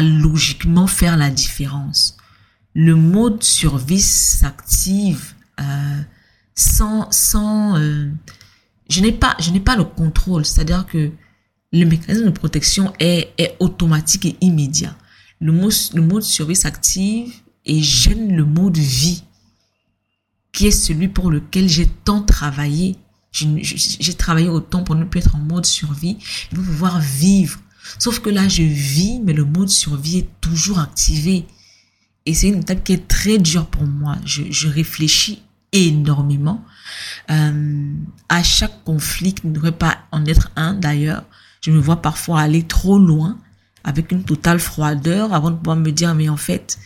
logiquement 0.00 0.86
faire 0.86 1.16
la 1.16 1.30
différence 1.30 2.16
le 2.74 2.94
mode 2.94 3.42
survie 3.42 4.00
s'active 4.00 5.34
euh, 5.60 6.02
sans 6.54 7.10
sans 7.10 7.76
euh, 7.78 8.10
je 8.88 9.00
n'ai 9.00 9.12
pas 9.12 9.36
je 9.38 9.50
n'ai 9.50 9.60
pas 9.60 9.76
le 9.76 9.84
contrôle. 9.84 10.44
C'est-à-dire 10.44 10.86
que 10.86 11.10
le 11.72 11.84
mécanisme 11.84 12.26
de 12.26 12.30
protection 12.30 12.92
est, 12.98 13.32
est 13.38 13.56
automatique 13.60 14.26
et 14.26 14.36
immédiat. 14.40 14.96
Le 15.40 15.52
mode 15.52 15.72
le 15.94 16.02
mode 16.02 16.22
survie 16.22 16.56
s'active 16.56 17.32
et 17.64 17.82
gêne 17.82 18.34
le 18.36 18.44
mode 18.44 18.78
vie 18.78 19.24
qui 20.52 20.66
est 20.66 20.70
celui 20.70 21.08
pour 21.08 21.30
lequel 21.30 21.68
j'ai 21.68 21.86
tant 21.86 22.22
travaillé. 22.22 22.96
J'ai 23.32 24.12
travaillé 24.12 24.50
autant 24.50 24.84
pour 24.84 24.94
ne 24.94 25.04
plus 25.04 25.20
être 25.20 25.36
en 25.36 25.38
mode 25.38 25.64
survie 25.64 26.18
pour 26.54 26.62
pouvoir 26.62 27.00
vivre. 27.00 27.58
Sauf 27.98 28.20
que 28.20 28.28
là 28.28 28.46
je 28.48 28.62
vis 28.62 29.20
mais 29.20 29.32
le 29.32 29.44
mode 29.44 29.70
survie 29.70 30.18
est 30.18 30.28
toujours 30.40 30.78
activé 30.78 31.46
et 32.26 32.34
c'est 32.34 32.48
une 32.48 32.60
étape 32.60 32.84
qui 32.84 32.92
est 32.92 33.08
très 33.08 33.38
dure 33.38 33.66
pour 33.66 33.84
moi. 33.84 34.16
Je, 34.24 34.42
je 34.50 34.68
réfléchis 34.68 35.42
énormément. 35.72 36.64
Euh, 37.30 37.94
à 38.28 38.42
chaque 38.42 38.84
conflit, 38.84 39.34
qui 39.34 39.46
ne 39.46 39.52
devrait 39.52 39.72
pas 39.72 39.98
en 40.12 40.24
être 40.26 40.50
un 40.56 40.74
d'ailleurs, 40.74 41.24
je 41.62 41.70
me 41.70 41.78
vois 41.78 42.02
parfois 42.02 42.40
aller 42.40 42.62
trop 42.62 42.98
loin 42.98 43.38
avec 43.84 44.12
une 44.12 44.24
totale 44.24 44.60
froideur 44.60 45.32
avant 45.32 45.50
de 45.50 45.56
pouvoir 45.56 45.76
me 45.76 45.90
dire 45.90 46.14
mais 46.14 46.28
en 46.28 46.36
fait 46.36 46.78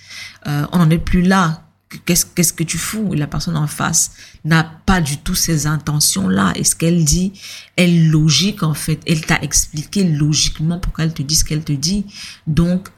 euh, 0.46 0.66
on 0.72 0.78
n'en 0.78 0.90
est 0.90 0.98
plus 0.98 1.22
là. 1.22 1.62
Qu'est-ce 2.04 2.26
qu'est-ce 2.26 2.52
que 2.52 2.64
tu 2.64 2.78
fous? 2.78 3.14
Et 3.14 3.16
la 3.16 3.26
personne 3.26 3.56
en 3.56 3.68
face 3.68 4.12
n'a 4.44 4.64
pas 4.64 5.00
du 5.00 5.18
tout 5.18 5.36
ces 5.36 5.66
intentions 5.66 6.28
là 6.28 6.52
et 6.56 6.64
ce 6.64 6.74
qu'elle 6.74 7.04
dit 7.04 7.32
est 7.76 7.86
logique 7.86 8.62
en 8.62 8.74
fait. 8.74 9.00
Elle 9.06 9.24
t'a 9.24 9.40
expliqué 9.40 10.04
logiquement 10.04 10.78
pourquoi 10.78 11.04
elle 11.04 11.14
te 11.14 11.22
dit 11.22 11.36
ce 11.36 11.44
qu'elle 11.44 11.64
te 11.64 11.72
dit. 11.72 12.04
Donc 12.46 12.88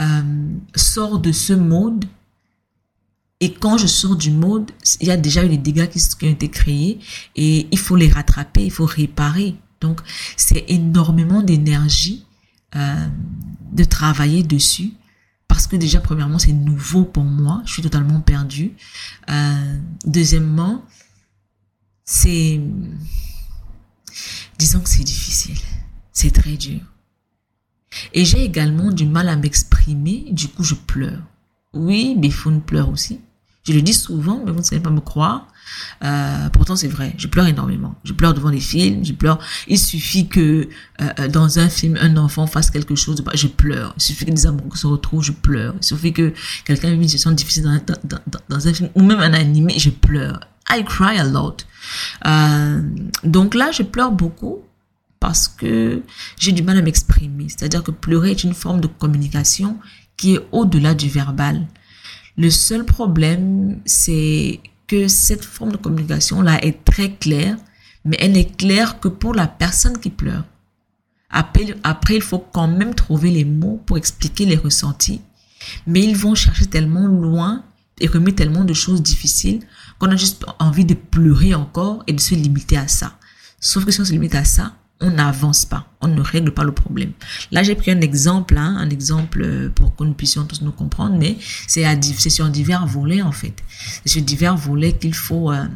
euh, 0.00 0.22
sors 0.74 1.18
de 1.18 1.32
ce 1.32 1.52
mode. 1.52 2.04
Et 3.40 3.52
quand 3.52 3.76
je 3.76 3.86
sors 3.86 4.16
du 4.16 4.30
mode, 4.30 4.70
il 5.00 5.08
y 5.08 5.10
a 5.10 5.16
déjà 5.16 5.44
eu 5.44 5.48
des 5.48 5.58
dégâts 5.58 5.88
qui, 5.88 6.24
ont 6.24 6.30
été 6.30 6.48
créés 6.48 7.00
et 7.34 7.68
il 7.70 7.78
faut 7.78 7.96
les 7.96 8.08
rattraper, 8.08 8.64
il 8.64 8.70
faut 8.70 8.86
réparer. 8.86 9.56
Donc, 9.80 10.00
c'est 10.36 10.64
énormément 10.68 11.42
d'énergie 11.42 12.24
euh, 12.74 13.08
de 13.72 13.84
travailler 13.84 14.42
dessus 14.42 14.94
parce 15.48 15.66
que 15.66 15.76
déjà, 15.76 16.00
premièrement, 16.00 16.38
c'est 16.38 16.52
nouveau 16.52 17.04
pour 17.04 17.24
moi. 17.24 17.62
Je 17.66 17.72
suis 17.72 17.82
totalement 17.82 18.20
perdue. 18.20 18.72
Euh, 19.30 19.78
deuxièmement, 20.04 20.84
c'est... 22.04 22.60
Disons 24.58 24.80
que 24.80 24.88
c'est 24.88 25.04
difficile. 25.04 25.58
C'est 26.12 26.30
très 26.30 26.56
dur. 26.56 26.80
Et 28.14 28.24
j'ai 28.24 28.44
également 28.44 28.90
du 28.90 29.06
mal 29.06 29.28
à 29.28 29.36
m'exprimer, 29.36 30.26
du 30.30 30.48
coup 30.48 30.64
je 30.64 30.74
pleure. 30.74 31.20
Oui, 31.72 32.14
Bifoun 32.16 32.60
pleure 32.60 32.88
aussi. 32.88 33.20
Je 33.66 33.72
le 33.72 33.82
dis 33.82 33.94
souvent, 33.94 34.42
mais 34.44 34.52
vous 34.52 34.58
ne 34.58 34.64
savez 34.64 34.80
pas 34.80 34.90
me 34.90 35.00
croire. 35.00 35.48
Euh, 36.04 36.48
pourtant, 36.50 36.76
c'est 36.76 36.88
vrai. 36.88 37.14
Je 37.18 37.26
pleure 37.26 37.46
énormément. 37.46 37.96
Je 38.04 38.12
pleure 38.12 38.32
devant 38.32 38.50
les 38.50 38.60
films. 38.60 39.04
Je 39.04 39.12
pleure. 39.12 39.40
Il 39.66 39.78
suffit 39.78 40.28
que 40.28 40.68
euh, 41.00 41.08
euh, 41.18 41.28
dans 41.28 41.58
un 41.58 41.68
film, 41.68 41.98
un 42.00 42.16
enfant 42.16 42.46
fasse 42.46 42.70
quelque 42.70 42.94
chose. 42.94 43.22
Je 43.34 43.48
pleure. 43.48 43.92
Il 43.96 44.02
suffit 44.02 44.24
que 44.24 44.30
des 44.30 44.46
amoureux 44.46 44.76
se 44.76 44.86
retrouvent. 44.86 45.24
Je 45.24 45.32
pleure. 45.32 45.74
Il 45.80 45.84
suffit 45.84 46.12
que 46.12 46.32
quelqu'un 46.64 46.88
ait 46.88 46.94
une 46.94 47.02
situation 47.02 47.32
difficile 47.32 47.64
dans, 48.48 48.68
un 48.68 48.72
film 48.72 48.88
ou 48.94 49.02
même 49.02 49.20
un 49.20 49.34
animé. 49.34 49.74
Je 49.78 49.90
pleure. 49.90 50.40
I 50.70 50.84
cry 50.84 51.18
a 51.18 51.24
lot. 51.24 51.66
Donc 53.24 53.54
là, 53.54 53.70
je 53.72 53.82
pleure 53.82 54.12
beaucoup 54.12 54.62
parce 55.20 55.48
que 55.48 56.02
j'ai 56.38 56.52
du 56.52 56.62
mal 56.62 56.78
à 56.78 56.82
m'exprimer. 56.82 57.48
C'est-à-dire 57.48 57.82
que 57.82 57.90
pleurer 57.90 58.32
est 58.32 58.44
une 58.44 58.54
forme 58.54 58.80
de 58.80 58.86
communication 58.86 59.78
qui 60.16 60.34
est 60.34 60.40
au-delà 60.52 60.94
du 60.94 61.08
verbal. 61.08 61.66
Le 62.36 62.50
seul 62.50 62.84
problème, 62.84 63.80
c'est 63.84 64.60
que 64.86 65.08
cette 65.08 65.44
forme 65.44 65.72
de 65.72 65.76
communication-là 65.76 66.64
est 66.64 66.84
très 66.84 67.12
claire, 67.12 67.56
mais 68.04 68.16
elle 68.20 68.32
n'est 68.32 68.44
claire 68.44 69.00
que 69.00 69.08
pour 69.08 69.34
la 69.34 69.46
personne 69.46 69.98
qui 69.98 70.10
pleure. 70.10 70.44
Après, 71.30 71.74
après, 71.82 72.16
il 72.16 72.22
faut 72.22 72.38
quand 72.38 72.68
même 72.68 72.94
trouver 72.94 73.30
les 73.30 73.44
mots 73.44 73.82
pour 73.84 73.98
expliquer 73.98 74.46
les 74.46 74.56
ressentis, 74.56 75.20
mais 75.86 76.02
ils 76.02 76.16
vont 76.16 76.34
chercher 76.34 76.66
tellement 76.66 77.06
loin 77.06 77.64
et 77.98 78.06
remettre 78.06 78.36
tellement 78.36 78.64
de 78.64 78.74
choses 78.74 79.02
difficiles 79.02 79.60
qu'on 79.98 80.10
a 80.10 80.16
juste 80.16 80.44
envie 80.58 80.84
de 80.84 80.94
pleurer 80.94 81.54
encore 81.54 82.04
et 82.06 82.12
de 82.12 82.20
se 82.20 82.34
limiter 82.34 82.76
à 82.76 82.88
ça. 82.88 83.18
Sauf 83.58 83.84
que 83.84 83.90
si 83.90 84.00
on 84.00 84.04
se 84.04 84.12
limite 84.12 84.34
à 84.34 84.44
ça, 84.44 84.76
on 85.00 85.10
n'avance 85.10 85.66
pas, 85.66 85.86
on 86.00 86.08
ne 86.08 86.20
règle 86.20 86.52
pas 86.52 86.64
le 86.64 86.72
problème. 86.72 87.12
Là, 87.52 87.62
j'ai 87.62 87.74
pris 87.74 87.90
un 87.90 88.00
exemple, 88.00 88.56
hein, 88.56 88.76
un 88.78 88.88
exemple 88.88 89.42
euh, 89.42 89.68
pour 89.68 89.94
que 89.94 90.04
nous 90.04 90.14
puissions 90.14 90.44
tous 90.44 90.62
nous 90.62 90.72
comprendre, 90.72 91.16
mais 91.18 91.36
c'est 91.66 91.84
sur 92.30 92.48
divers 92.48 92.86
volets 92.86 93.22
en 93.22 93.32
fait. 93.32 93.62
C'est 94.04 94.12
sur 94.12 94.22
divers 94.22 94.56
volets 94.56 94.92
qu'il 94.92 95.14
faut 95.14 95.52
euh, 95.52 95.66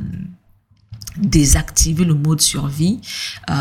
désactiver 1.16 2.04
le 2.04 2.14
mode 2.14 2.40
survie 2.40 3.00
euh, 3.50 3.54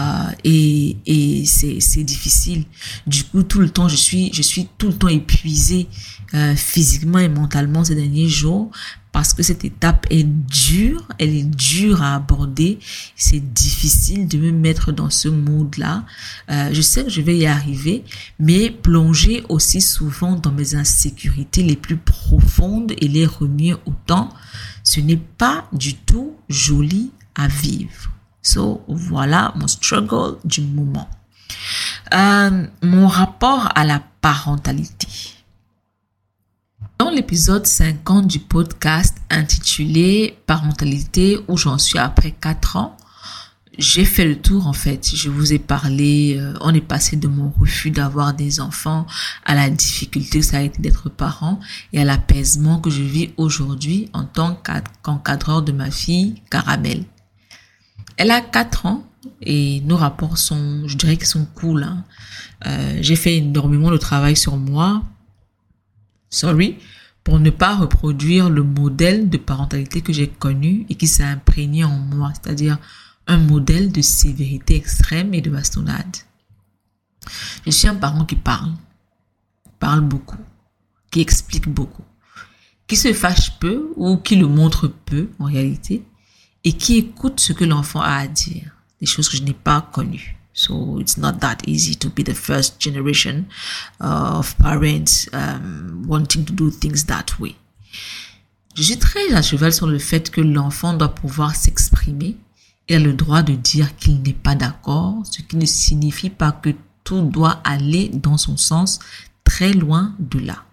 et, 0.44 0.98
et 1.06 1.46
c'est 1.46 2.04
difficile. 2.04 2.66
Du 3.08 3.24
coup, 3.24 3.44
tout 3.44 3.60
le 3.60 3.70
temps, 3.70 3.88
je 3.88 3.96
suis, 3.96 4.32
je 4.34 4.42
suis 4.42 4.68
tout 4.78 4.88
le 4.88 4.94
temps 4.94 5.08
épuisée 5.08 5.88
euh, 6.34 6.56
physiquement 6.56 7.20
et 7.20 7.30
mentalement 7.30 7.84
ces 7.84 7.96
derniers 7.96 8.28
jours 8.30 8.72
parce 9.12 9.34
que 9.34 9.42
cette 9.42 9.66
étape 9.66 10.06
est 10.12 10.24
dure, 10.24 11.08
elle 11.18 11.36
est 11.36 11.44
dure 11.44 12.04
à 12.04 12.16
aborder, 12.16 12.78
c'est 13.16 13.54
difficile 13.54 14.28
de 14.28 14.38
me 14.38 14.52
mettre 14.52 14.92
dans 14.92 15.10
ce 15.10 15.28
mood-là. 15.28 16.06
Euh, 16.52 16.70
je 16.72 16.82
sais 16.82 17.04
que 17.04 17.10
je 17.10 17.22
vais 17.22 17.36
y 17.36 17.48
arriver, 17.48 18.04
mais 18.40 18.70
plonger 18.70 19.44
aussi 19.50 19.82
souvent 19.82 20.36
dans 20.36 20.52
mes 20.52 20.76
insécurités 20.76 21.64
les 21.64 21.76
plus 21.76 21.98
profondes 21.98 22.94
et 23.00 23.08
les 23.08 23.26
remuer 23.26 23.74
autant, 23.88 24.30
ce 24.84 25.00
n'est 25.00 25.18
pas 25.18 25.68
du 25.74 25.96
tout 25.96 26.36
joli 26.48 27.12
à 27.40 27.48
vivre. 27.48 28.12
So, 28.42 28.84
voilà 28.88 29.54
mon 29.56 29.68
struggle 29.68 30.38
du 30.44 30.62
moment. 30.62 31.10
Euh, 32.14 32.68
mon 32.82 33.08
rapport 33.08 33.70
à 33.76 33.84
la 33.84 34.02
parentalité. 34.22 35.08
Dans 37.00 37.10
l'épisode 37.10 37.66
50 37.66 38.28
du 38.28 38.40
podcast 38.40 39.18
intitulé 39.30 40.38
Parentalité 40.46 41.40
où 41.48 41.56
j'en 41.56 41.78
suis 41.78 42.00
après 42.00 42.32
4 42.32 42.76
ans, 42.76 42.98
j'ai 43.78 44.04
fait 44.04 44.26
le 44.26 44.38
tour 44.38 44.68
en 44.68 44.74
fait. 44.74 45.10
Je 45.16 45.30
vous 45.30 45.54
ai 45.54 45.60
parlé, 45.60 46.38
euh, 46.38 46.54
on 46.60 46.74
est 46.74 46.82
passé 46.82 47.16
de 47.16 47.28
mon 47.28 47.54
refus 47.58 47.92
d'avoir 47.92 48.34
des 48.34 48.60
enfants 48.60 49.06
à 49.46 49.56
la 49.56 49.70
difficulté 49.70 50.40
que 50.40 50.46
ça 50.46 50.58
a 50.58 50.62
été 50.62 50.82
d'être 50.82 51.10
parent 51.10 51.60
et 51.94 52.02
à 52.02 52.06
l'apaisement 52.06 52.80
que 52.80 52.90
je 52.90 53.02
vis 53.02 53.30
aujourd'hui 53.38 54.10
en 54.14 54.26
tant 54.26 54.60
qu'encadreur 55.02 55.62
de 55.62 55.72
ma 55.72 55.92
fille 55.92 56.42
Caramel. 56.50 57.06
Elle 58.20 58.32
a 58.32 58.42
4 58.42 58.86
ans 58.86 59.04
et 59.42 59.82
nos 59.82 59.98
rapports 59.98 60.38
sont, 60.38 60.88
je 60.88 60.96
dirais 60.96 61.18
qu'ils 61.18 61.26
sont 61.26 61.48
cool. 61.56 61.84
Hein. 61.84 62.04
Euh, 62.68 63.00
j'ai 63.02 63.16
fait 63.16 63.38
énormément 63.38 63.90
de 63.90 63.98
travail 63.98 64.36
sur 64.36 64.58
moi 64.58 65.02
sorry, 66.30 66.78
pour 67.24 67.40
ne 67.40 67.50
pas 67.50 67.76
reproduire 67.76 68.50
le 68.50 68.64
modèle 68.64 69.30
de 69.30 69.38
parentalité 69.38 70.02
que 70.02 70.14
j'ai 70.14 70.28
connu 70.28 70.86
et 70.90 70.96
qui 70.96 71.08
s'est 71.08 71.24
imprégné 71.24 71.84
en 71.84 71.98
moi, 71.98 72.32
c'est-à-dire 72.34 72.78
un 73.28 73.38
modèle 73.38 73.92
de 73.92 74.02
sévérité 74.02 74.76
extrême 74.76 75.34
et 75.34 75.42
de 75.42 75.50
bastonnade. 75.50 76.18
Je 77.66 77.72
suis 77.72 77.88
un 77.88 77.96
parent 77.96 78.26
qui 78.26 78.36
parle, 78.36 78.72
parle 79.80 80.02
beaucoup, 80.02 80.38
qui 81.12 81.22
explique 81.22 81.68
beaucoup, 81.68 82.06
qui 82.88 82.96
se 82.96 83.14
fâche 83.14 83.60
peu 83.60 83.92
ou 83.96 84.18
qui 84.18 84.36
le 84.36 84.48
montre 84.48 84.88
peu 84.88 85.30
en 85.40 85.46
réalité, 85.46 86.04
et 86.64 86.74
qui 86.74 86.98
écoute 86.98 87.40
ce 87.40 87.54
que 87.54 87.66
l'enfant 87.66 88.02
a 88.02 88.16
à 88.16 88.28
dire, 88.28 88.72
des 89.00 89.06
choses 89.06 89.30
que 89.30 89.38
je 89.38 89.44
n'ai 89.44 89.54
pas 89.54 89.82
connues. 89.94 90.36
So 90.54 91.00
it's 91.00 91.18
not 91.18 91.40
that 91.40 91.60
easy 91.68 91.96
to 91.98 92.10
be 92.10 92.24
the 92.24 92.34
first 92.34 92.82
generation 92.82 93.46
uh, 94.02 94.40
of 94.40 94.58
parents 94.58 95.30
um, 95.32 96.04
wanting 96.06 96.44
to 96.46 96.54
do 96.54 96.70
things 96.70 97.06
that 97.06 97.40
way. 97.40 97.56
Je 98.76 98.84
suis 98.84 98.98
très 98.98 99.34
à 99.34 99.42
cheval 99.42 99.74
sur 99.74 99.88
le 99.88 100.00
fait 100.00 100.30
que 100.30 100.42
l'enfant 100.42 100.94
doit 100.94 101.16
pouvoir 101.16 101.56
s'exprimer. 101.56 102.38
Il 102.88 102.96
a 102.96 103.00
le 103.00 103.14
droit 103.14 103.42
de 103.42 103.54
dire 103.54 103.96
qu'il 103.96 104.22
n'est 104.22 104.34
pas 104.34 104.56
d'accord, 104.56 105.22
ce 105.24 105.42
qui 105.42 105.56
ne 105.58 105.66
signifie 105.66 106.30
pas 106.30 106.52
que 106.52 106.72
tout 107.04 107.22
doit 107.22 107.62
aller 107.64 108.10
dans 108.10 108.38
son 108.38 108.58
sens 108.58 109.00
très 109.44 109.74
loin 109.74 110.14
de 110.20 110.40
là. 110.40 110.64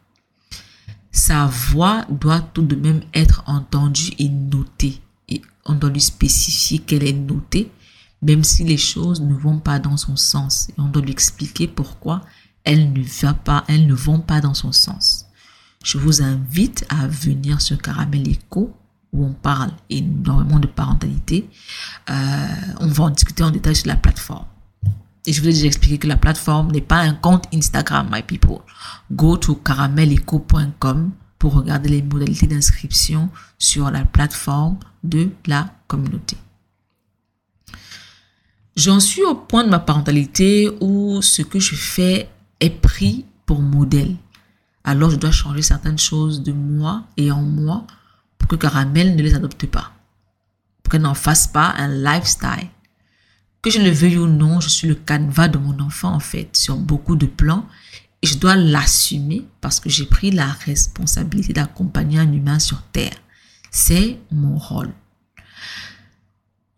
Sa 1.12 1.46
voix 1.46 2.04
doit 2.10 2.40
tout 2.40 2.62
de 2.62 2.76
même 2.76 3.02
être 3.14 3.42
entendue 3.46 4.12
et 4.18 4.28
notée. 4.28 5.00
On 5.66 5.74
doit 5.74 5.90
lui 5.90 6.00
spécifier 6.00 6.78
qu'elle 6.78 7.04
est 7.04 7.12
notée 7.12 7.70
même 8.22 8.44
si 8.44 8.64
les 8.64 8.76
choses 8.76 9.20
ne 9.20 9.34
vont 9.34 9.58
pas 9.58 9.78
dans 9.78 9.96
son 9.96 10.16
sens. 10.16 10.68
Et 10.70 10.80
on 10.80 10.88
doit 10.88 11.02
lui 11.02 11.12
expliquer 11.12 11.68
pourquoi 11.68 12.22
elles 12.64 12.92
ne, 12.92 13.02
va 13.22 13.34
pas, 13.34 13.64
elles 13.68 13.86
ne 13.86 13.94
vont 13.94 14.20
pas 14.20 14.40
dans 14.40 14.54
son 14.54 14.72
sens. 14.72 15.26
Je 15.84 15.98
vous 15.98 16.22
invite 16.22 16.84
à 16.88 17.06
venir 17.06 17.60
sur 17.60 17.80
Caramel 17.80 18.28
Echo 18.28 18.74
où 19.12 19.24
on 19.24 19.32
parle 19.32 19.70
énormément 19.88 20.58
de 20.58 20.66
parentalité. 20.66 21.48
Euh, 22.10 22.46
on 22.80 22.88
va 22.88 23.04
en 23.04 23.10
discuter 23.10 23.44
en 23.44 23.50
détail 23.50 23.76
sur 23.76 23.86
la 23.86 23.96
plateforme. 23.96 24.46
Et 25.26 25.32
je 25.32 25.40
vous 25.40 25.48
ai 25.48 25.52
déjà 25.52 25.66
expliqué 25.66 25.98
que 25.98 26.08
la 26.08 26.16
plateforme 26.16 26.72
n'est 26.72 26.80
pas 26.80 26.98
un 26.98 27.14
compte 27.14 27.44
Instagram, 27.54 28.08
my 28.10 28.22
people. 28.22 28.58
Go 29.12 29.36
to 29.36 29.54
carameleco.com 29.56 31.12
pour 31.38 31.54
regarder 31.54 31.88
les 31.88 32.02
modalités 32.02 32.46
d'inscription 32.46 33.28
sur 33.58 33.90
la 33.90 34.04
plateforme 34.04 34.78
de 35.08 35.30
la 35.46 35.74
communauté. 35.86 36.36
J'en 38.76 39.00
suis 39.00 39.22
au 39.22 39.34
point 39.34 39.64
de 39.64 39.70
ma 39.70 39.78
parentalité 39.78 40.70
où 40.80 41.22
ce 41.22 41.42
que 41.42 41.58
je 41.58 41.74
fais 41.74 42.28
est 42.60 42.70
pris 42.70 43.24
pour 43.46 43.62
modèle. 43.62 44.16
Alors 44.84 45.10
je 45.10 45.16
dois 45.16 45.30
changer 45.30 45.62
certaines 45.62 45.98
choses 45.98 46.42
de 46.42 46.52
moi 46.52 47.04
et 47.16 47.30
en 47.32 47.42
moi 47.42 47.86
pour 48.36 48.48
que 48.48 48.56
Caramel 48.56 49.16
ne 49.16 49.22
les 49.22 49.34
adopte 49.34 49.66
pas. 49.66 49.92
Pour 50.82 50.92
qu'elle 50.92 51.02
n'en 51.02 51.14
fasse 51.14 51.46
pas 51.46 51.74
un 51.78 51.88
lifestyle. 51.88 52.68
Que 53.62 53.70
je 53.70 53.80
le 53.80 53.90
veuille 53.90 54.18
ou 54.18 54.26
non, 54.26 54.60
je 54.60 54.68
suis 54.68 54.86
le 54.86 54.94
canevas 54.94 55.48
de 55.48 55.58
mon 55.58 55.80
enfant 55.80 56.12
en 56.12 56.20
fait 56.20 56.54
sur 56.54 56.76
beaucoup 56.76 57.16
de 57.16 57.26
plans 57.26 57.66
et 58.22 58.26
je 58.26 58.38
dois 58.38 58.56
l'assumer 58.56 59.46
parce 59.60 59.80
que 59.80 59.88
j'ai 59.88 60.06
pris 60.06 60.30
la 60.30 60.46
responsabilité 60.46 61.52
d'accompagner 61.52 62.18
un 62.18 62.32
humain 62.32 62.58
sur 62.58 62.82
Terre. 62.92 63.16
C'est 63.78 64.18
mon 64.32 64.56
rôle. 64.56 64.90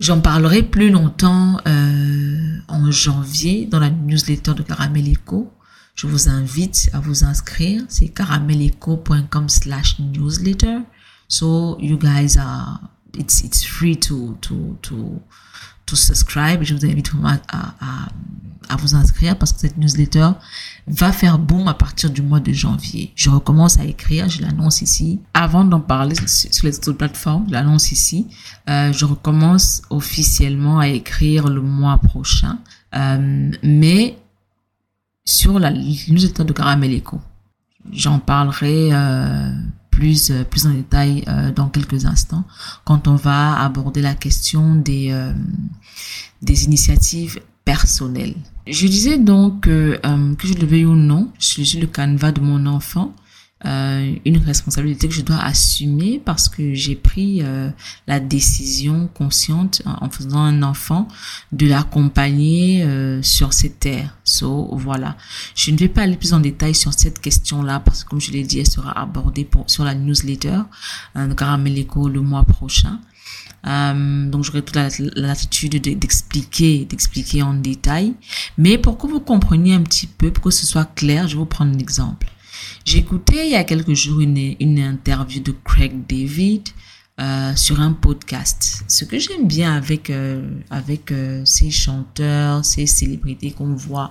J'en 0.01 0.21
parlerai 0.21 0.65
plus 0.65 0.91
longtemps 0.91 1.57
euh, 1.65 2.59
en 2.67 2.91
janvier 2.91 3.67
dans 3.67 3.79
la 3.79 3.89
newsletter 3.89 4.55
de 4.55 4.65
Caramel 4.65 5.13
Eco. 5.13 5.49
Je 5.95 6.09
vous 6.09 6.29
invite 6.29 6.91
à 6.93 6.99
vous 6.99 7.23
inscrire. 7.23 7.85
C'est 7.89 8.09
caramelico.com 8.09 9.49
slash 9.49 10.01
newsletter. 10.01 10.81
So 11.29 11.79
you 11.81 11.99
guys 11.99 12.37
are, 12.37 12.81
it's, 13.17 13.45
it's 13.45 13.65
free 13.65 13.97
to, 14.01 14.37
to, 14.41 14.77
to, 14.83 15.23
to 15.89 15.97
subscribe. 15.97 16.63
Je 16.63 16.75
vous 16.75 16.85
invite 16.85 17.11
vraiment 17.11 17.37
à, 17.49 17.75
à, 18.69 18.77
vous 18.77 18.95
inscrire 18.95 19.37
parce 19.37 19.53
que 19.53 19.61
cette 19.61 19.79
newsletter 19.79 20.31
va 20.87 21.11
faire 21.11 21.39
boom 21.39 21.69
à 21.69 21.75
partir 21.75 22.11
du 22.11 22.21
mois 22.21 22.41
de 22.41 22.53
janvier. 22.53 23.13
Je 23.15 23.31
recommence 23.31 23.79
à 23.79 23.85
écrire, 23.85 24.29
je 24.29 24.43
l'annonce 24.43 24.83
ici. 24.83 25.21
Avant 25.33 25.65
d'en 25.65 25.81
parler 25.81 26.15
sur 26.27 26.67
les 26.67 26.77
autres 26.77 26.93
plateformes, 26.93 27.47
je 27.49 27.53
l'annonce 27.53 27.93
ici. 27.93 28.27
Euh, 28.69 28.93
je 28.93 29.05
recommence 29.07 29.83
officiellement 29.89 30.79
à 30.79 30.89
écrire 30.89 31.49
le 31.49 31.63
mois 31.63 31.99
prochain. 31.99 32.59
Euh, 32.95 33.51
mais 33.63 34.19
sur 35.25 35.59
la 35.59 35.71
newsletter 35.71 36.45
de 36.45 36.53
Caramel 36.53 36.93
Echo. 36.93 37.21
J'en 37.93 38.19
parlerai 38.19 38.91
euh, 38.93 39.53
plus, 39.99 40.31
euh, 40.31 40.45
plus 40.45 40.65
en 40.65 40.71
détail 40.71 41.25
euh, 41.27 41.51
dans 41.51 41.69
quelques 41.69 42.05
instants 42.05 42.45
quand 42.85 43.09
on 43.09 43.17
va 43.17 43.61
aborder 43.61 44.01
la 44.01 44.15
question 44.15 44.77
des, 44.77 45.09
euh, 45.11 45.33
des 46.41 46.67
initiatives 46.67 47.41
personnelles. 47.65 48.37
Je 48.69 48.87
disais 48.87 49.19
donc 49.19 49.67
euh, 49.67 49.99
que 50.39 50.47
je 50.47 50.55
le 50.55 50.67
veuille 50.67 50.85
ou 50.85 50.95
non, 50.95 51.33
je 51.41 51.63
suis 51.65 51.81
le 51.81 51.89
canevas 51.89 52.31
de 52.31 52.41
mon 52.41 52.65
enfant 52.67 53.13
euh, 53.67 54.15
une 54.25 54.37
responsabilité 54.39 55.09
que 55.09 55.15
je 55.15 55.23
dois 55.23 55.39
assumer 55.43 56.23
parce 56.25 56.49
que 56.49 56.75
j'ai 56.75 56.95
pris 56.95 57.41
euh, 57.43 57.71
la 58.07 58.21
décision 58.21 59.09
consciente 59.13 59.83
en 59.85 60.09
faisant 60.11 60.39
un 60.39 60.63
enfant 60.63 61.09
de 61.51 61.67
l'accompagner 61.67 62.85
euh, 62.85 63.21
sur 63.21 63.53
cette 63.53 63.81
terre. 63.81 64.17
So 64.23 64.69
voilà, 64.77 65.17
je 65.57 65.73
ne 65.73 65.77
vais 65.77 65.89
pas 65.89 66.03
aller 66.03 66.17
plus 66.17 66.35
en 66.35 66.41
détail 66.41 66.73
sur 66.73 66.93
cette 66.93 67.19
question-là 67.21 67.81
parce 67.81 68.05
que 68.05 68.11
comme 68.11 68.21
je 68.21 68.31
l'ai 68.31 68.45
dit, 68.45 68.61
elle 68.61 68.71
sera 68.71 68.97
abordée 68.97 69.45
pour, 69.45 69.69
sur 69.69 69.83
la 69.83 69.95
newsletter 69.97 70.61
de 71.17 71.33
Caramel 71.35 71.75
le 71.75 72.21
mois 72.21 72.45
prochain. 72.45 73.01
donc 73.65 74.45
j'aurai 74.45 74.63
toute 74.63 74.77
la 74.77 74.89
latitude 75.17 75.83
d'expliquer, 75.83 76.85
d'expliquer 76.85 77.43
en 77.43 77.55
détail. 77.55 78.15
Mais 78.57 78.79
pour 78.79 78.99
que 78.99 79.09
vous 79.09 79.21
compreniez 79.21 79.75
un 79.75 79.83
petit 79.83 80.07
peu, 80.07 80.31
pour 80.31 80.45
que 80.45 80.51
ce 80.51 80.65
soit 80.65 80.85
clair, 80.95 81.27
je 81.27 81.35
vais 81.35 81.41
vous 81.41 81.45
prendre 81.45 81.75
un 81.75 81.79
exemple. 81.79 82.29
Écouté 82.97 83.45
il 83.45 83.53
y 83.53 83.55
a 83.55 83.65
quelques 83.65 83.93
jours 83.93 84.21
une, 84.21 84.57
une 84.61 84.79
interview 84.79 85.41
de 85.41 85.55
Craig 85.65 85.93
David 86.09 86.69
euh, 87.21 87.55
sur 87.57 87.81
un 87.81 87.93
podcast. 87.93 88.85
Ce 88.87 89.05
que 89.05 89.19
j'aime 89.19 89.49
bien 89.49 89.75
avec 89.75 90.09
euh, 90.11 90.49
avec 90.71 91.11
euh, 91.11 91.45
ces 91.45 91.71
chanteurs, 91.71 92.65
ces 92.65 92.87
célébrités 92.87 93.51
qu'on 93.51 93.75
voit, 93.75 94.11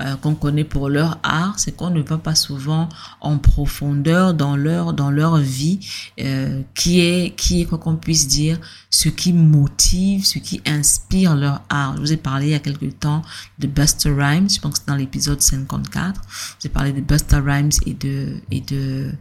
euh, 0.00 0.16
qu'on 0.16 0.34
connaît 0.34 0.64
pour 0.64 0.88
leur 0.88 1.18
art, 1.22 1.58
c'est 1.58 1.72
qu'on 1.72 1.90
ne 1.90 2.00
va 2.00 2.16
pas 2.16 2.34
souvent 2.34 2.88
en 3.20 3.36
profondeur 3.38 4.32
dans 4.32 4.56
leur 4.56 4.94
dans 4.94 5.10
leur 5.10 5.36
vie, 5.36 5.80
euh, 6.20 6.62
qui 6.74 7.00
est 7.00 7.34
qui 7.36 7.60
est 7.60 7.64
quoi 7.66 7.78
qu'on 7.78 7.96
puisse 7.96 8.26
dire, 8.26 8.58
ce 8.90 9.08
qui 9.10 9.32
motive, 9.32 10.24
ce 10.24 10.38
qui 10.38 10.62
inspire 10.66 11.36
leur 11.36 11.60
art. 11.68 11.96
Je 11.96 12.00
vous 12.00 12.12
ai 12.12 12.16
parlé 12.16 12.46
il 12.46 12.52
y 12.52 12.54
a 12.54 12.58
quelques 12.58 12.98
temps 12.98 13.22
de 13.58 13.66
Buster 13.66 14.10
Rhymes, 14.10 14.48
je 14.48 14.60
pense 14.60 14.74
que 14.74 14.78
c'est 14.80 14.88
dans 14.88 14.96
l'épisode 14.96 15.42
54. 15.42 16.22
Je 16.26 16.30
vous 16.30 16.66
ai 16.66 16.70
parlé 16.70 16.92
de 16.92 17.00
Buster 17.00 17.40
Rhymes 17.44 17.72
et 17.84 17.92
de 17.92 18.40
et 18.50 18.60
de 18.62 19.12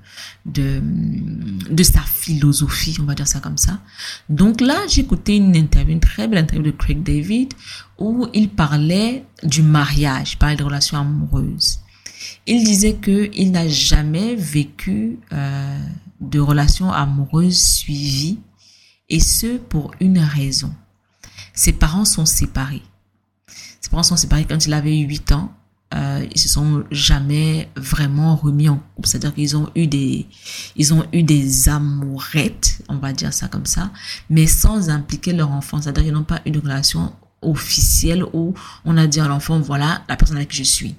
de 0.45 0.81
de 1.69 1.83
sa 1.83 2.01
philosophie, 2.01 2.97
on 3.01 3.05
va 3.05 3.13
dire 3.15 3.24
ça 3.25 3.39
comme 3.39 3.57
ça. 3.57 3.79
Donc 4.29 4.61
là, 4.61 4.75
écouté 4.97 5.35
une 5.35 5.55
interview, 5.55 5.93
une 5.93 5.99
très 5.99 6.27
belle 6.27 6.39
interview 6.39 6.71
de 6.71 6.77
Craig 6.77 7.03
David, 7.03 7.53
où 7.97 8.27
il 8.33 8.49
parlait 8.49 9.25
du 9.43 9.61
mariage, 9.61 10.33
il 10.33 10.37
parlait 10.37 10.55
de 10.55 10.63
relations 10.63 10.97
amoureuses. 10.97 11.79
Il 12.47 12.63
disait 12.63 12.93
que 12.93 13.29
il 13.33 13.51
n'a 13.51 13.67
jamais 13.67 14.35
vécu 14.35 15.19
euh, 15.31 15.79
de 16.21 16.39
relations 16.39 16.91
amoureuses 16.91 17.59
suivies, 17.59 18.39
et 19.09 19.19
ce 19.19 19.57
pour 19.57 19.91
une 19.99 20.19
raison. 20.19 20.73
Ses 21.53 21.73
parents 21.73 22.05
sont 22.05 22.25
séparés. 22.25 22.83
Ses 23.79 23.89
parents 23.89 24.03
sont 24.03 24.17
séparés 24.17 24.45
quand 24.45 24.65
il 24.65 24.73
avait 24.73 24.97
8 24.97 25.31
ans 25.33 25.53
euh, 25.95 26.25
ils 26.33 26.39
se 26.39 26.49
sont 26.49 26.83
jamais 26.91 27.69
vraiment 27.75 28.35
remis 28.35 28.67
en 28.67 28.77
couple. 28.95 29.07
C'est-à-dire 29.07 29.33
qu'ils 29.33 29.55
ont 29.55 29.69
eu 29.75 29.87
des, 29.87 30.25
ils 30.75 30.93
ont 30.93 31.05
eu 31.13 31.23
des 31.23 31.69
amourettes, 31.69 32.81
on 32.89 32.97
va 32.97 33.13
dire 33.13 33.33
ça 33.33 33.47
comme 33.47 33.65
ça, 33.65 33.91
mais 34.29 34.45
sans 34.45 34.89
impliquer 34.89 35.31
leur 35.33 35.51
enfant. 35.51 35.81
C'est-à-dire 35.81 36.03
qu'ils 36.03 36.13
n'ont 36.13 36.23
pas 36.23 36.41
eu 36.45 36.51
de 36.51 36.59
relation 36.59 37.13
officielle 37.41 38.25
où 38.33 38.53
on 38.83 38.97
a 38.97 39.07
dit 39.07 39.19
à 39.19 39.27
l'enfant, 39.27 39.59
voilà 39.59 40.03
la 40.09 40.17
personne 40.17 40.37
avec 40.37 40.49
qui 40.49 40.57
je 40.57 40.63
suis. 40.63 40.95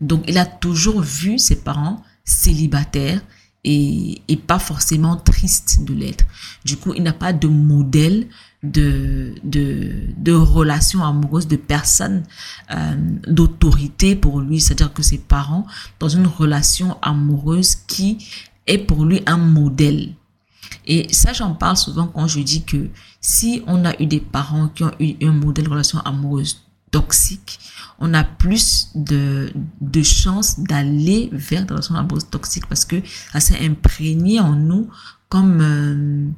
Donc, 0.00 0.24
il 0.28 0.36
a 0.36 0.44
toujours 0.44 1.00
vu 1.00 1.38
ses 1.38 1.56
parents 1.56 2.02
célibataires 2.24 3.22
et, 3.62 4.20
et 4.28 4.36
pas 4.36 4.58
forcément 4.58 5.16
tristes 5.16 5.84
de 5.84 5.94
l'être. 5.94 6.24
Du 6.64 6.76
coup, 6.76 6.92
il 6.94 7.02
n'a 7.02 7.12
pas 7.12 7.32
de 7.32 7.48
modèle 7.48 8.28
de, 8.64 9.34
de, 9.44 9.92
de 10.16 10.32
relations 10.32 11.04
amoureuses, 11.04 11.46
de 11.46 11.56
personnes 11.56 12.22
euh, 12.72 12.94
d'autorité 13.28 14.16
pour 14.16 14.40
lui, 14.40 14.60
c'est-à-dire 14.60 14.92
que 14.92 15.02
ses 15.02 15.18
parents, 15.18 15.66
dans 16.00 16.08
une 16.08 16.26
relation 16.26 16.96
amoureuse 17.02 17.76
qui 17.76 18.26
est 18.66 18.78
pour 18.78 19.04
lui 19.04 19.22
un 19.26 19.36
modèle. 19.36 20.14
Et 20.86 21.12
ça, 21.12 21.32
j'en 21.32 21.54
parle 21.54 21.76
souvent 21.76 22.06
quand 22.06 22.26
je 22.26 22.40
dis 22.40 22.64
que 22.64 22.88
si 23.20 23.62
on 23.66 23.84
a 23.84 24.00
eu 24.00 24.06
des 24.06 24.20
parents 24.20 24.68
qui 24.68 24.84
ont 24.84 24.92
eu 24.98 25.14
un 25.22 25.32
modèle 25.32 25.64
de 25.64 25.70
relation 25.70 25.98
amoureuse 26.00 26.62
toxique, 26.90 27.58
on 27.98 28.14
a 28.14 28.24
plus 28.24 28.88
de, 28.94 29.52
de 29.80 30.02
chances 30.02 30.60
d'aller 30.60 31.28
vers 31.32 31.64
des 31.66 31.72
relations 31.72 31.96
amoureuses 31.96 32.28
toxiques 32.30 32.66
parce 32.66 32.84
que 32.84 32.96
ça 33.32 33.40
s'est 33.40 33.64
imprégné 33.64 34.40
en 34.40 34.52
nous 34.52 34.88
comme... 35.28 35.60
Euh, 35.60 36.30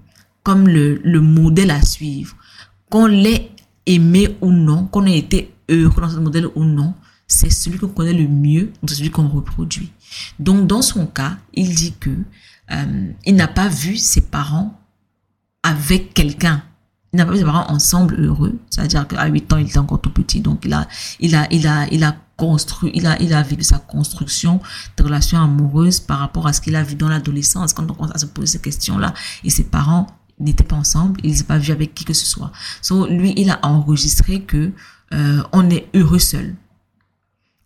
comme 0.46 0.68
le, 0.68 1.00
le 1.02 1.20
modèle 1.20 1.72
à 1.72 1.82
suivre. 1.82 2.36
Qu'on 2.88 3.06
l'ait 3.06 3.50
aimé 3.84 4.36
ou 4.40 4.52
non, 4.52 4.86
qu'on 4.86 5.04
ait 5.04 5.18
été 5.18 5.52
heureux 5.68 6.00
dans 6.00 6.08
ce 6.08 6.18
modèle 6.18 6.46
ou 6.54 6.62
non, 6.62 6.94
c'est 7.26 7.50
celui 7.50 7.78
qu'on 7.78 7.88
connaît 7.88 8.12
le 8.12 8.28
mieux, 8.28 8.72
c'est 8.86 8.94
celui 8.94 9.10
qu'on 9.10 9.26
reproduit. 9.26 9.90
Donc, 10.38 10.68
dans 10.68 10.82
son 10.82 11.04
cas, 11.06 11.38
il 11.52 11.74
dit 11.74 11.94
que 11.98 12.10
euh, 12.70 13.12
il 13.24 13.34
n'a 13.34 13.48
pas 13.48 13.66
vu 13.66 13.96
ses 13.96 14.20
parents 14.20 14.80
avec 15.64 16.14
quelqu'un. 16.14 16.62
Il 17.12 17.16
n'a 17.16 17.26
pas 17.26 17.32
vu 17.32 17.38
ses 17.38 17.44
parents 17.44 17.68
ensemble 17.68 18.14
heureux. 18.14 18.56
C'est-à-dire 18.70 19.08
qu'à 19.08 19.26
8 19.26 19.52
ans, 19.52 19.56
il 19.56 19.66
était 19.66 19.78
encore 19.78 20.00
tout 20.00 20.12
petit. 20.12 20.42
Donc, 20.42 20.64
il 20.64 20.72
a, 20.72 20.86
il 21.18 21.34
a, 21.34 21.48
il 21.50 21.66
a, 21.66 21.88
il 21.90 22.04
a 22.04 22.14
construit, 22.36 22.92
il 22.94 23.04
a, 23.08 23.20
il 23.20 23.34
a 23.34 23.42
vécu 23.42 23.64
sa 23.64 23.80
construction 23.80 24.60
de 24.96 25.02
relations 25.02 25.42
amoureuses 25.42 25.98
par 25.98 26.20
rapport 26.20 26.46
à 26.46 26.52
ce 26.52 26.60
qu'il 26.60 26.76
a 26.76 26.84
vu 26.84 26.94
dans 26.94 27.08
l'adolescence. 27.08 27.72
Quand 27.72 27.90
on 27.90 27.94
commence 27.94 28.14
à 28.14 28.18
se 28.18 28.26
poser 28.26 28.46
ces 28.46 28.60
questions-là, 28.60 29.12
et 29.42 29.50
ses 29.50 29.64
parents 29.64 30.06
n'étaient 30.38 30.64
pas 30.64 30.76
ensemble, 30.76 31.20
ils 31.22 31.38
n'ont 31.38 31.44
pas 31.44 31.58
vu 31.58 31.72
avec 31.72 31.94
qui 31.94 32.04
que 32.04 32.12
ce 32.12 32.26
soit. 32.26 32.52
So, 32.82 33.06
lui, 33.06 33.32
il 33.36 33.50
a 33.50 33.58
enregistré 33.62 34.42
que 34.42 34.72
euh, 35.14 35.42
on 35.52 35.70
est 35.70 35.88
heureux 35.94 36.18
seul. 36.18 36.54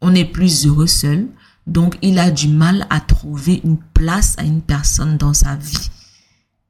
On 0.01 0.15
est 0.15 0.25
plus 0.25 0.67
heureux 0.67 0.87
seul. 0.87 1.27
Donc, 1.67 1.99
il 2.03 2.19
a 2.19 2.31
du 2.31 2.49
mal 2.49 2.87
à 2.91 3.01
trouver 3.01 3.61
une 3.65 3.79
place 3.79 4.35
à 4.39 4.45
une 4.45 4.63
personne 4.63 5.17
dans 5.17 5.35
sa 5.35 5.57
vie. 5.57 5.91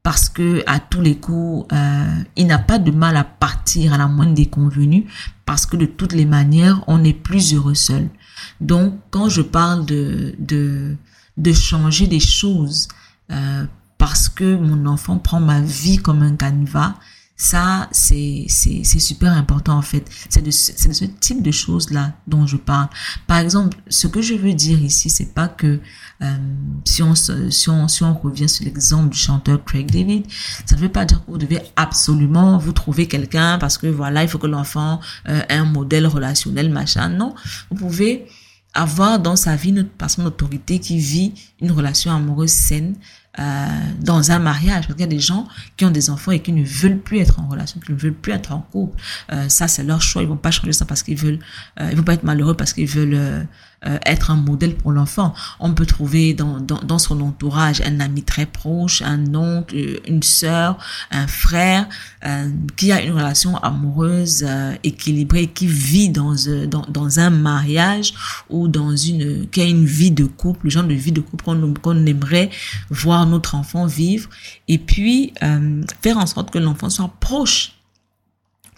Parce 0.03 0.29
que, 0.29 0.63
à 0.65 0.79
tous 0.79 1.01
les 1.01 1.17
coups, 1.17 1.67
euh, 1.71 2.23
il 2.35 2.47
n'a 2.47 2.57
pas 2.57 2.79
de 2.79 2.91
mal 2.91 3.15
à 3.15 3.23
partir 3.23 3.93
à 3.93 3.97
la 3.97 4.07
moindre 4.07 4.33
des 4.33 4.47
convenus. 4.47 5.05
Parce 5.45 5.65
que 5.65 5.77
de 5.77 5.85
toutes 5.85 6.13
les 6.13 6.25
manières, 6.25 6.83
on 6.87 7.03
est 7.03 7.13
plus 7.13 7.53
heureux 7.53 7.75
seul. 7.75 8.09
Donc, 8.59 8.95
quand 9.11 9.29
je 9.29 9.41
parle 9.41 9.85
de 9.85 10.97
changer 11.53 12.07
des 12.07 12.19
choses, 12.19 12.87
euh, 13.31 13.65
parce 14.01 14.29
que 14.29 14.55
mon 14.55 14.87
enfant 14.87 15.19
prend 15.19 15.39
ma 15.39 15.61
vie 15.61 15.97
comme 15.97 16.23
un 16.23 16.35
canevas, 16.35 16.95
ça, 17.35 17.87
c'est, 17.91 18.47
super 18.49 19.31
important 19.31 19.77
en 19.77 19.83
fait. 19.83 20.03
C'est 20.27 20.41
de, 20.41 20.49
c'est 20.49 20.87
de 20.87 20.93
ce 20.93 21.05
type 21.05 21.43
de 21.43 21.51
choses-là 21.51 22.13
dont 22.25 22.47
je 22.47 22.57
parle. 22.57 22.87
Par 23.27 23.37
exemple, 23.37 23.77
ce 23.89 24.07
que 24.07 24.23
je 24.23 24.33
veux 24.33 24.55
dire 24.55 24.81
ici, 24.81 25.11
c'est 25.11 25.35
pas 25.35 25.47
que 25.47 25.79
euh, 26.23 26.35
si, 26.83 27.03
on, 27.03 27.13
si, 27.13 27.69
on, 27.69 27.87
si 27.87 28.03
on 28.03 28.15
revient 28.15 28.49
sur 28.49 28.65
l'exemple 28.65 29.09
du 29.09 29.19
chanteur 29.19 29.63
Craig 29.63 29.91
David, 29.91 30.25
ça 30.65 30.75
ne 30.75 30.81
veut 30.81 30.89
pas 30.89 31.05
dire 31.05 31.23
que 31.23 31.29
vous 31.29 31.37
devez 31.37 31.61
absolument 31.75 32.57
vous 32.57 32.73
trouver 32.73 33.07
quelqu'un 33.07 33.59
parce 33.59 33.77
que 33.77 33.85
voilà, 33.85 34.23
il 34.23 34.29
faut 34.29 34.39
que 34.39 34.47
l'enfant 34.47 34.99
euh, 35.29 35.41
ait 35.47 35.57
un 35.57 35.65
modèle 35.65 36.07
relationnel, 36.07 36.71
machin. 36.71 37.09
Non, 37.09 37.35
vous 37.69 37.75
pouvez 37.75 38.25
avoir 38.73 39.19
dans 39.19 39.35
sa 39.35 39.55
vie 39.55 39.69
une 39.69 39.83
personne 39.83 40.23
d'autorité 40.23 40.79
qui 40.79 40.97
vit 40.97 41.33
une 41.61 41.71
relation 41.71 42.11
amoureuse 42.11 42.51
saine 42.51 42.95
euh, 43.39 43.67
dans 43.99 44.31
un 44.31 44.39
mariage. 44.39 44.87
Parce 44.87 44.93
qu'il 44.95 45.01
y 45.01 45.03
a 45.03 45.07
des 45.07 45.19
gens 45.19 45.47
qui 45.77 45.85
ont 45.85 45.91
des 45.91 46.09
enfants 46.09 46.31
et 46.31 46.41
qui 46.41 46.51
ne 46.51 46.63
veulent 46.63 46.99
plus 46.99 47.19
être 47.19 47.39
en 47.39 47.47
relation, 47.47 47.79
qui 47.79 47.93
ne 47.93 47.97
veulent 47.97 48.13
plus 48.13 48.33
être 48.33 48.51
en 48.51 48.59
couple. 48.59 49.01
Euh, 49.31 49.47
ça, 49.47 49.67
c'est 49.67 49.83
leur 49.83 50.01
choix. 50.01 50.21
Ils 50.21 50.27
vont 50.27 50.35
pas 50.35 50.51
changer 50.51 50.73
ça 50.73 50.85
parce 50.85 51.01
qu'ils 51.01 51.17
veulent, 51.17 51.39
euh, 51.79 51.89
ils 51.91 51.97
vont 51.97 52.03
pas 52.03 52.13
être 52.13 52.23
malheureux 52.23 52.55
parce 52.55 52.73
qu'ils 52.73 52.87
veulent 52.87 53.47
euh, 53.85 53.91
euh, 53.91 53.97
être 54.05 54.31
un 54.31 54.35
modèle 54.35 54.75
pour 54.75 54.91
l'enfant. 54.91 55.33
On 55.59 55.73
peut 55.73 55.85
trouver 55.85 56.33
dans, 56.33 56.59
dans, 56.59 56.79
dans, 56.79 56.99
son 56.99 57.19
entourage 57.21 57.81
un 57.81 57.99
ami 57.99 58.23
très 58.23 58.45
proche, 58.45 59.01
un 59.01 59.33
oncle, 59.35 59.75
une 60.07 60.23
sœur, 60.23 60.77
un 61.11 61.27
frère 61.27 61.87
euh, 62.25 62.49
qui 62.77 62.91
a 62.91 63.01
une 63.01 63.13
relation 63.13 63.57
amoureuse 63.57 64.45
euh, 64.47 64.75
équilibrée, 64.83 65.47
qui 65.47 65.67
vit 65.67 66.09
dans, 66.09 66.35
dans, 66.69 66.85
dans 66.87 67.19
un 67.19 67.29
mariage 67.29 68.13
ou 68.49 68.67
dans 68.67 68.95
une 68.95 69.49
qui 69.49 69.61
a 69.61 69.65
une 69.65 69.85
vie 69.85 70.11
de 70.11 70.25
couple, 70.25 70.65
le 70.65 70.69
genre 70.69 70.83
de 70.83 70.93
vie 70.93 71.11
de 71.11 71.21
couple 71.21 71.43
qu'on 71.43 71.73
qu'on 71.73 72.05
aimerait 72.05 72.49
voir 72.89 73.25
notre 73.25 73.55
enfant 73.55 73.85
vivre, 73.85 74.29
et 74.67 74.77
puis 74.77 75.33
faire 76.01 76.17
en 76.17 76.25
sorte 76.25 76.51
que 76.51 76.59
l'enfant 76.59 76.89
soit 76.89 77.11
proche 77.19 77.73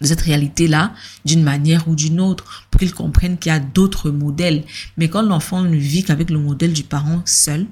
cette 0.06 0.20
réalité-là 0.20 0.92
d'une 1.24 1.42
manière 1.42 1.88
ou 1.88 1.94
d'une 1.94 2.20
autre 2.20 2.66
pour 2.70 2.78
qu'ils 2.78 2.94
comprennent 2.94 3.38
qu'il 3.38 3.52
y 3.52 3.54
a 3.54 3.60
d'autres 3.60 4.10
modèles. 4.10 4.64
Mais 4.96 5.08
quand 5.08 5.22
l'enfant 5.22 5.62
ne 5.62 5.76
vit 5.76 6.04
qu'avec 6.04 6.30
le 6.30 6.38
modèle 6.38 6.72
du 6.72 6.82
parent 6.82 7.22
seul, 7.24 7.66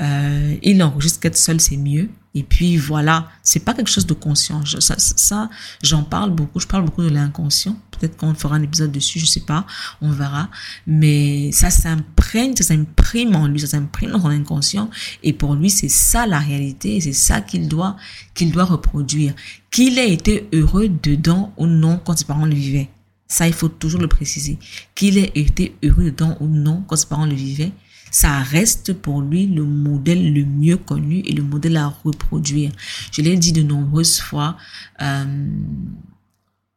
euh, 0.00 0.56
il 0.62 0.82
enregistre 0.82 1.20
qu'être 1.20 1.36
seul, 1.36 1.60
c'est 1.60 1.76
mieux. 1.76 2.08
Et 2.36 2.42
puis 2.42 2.76
voilà, 2.76 3.28
c'est 3.44 3.60
pas 3.60 3.74
quelque 3.74 3.90
chose 3.90 4.06
de 4.06 4.14
conscient. 4.14 4.64
ça, 4.66 4.96
ça 4.98 5.48
j'en 5.82 6.02
parle 6.02 6.30
beaucoup. 6.30 6.58
Je 6.58 6.66
parle 6.66 6.84
beaucoup 6.84 7.02
de 7.02 7.08
l'inconscient. 7.08 7.76
Peut-être 7.92 8.16
qu'on 8.16 8.34
fera 8.34 8.56
un 8.56 8.62
épisode 8.62 8.90
dessus, 8.90 9.20
je 9.20 9.26
sais 9.26 9.40
pas. 9.40 9.66
On 10.00 10.10
verra. 10.10 10.48
Mais 10.86 11.52
ça 11.52 11.70
s'imprègne, 11.70 12.56
ça 12.56 12.64
s'imprime 12.64 13.36
en 13.36 13.46
lui, 13.46 13.60
ça 13.60 13.68
s'imprime 13.68 14.10
dans 14.10 14.20
son 14.20 14.30
inconscient. 14.30 14.90
Et 15.22 15.32
pour 15.32 15.54
lui, 15.54 15.70
c'est 15.70 15.88
ça 15.88 16.26
la 16.26 16.40
réalité. 16.40 17.00
C'est 17.00 17.12
ça 17.12 17.40
qu'il 17.40 17.68
doit, 17.68 17.96
qu'il 18.34 18.50
doit 18.50 18.64
reproduire. 18.64 19.32
Qu'il 19.70 19.98
ait 20.00 20.12
été 20.12 20.48
heureux 20.52 20.88
dedans 20.88 21.52
ou 21.56 21.66
non 21.66 22.00
quand 22.04 22.18
ses 22.18 22.24
parents 22.24 22.46
le 22.46 22.54
vivaient. 22.54 22.90
Ça, 23.28 23.46
il 23.46 23.54
faut 23.54 23.68
toujours 23.68 24.00
le 24.00 24.08
préciser. 24.08 24.58
Qu'il 24.96 25.18
ait 25.18 25.32
été 25.36 25.76
heureux 25.84 26.04
dedans 26.04 26.36
ou 26.40 26.48
non 26.48 26.84
quand 26.88 26.96
ses 26.96 27.06
parents 27.06 27.26
le 27.26 27.34
vivaient 27.34 27.72
ça 28.14 28.38
reste 28.38 28.92
pour 28.92 29.22
lui 29.22 29.46
le 29.46 29.64
modèle 29.64 30.32
le 30.32 30.44
mieux 30.44 30.76
connu 30.76 31.18
et 31.26 31.32
le 31.32 31.42
modèle 31.42 31.76
à 31.76 31.88
reproduire. 31.88 32.70
Je 33.10 33.22
l'ai 33.22 33.36
dit 33.36 33.50
de 33.50 33.64
nombreuses 33.64 34.20
fois. 34.20 34.56
Euh, 35.02 35.24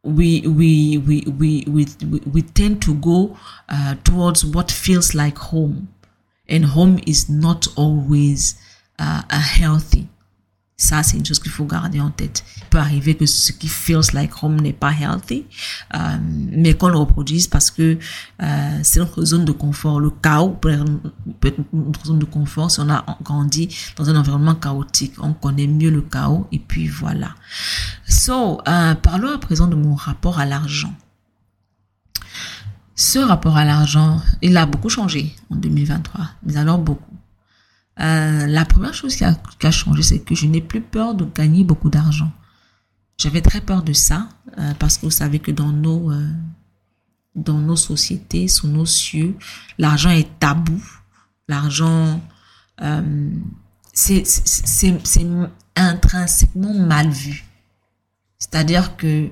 we, 0.02 0.42
we, 0.44 0.98
we, 0.98 1.22
we, 1.38 1.64
we, 1.68 1.86
we 2.26 2.42
tend 2.42 2.80
to 2.80 2.92
go 2.92 3.36
uh, 3.68 3.94
towards 4.02 4.44
what 4.44 4.72
feels 4.72 5.14
like 5.14 5.38
home. 5.38 5.86
And 6.48 6.64
home 6.64 6.98
is 7.06 7.28
not 7.28 7.68
always 7.76 8.56
uh, 8.98 9.22
a 9.30 9.38
healthy. 9.38 10.08
Ça, 10.80 11.02
c'est 11.02 11.16
une 11.16 11.26
chose 11.26 11.40
qu'il 11.40 11.50
faut 11.50 11.64
garder 11.64 12.00
en 12.00 12.10
tête. 12.10 12.44
Il 12.56 12.64
peut 12.66 12.78
arriver 12.78 13.16
que 13.16 13.26
ce 13.26 13.50
qui 13.50 13.66
feels 13.66 14.12
like 14.12 14.30
home 14.44 14.60
n'est 14.60 14.72
pas 14.72 14.92
healthy, 14.92 15.44
euh, 15.92 15.98
mais 16.52 16.74
qu'on 16.74 16.86
le 16.86 16.96
reproduise 16.98 17.48
parce 17.48 17.72
que 17.72 17.98
euh, 18.40 18.78
c'est 18.84 19.00
notre 19.00 19.24
zone 19.24 19.44
de 19.44 19.50
confort. 19.50 19.98
Le 19.98 20.10
chaos 20.10 20.50
peut 20.50 20.70
être 21.42 21.58
notre 21.72 22.06
zone 22.06 22.20
de 22.20 22.24
confort 22.24 22.70
si 22.70 22.78
on 22.78 22.88
a 22.90 23.04
grandi 23.24 23.76
dans 23.96 24.08
un 24.08 24.14
environnement 24.14 24.54
chaotique. 24.54 25.14
On 25.18 25.32
connaît 25.32 25.66
mieux 25.66 25.90
le 25.90 26.00
chaos 26.00 26.46
et 26.52 26.60
puis 26.60 26.86
voilà. 26.86 27.34
So, 28.06 28.60
euh, 28.68 28.94
parlons 28.94 29.34
à 29.34 29.38
présent 29.38 29.66
de 29.66 29.74
mon 29.74 29.96
rapport 29.96 30.38
à 30.38 30.46
l'argent. 30.46 30.94
Ce 32.94 33.18
rapport 33.18 33.56
à 33.56 33.64
l'argent, 33.64 34.22
il 34.42 34.56
a 34.56 34.64
beaucoup 34.64 34.90
changé 34.90 35.34
en 35.50 35.56
2023, 35.56 36.24
mais 36.44 36.56
alors 36.56 36.78
beaucoup. 36.78 37.17
Euh, 38.00 38.46
la 38.46 38.64
première 38.64 38.94
chose 38.94 39.16
qui 39.16 39.24
a, 39.24 39.70
changé, 39.70 40.02
c'est 40.02 40.20
que 40.20 40.34
je 40.34 40.46
n'ai 40.46 40.60
plus 40.60 40.80
peur 40.80 41.14
de 41.14 41.24
gagner 41.24 41.64
beaucoup 41.64 41.90
d'argent. 41.90 42.30
J'avais 43.18 43.40
très 43.40 43.60
peur 43.60 43.82
de 43.82 43.92
ça 43.92 44.28
euh, 44.58 44.72
parce 44.78 44.98
que 44.98 45.06
vous 45.06 45.10
savez 45.10 45.40
que 45.40 45.50
dans 45.50 45.72
nos 45.72 46.12
euh, 46.12 46.30
dans 47.34 47.58
nos 47.58 47.76
sociétés, 47.76 48.46
sous 48.46 48.68
nos 48.68 48.86
cieux, 48.86 49.36
l'argent 49.78 50.10
est 50.10 50.38
tabou. 50.38 50.80
L'argent, 51.48 52.20
c'est 53.92 54.22
intrinsèquement 55.76 56.74
mal 56.74 57.10
vu. 57.10 57.44
C'est-à-dire 58.38 58.96
que 58.96 59.30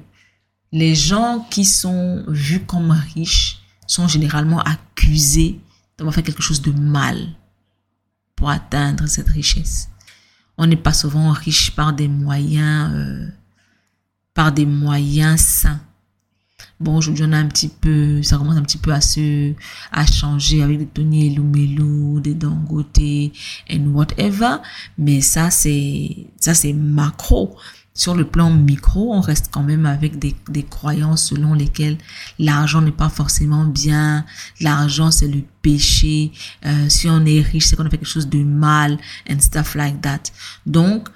les 0.73 0.95
gens 0.95 1.47
qui 1.51 1.65
sont 1.65 2.25
vus 2.29 2.65
comme 2.65 2.91
riches 2.91 3.59
sont 3.87 4.09
généralement 4.09 4.61
accusés 4.61 5.61
d'avoir 5.99 6.15
fait 6.15 6.23
quelque 6.23 6.43
chose 6.43 6.63
de 6.63 6.73
mal 6.73 7.17
pour 8.37 8.51
atteindre 8.51 9.07
cette 9.07 9.29
richesse. 9.29 9.89
On 10.59 10.67
n'est 10.67 10.77
pas 10.77 10.93
souvent 10.93 11.33
riche 11.33 11.75
par 11.75 11.93
des 11.93 12.09
moyens, 12.09 12.93
euh, 12.95 13.29
par 14.35 14.53
des 14.53 14.67
moyens 14.67 15.41
sains. 15.41 15.81
Bon, 16.79 16.97
aujourd'hui, 16.97 17.25
on 17.27 17.33
a 17.33 17.39
un 17.39 17.49
petit 17.49 17.69
peu, 17.69 18.23
ça 18.23 18.37
commence 18.37 18.57
un 18.57 18.63
petit 18.63 18.77
peu 18.77 18.93
à 18.93 19.01
se, 19.01 19.55
à 19.93 20.05
changer 20.05 20.63
avec 20.63 20.79
des 20.79 20.87
Tony 20.87 21.29
Elumelu, 21.29 22.21
des 22.21 22.35
Dangote, 22.35 23.01
and 23.71 23.87
whatever. 23.95 24.57
Mais 24.99 25.23
ça, 25.23 25.51
c'est, 25.51 26.27
ça, 26.39 26.53
c'est 26.53 26.75
macro. 26.75 27.57
Sur 27.97 28.15
le 28.15 28.27
plan 28.27 28.51
micro, 28.51 29.15
on 29.15 29.21
reste 29.21 29.49
quand 29.51 29.63
même 29.63 29.87
avec 29.87 30.19
des, 30.19 30.37
des 30.51 30.63
croyances 30.63 31.29
selon 31.29 31.55
lesquelles 31.55 31.97
l'argent 32.39 32.83
n'est 32.83 32.93
pas 32.93 33.09
forcément 33.09 33.65
bien, 33.65 34.27
l'argent 34.61 35.11
c'est 35.11 35.29
le 35.29 35.43
péché, 35.63 36.31
euh, 36.67 36.91
si 36.91 37.09
on 37.09 37.25
est 37.25 37.41
riche 37.41 37.67
c'est 37.67 37.75
qu'on 37.77 37.87
a 37.87 37.91
fait 37.91 37.97
quelque 37.97 38.07
chose 38.07 38.29
de 38.29 38.45
mal, 38.45 38.99
and 39.31 39.41
stuff 39.41 39.75
like 39.75 40.03
that. 40.03 40.25
Donc, 40.67 41.09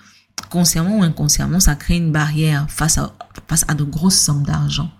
consciemment 0.49 0.99
ou 0.99 1.03
inconsciemment, 1.03 1.61
ça 1.61 1.74
crée 1.74 1.99
une 1.99 2.12
barrière 2.12 2.66
face 2.70 2.97
à, 2.97 3.14
face 3.47 3.66
à 3.68 3.74
de 3.74 3.85
grosses 3.85 4.18
sommes 4.18 4.45
d'argent. 4.45 4.91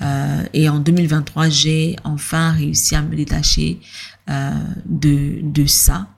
Euh, 0.00 0.44
et 0.54 0.70
en 0.70 0.78
2023, 0.78 1.50
j'ai 1.50 1.96
enfin 2.04 2.52
réussi 2.52 2.96
à 2.96 3.02
me 3.02 3.14
détacher 3.14 3.80
euh, 4.30 4.52
de, 4.86 5.40
de 5.42 5.66
ça, 5.66 6.08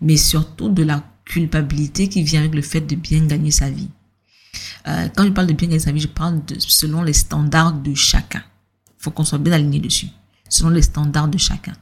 mais 0.00 0.16
surtout 0.16 0.68
de 0.68 0.84
la 0.84 1.02
culpabilité 1.24 2.08
qui 2.08 2.22
vient 2.22 2.40
avec 2.40 2.54
le 2.54 2.62
fait 2.62 2.82
de 2.82 2.94
bien 2.94 3.24
gagner 3.26 3.50
sa 3.50 3.68
vie. 3.68 3.88
Euh, 4.86 5.08
quand 5.14 5.24
je 5.24 5.30
parle 5.30 5.46
de 5.46 5.52
bien 5.52 5.68
gagner 5.68 5.80
sa 5.80 5.92
vie, 5.92 6.00
je 6.00 6.08
parle 6.08 6.40
selon 6.58 7.02
les 7.02 7.12
standards 7.12 7.72
de 7.72 7.94
chacun. 7.94 8.42
Il 8.86 9.02
faut 9.04 9.10
qu'on 9.10 9.24
soit 9.24 9.38
bien 9.38 9.52
aligné 9.52 9.80
dessus, 9.80 10.08
selon 10.48 10.70
les 10.70 10.82
standards 10.82 11.28
de 11.28 11.38
chacun. 11.38 11.72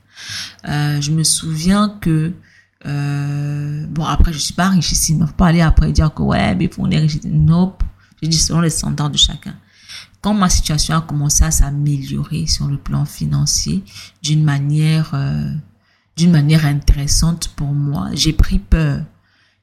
Euh, 0.68 1.00
je 1.00 1.10
me 1.10 1.24
souviens 1.24 1.96
que 2.00 2.32
euh, 2.84 3.86
bon 3.86 4.04
après 4.04 4.32
je 4.32 4.38
suis 4.38 4.54
pas 4.54 4.68
richissime, 4.68 5.20
il 5.20 5.26
faut 5.26 5.32
pas 5.34 5.46
aller 5.46 5.60
après 5.60 5.92
dire 5.92 6.12
que 6.12 6.22
ouais 6.22 6.54
mais 6.54 6.70
on 6.78 6.90
est 6.90 6.98
riche. 6.98 7.18
Nope, 7.24 7.82
je 8.22 8.28
dis 8.28 8.38
selon 8.38 8.60
les 8.60 8.70
standards 8.70 9.10
de 9.10 9.18
chacun. 9.18 9.54
Quand 10.20 10.34
ma 10.34 10.48
situation 10.48 10.96
a 10.96 11.00
commencé 11.00 11.42
à 11.42 11.50
s'améliorer 11.50 12.46
sur 12.46 12.68
le 12.68 12.76
plan 12.76 13.04
financier 13.04 13.82
d'une 14.22 14.44
manière 14.44 15.14
d'une 16.16 16.30
manière 16.30 16.66
intéressante 16.66 17.48
pour 17.56 17.72
moi, 17.72 18.10
j'ai 18.12 18.32
pris 18.32 18.58
peur 18.58 19.02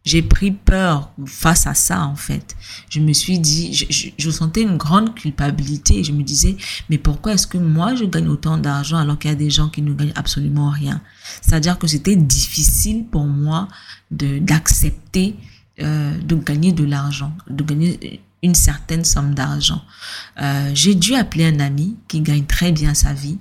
j'ai 0.06 0.22
pris 0.22 0.52
peur 0.52 1.12
face 1.26 1.68
à 1.68 1.74
ça, 1.74 2.06
en 2.06 2.16
fait. 2.16 2.56
Je 2.90 3.00
me 3.00 3.14
suis 3.14 3.38
dit, 3.40 3.74
je, 4.18 4.30
sentais 4.30 4.62
une 4.62 4.78
grande 4.78 5.14
culpabilité. 5.14 6.04
Je 6.04 6.12
me 6.14 6.24
disais, 6.24 6.56
mais 6.90 6.98
pourquoi 6.98 7.34
est-ce 7.34 7.48
que 7.48 7.58
moi, 7.58 7.96
je 7.96 8.06
gagne 8.06 8.28
autant 8.28 8.58
d'argent 8.58 8.98
alors 8.98 9.20
qu'il 9.20 9.30
y 9.30 9.34
a 9.34 9.38
des 9.38 9.50
gens 9.50 9.70
qui 9.70 9.82
ne 9.82 9.94
gagnent 9.94 10.14
absolument 10.16 10.70
rien? 10.70 11.02
C'est-à-dire 11.42 11.78
que 11.78 11.88
c'était 11.88 12.16
difficile 12.16 13.06
pour 13.06 13.26
moi 13.26 13.68
de 14.10 14.40
d'accepter 14.40 15.36
euh, 15.82 16.18
de 16.18 16.36
gagner 16.36 16.74
de 16.74 16.84
l'argent, 16.84 17.32
de 17.50 17.64
gagner 17.64 18.22
une 18.44 18.56
certaine 18.56 19.06
somme 19.06 19.34
d'argent. 19.34 19.82
Euh, 20.42 20.72
j'ai 20.74 20.94
dû 20.94 21.14
appeler 21.16 21.46
un 21.46 21.60
ami 21.62 21.96
qui 22.10 22.20
gagne 22.20 22.46
très 22.46 22.74
bien 22.74 22.94
sa 22.94 23.14
vie, 23.14 23.38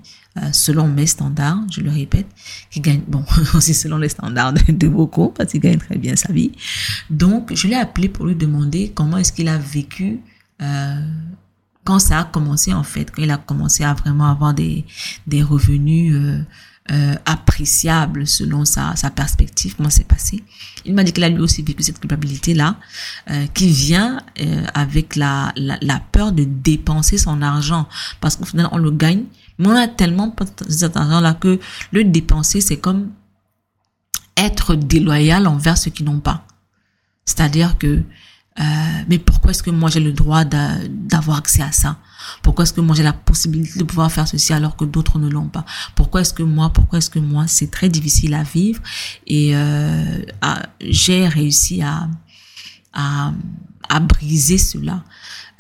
selon 0.52 0.88
mes 0.88 1.06
standards, 1.06 1.60
je 1.70 1.80
le 1.80 1.90
répète, 1.90 2.26
qui 2.70 2.80
gagne, 2.80 3.02
bon, 3.06 3.24
aussi 3.54 3.74
selon 3.74 3.98
les 3.98 4.08
standards 4.08 4.52
de, 4.52 4.88
beaucoup, 4.88 5.28
parce 5.28 5.50
qu'il 5.50 5.60
gagne 5.60 5.78
très 5.78 5.98
bien 5.98 6.16
sa 6.16 6.32
vie. 6.32 6.52
Donc, 7.10 7.54
je 7.54 7.68
l'ai 7.68 7.76
appelé 7.76 8.08
pour 8.08 8.26
lui 8.26 8.34
demander 8.34 8.92
comment 8.94 9.18
est-ce 9.18 9.32
qu'il 9.32 9.48
a 9.48 9.58
vécu 9.58 10.20
euh, 10.60 11.00
quand 11.84 11.98
ça 11.98 12.20
a 12.20 12.24
commencé, 12.24 12.74
en 12.74 12.82
fait, 12.82 13.10
quand 13.10 13.22
il 13.22 13.30
a 13.30 13.38
commencé 13.38 13.84
à 13.84 13.94
vraiment 13.94 14.30
avoir 14.30 14.52
des, 14.52 14.84
des 15.26 15.42
revenus 15.42 16.14
euh, 16.14 16.42
euh, 16.90 17.14
appréciable 17.26 18.26
selon 18.26 18.64
sa, 18.64 18.96
sa 18.96 19.10
perspective, 19.10 19.76
comment 19.76 19.90
c'est 19.90 20.06
passé. 20.08 20.42
Il 20.86 20.94
m'a 20.94 21.04
dit 21.04 21.12
qu'il 21.12 21.22
a 21.22 21.28
lui 21.28 21.40
aussi 21.40 21.62
vécu 21.62 21.82
cette 21.82 22.00
culpabilité-là, 22.00 22.76
euh, 23.30 23.46
qui 23.52 23.68
vient 23.68 24.22
euh, 24.40 24.64
avec 24.72 25.14
la, 25.14 25.52
la, 25.56 26.00
peur 26.12 26.32
de 26.32 26.44
dépenser 26.44 27.18
son 27.18 27.42
argent, 27.42 27.86
parce 28.22 28.36
qu'au 28.36 28.46
final, 28.46 28.70
on 28.72 28.78
le 28.78 28.90
gagne, 28.90 29.24
mais 29.58 29.68
on 29.68 29.76
a 29.76 29.88
tellement 29.88 30.34
cet 30.68 30.96
argent-là 30.96 31.34
que 31.34 31.58
le 31.92 32.04
dépenser, 32.04 32.60
c'est 32.60 32.78
comme 32.78 33.10
être 34.36 34.74
déloyal 34.74 35.46
envers 35.46 35.76
ceux 35.76 35.90
qui 35.90 36.04
n'ont 36.04 36.20
pas. 36.20 36.46
C'est-à-dire 37.24 37.76
que 37.78 38.02
euh, 38.60 38.62
mais 39.08 39.18
pourquoi 39.18 39.52
est-ce 39.52 39.62
que 39.62 39.70
moi 39.70 39.88
j'ai 39.88 40.00
le 40.00 40.12
droit 40.12 40.44
d'avoir 40.44 41.38
accès 41.38 41.62
à 41.62 41.70
ça? 41.70 41.98
Pourquoi 42.42 42.64
est-ce 42.64 42.72
que 42.72 42.80
moi 42.80 42.96
j'ai 42.96 43.04
la 43.04 43.12
possibilité 43.12 43.78
de 43.78 43.84
pouvoir 43.84 44.10
faire 44.10 44.26
ceci 44.26 44.52
alors 44.52 44.76
que 44.76 44.84
d'autres 44.84 45.18
ne 45.18 45.28
l'ont 45.28 45.48
pas? 45.48 45.64
Pourquoi 45.94 46.22
est-ce 46.22 46.34
que 46.34 46.42
moi, 46.42 46.70
pourquoi 46.70 46.98
est-ce 46.98 47.10
que 47.10 47.20
moi, 47.20 47.46
c'est 47.46 47.70
très 47.70 47.88
difficile 47.88 48.34
à 48.34 48.42
vivre? 48.42 48.82
Et 49.28 49.54
euh, 49.54 50.22
j'ai 50.80 51.28
réussi 51.28 51.82
à, 51.82 52.08
à, 52.98 53.32
à 53.88 54.00
briser 54.00 54.58
cela 54.58 55.04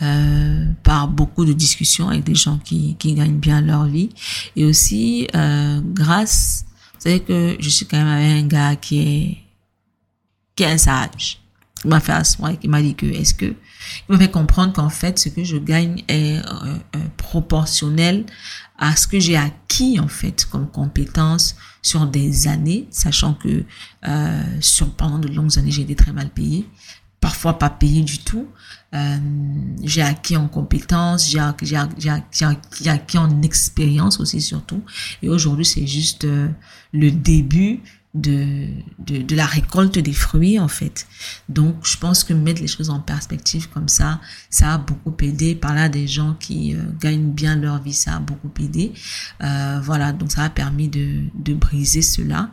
euh, 0.00 0.66
par 0.84 1.08
beaucoup 1.08 1.44
de 1.44 1.52
discussions 1.52 2.08
avec 2.08 2.22
des 2.22 2.34
gens 2.34 2.58
qui, 2.58 2.96
gagnent 3.00 3.38
bien 3.38 3.60
leur 3.60 3.86
vie. 3.86 4.10
Et 4.54 4.64
aussi 4.64 5.26
euh, 5.34 5.80
grâce, 5.82 6.66
vous 6.94 7.00
savez 7.00 7.20
que 7.20 7.56
je 7.58 7.68
suis 7.68 7.86
quand 7.86 7.96
même 7.96 8.06
avec 8.06 8.44
un 8.44 8.46
gars 8.46 8.76
qui 8.76 9.00
est 9.00 9.38
qui 10.54 10.64
est 10.64 10.72
un 10.72 10.78
sage. 10.78 11.40
Il 11.84 11.90
m'a 11.90 12.00
fait 12.00 12.12
asseoir 12.12 12.50
et 12.50 12.56
qui 12.56 12.68
m'a 12.68 12.82
dit 12.82 12.94
que 12.94 13.06
est-ce 13.06 13.34
que 13.34 13.46
il 13.46 14.12
m'a 14.12 14.18
fait 14.18 14.30
comprendre 14.30 14.72
qu'en 14.72 14.88
fait 14.88 15.18
ce 15.18 15.28
que 15.30 15.42
je 15.42 15.56
gagne 15.56 16.04
est 16.06 16.38
euh, 16.38 16.98
proportionnel 17.16 18.24
à 18.78 18.94
ce 18.94 19.08
que 19.08 19.18
j'ai 19.18 19.36
acquis 19.36 19.98
en 19.98 20.08
fait 20.08 20.44
comme 20.44 20.68
compétence 20.70 21.56
sur 21.82 22.06
des 22.06 22.46
années, 22.46 22.86
sachant 22.90 23.34
que 23.34 23.64
sur 24.60 24.90
pendant 24.94 25.18
de 25.18 25.28
longues 25.28 25.58
années 25.58 25.70
j'ai 25.70 25.82
été 25.82 25.96
très 25.96 26.12
mal 26.12 26.30
payée, 26.30 26.68
parfois 27.20 27.58
pas 27.58 27.70
payée 27.70 28.02
du 28.02 28.18
tout. 28.18 28.46
Euh, 28.94 29.18
j'ai 29.82 30.02
acquis 30.02 30.36
en 30.36 30.48
compétences, 30.48 31.28
j'ai 31.28 31.38
acquis, 31.38 31.66
j'ai 31.66 32.90
acquis 32.90 33.18
en 33.18 33.42
expérience 33.42 34.20
aussi 34.20 34.40
surtout. 34.40 34.82
Et 35.22 35.28
aujourd'hui 35.28 35.64
c'est 35.64 35.86
juste 35.86 36.24
euh, 36.24 36.48
le 36.92 37.10
début 37.10 37.80
de, 38.20 38.68
de, 38.98 39.36
la 39.36 39.46
récolte 39.46 39.98
des 39.98 40.12
fruits 40.12 40.58
en 40.58 40.68
fait. 40.68 41.06
Donc 41.48 41.76
je 41.84 41.96
pense 41.96 42.24
que 42.24 42.32
mettre 42.32 42.60
les 42.60 42.66
choses 42.66 42.90
en 42.90 43.00
perspective 43.00 43.68
comme 43.68 43.88
ça, 43.88 44.20
ça 44.50 44.74
a 44.74 44.78
beaucoup 44.78 45.14
aidé. 45.20 45.54
Par 45.54 45.74
là 45.74 45.88
des 45.88 46.06
gens 46.06 46.36
qui 46.38 46.74
euh, 46.74 46.78
gagnent 47.00 47.30
bien 47.30 47.56
leur 47.56 47.80
vie, 47.82 47.92
ça 47.92 48.16
a 48.16 48.18
beaucoup 48.18 48.50
aidé. 48.60 48.92
Euh, 49.42 49.80
voilà, 49.82 50.12
donc 50.12 50.32
ça 50.32 50.44
a 50.44 50.50
permis 50.50 50.88
de, 50.88 51.22
de 51.34 51.54
briser 51.54 52.02
cela. 52.02 52.50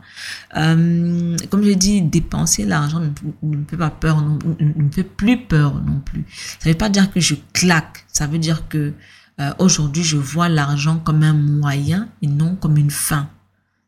Euh, 0.56 1.36
comme 1.50 1.64
je 1.64 1.72
dis, 1.72 2.02
dépenser 2.02 2.64
l'argent 2.64 3.00
ne, 3.00 3.10
ne, 3.42 3.56
me 3.56 3.64
fait 3.68 3.76
pas 3.76 3.90
peur, 3.90 4.20
non, 4.20 4.38
ne 4.60 4.82
me 4.82 4.90
fait 4.90 5.04
plus 5.04 5.38
peur 5.38 5.74
non 5.82 6.00
plus. 6.00 6.24
Ça 6.60 6.70
veut 6.70 6.76
pas 6.76 6.88
dire 6.88 7.12
que 7.12 7.20
je 7.20 7.34
claque, 7.52 8.06
ça 8.12 8.26
veut 8.26 8.38
dire 8.38 8.68
que 8.68 8.92
aujourd'hui 9.58 10.02
je 10.02 10.16
vois 10.16 10.48
l'argent 10.48 10.98
comme 10.98 11.22
un 11.22 11.34
moyen 11.34 12.08
et 12.22 12.26
non 12.26 12.56
comme 12.56 12.78
une 12.78 12.90
fin. 12.90 13.28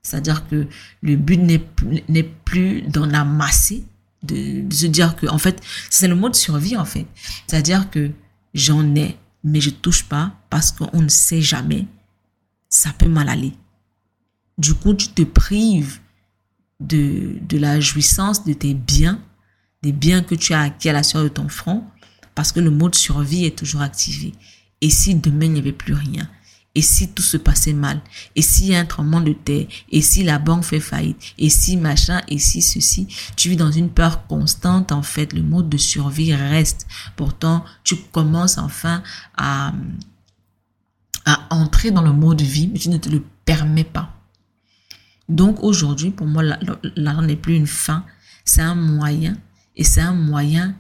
C'est-à-dire 0.03 0.47
que 0.49 0.67
le 1.03 1.17
but 1.17 1.39
n'est 1.39 2.23
plus 2.23 2.83
d'en 2.83 3.13
amasser, 3.13 3.85
de, 4.23 4.63
de, 4.67 4.75
se 4.75 4.87
dire 4.87 5.17
que, 5.17 5.27
en 5.27 5.39
fait, 5.39 5.61
c'est 5.91 6.09
le 6.09 6.15
mode 6.15 6.35
survie, 6.35 6.77
en 6.77 6.85
fait. 6.85 7.07
C'est-à-dire 7.47 7.91
que 7.91 8.11
j'en 8.55 8.95
ai, 8.95 9.17
mais 9.45 9.61
je 9.61 9.71
touche 9.71 10.05
pas 10.05 10.33
parce 10.51 10.73
qu'on 10.73 11.01
ne 11.01 11.09
sait 11.09 11.43
jamais. 11.43 11.87
Ça 12.69 12.93
peut 12.93 13.09
mal 13.09 13.29
aller. 13.29 13.53
Du 14.57 14.75
coup, 14.75 14.95
tu 14.95 15.09
te 15.09 15.23
prives 15.23 16.01
de, 16.81 17.39
de 17.43 17.59
la 17.59 17.81
jouissance 17.81 18.45
de 18.45 18.53
tes 18.53 18.75
biens, 18.75 19.21
des 19.83 19.93
biens 19.93 20.23
que 20.23 20.35
tu 20.35 20.53
as 20.53 20.63
acquis 20.63 20.89
à 20.89 20.93
la 20.93 21.03
sueur 21.03 21.23
de 21.23 21.29
ton 21.29 21.49
front, 21.49 21.85
parce 22.35 22.53
que 22.53 22.61
le 22.61 22.71
mode 22.71 22.95
survie 22.95 23.45
est 23.45 23.57
toujours 23.59 23.83
activé. 23.83 24.33
Et 24.81 24.91
si 24.91 25.15
demain 25.15 25.47
il 25.47 25.53
n'y 25.53 25.59
avait 25.59 25.73
plus 25.73 25.95
rien 25.95 26.29
Et 26.79 26.83
si 26.83 27.09
tout 27.09 27.25
se 27.25 27.37
passait 27.37 27.73
mal 27.73 28.01
Et 28.37 28.41
s'il 28.41 28.67
y 28.67 28.75
a 28.77 28.79
un 28.79 28.85
tremblement 28.85 29.21
de 29.21 29.33
terre 29.33 29.67
Et 29.91 30.01
si 30.01 30.23
la 30.23 30.39
banque 30.39 30.63
fait 30.63 30.79
faillite 30.79 31.35
Et 31.37 31.51
si 31.51 31.77
machin 31.77 32.21
Et 32.29 32.39
si 32.39 32.63
ceci 32.63 33.09
Tu 33.35 33.49
vis 33.49 33.57
dans 33.57 33.73
une 33.73 33.91
peur 33.91 34.29
constante 34.29 34.93
en 34.93 35.03
fait. 35.03 35.33
Le 35.33 35.43
mode 35.43 35.69
de 35.69 35.77
survie 35.77 36.33
reste. 36.33 36.87
Pourtant, 37.17 37.65
tu 37.83 37.97
commences 37.97 38.59
enfin 38.59 39.03
à, 39.37 39.73
à 41.25 41.49
entrer 41.51 41.91
dans 41.91 42.03
le 42.03 42.13
mode 42.13 42.43
vie, 42.43 42.69
mais 42.69 42.79
tu 42.79 42.91
ne 42.91 42.99
te 42.99 43.09
le 43.09 43.25
permets 43.45 43.83
pas. 43.83 44.15
Donc 45.29 45.65
aujourd'hui, 45.65 46.11
pour 46.11 46.29
moi, 46.29 46.45
l'argent 46.95 47.23
n'est 47.23 47.35
plus 47.35 47.57
une 47.57 47.67
fin, 47.67 48.05
c'est 48.45 48.63
un 48.63 48.77
moyen. 48.77 49.37
Et 49.75 49.83
c'est 49.83 50.01
un 50.01 50.15
moyen 50.15 50.77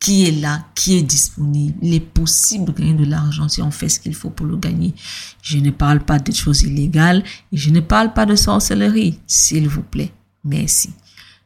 qui 0.00 0.26
est 0.26 0.40
là, 0.40 0.64
qui 0.74 0.96
est 0.96 1.02
disponible. 1.02 1.78
Il 1.82 1.92
est 1.92 2.00
possible 2.00 2.64
de 2.64 2.72
gagner 2.72 2.94
de 2.94 3.04
l'argent 3.04 3.48
si 3.48 3.60
on 3.60 3.70
fait 3.70 3.90
ce 3.90 4.00
qu'il 4.00 4.14
faut 4.14 4.30
pour 4.30 4.46
le 4.46 4.56
gagner. 4.56 4.94
Je 5.42 5.58
ne 5.58 5.70
parle 5.70 6.00
pas 6.00 6.18
de 6.18 6.32
choses 6.32 6.62
illégales 6.62 7.22
et 7.52 7.56
je 7.58 7.70
ne 7.70 7.80
parle 7.80 8.14
pas 8.14 8.24
de 8.24 8.34
sorcellerie, 8.34 9.18
s'il 9.26 9.68
vous 9.68 9.82
plaît. 9.82 10.12
Merci. 10.42 10.90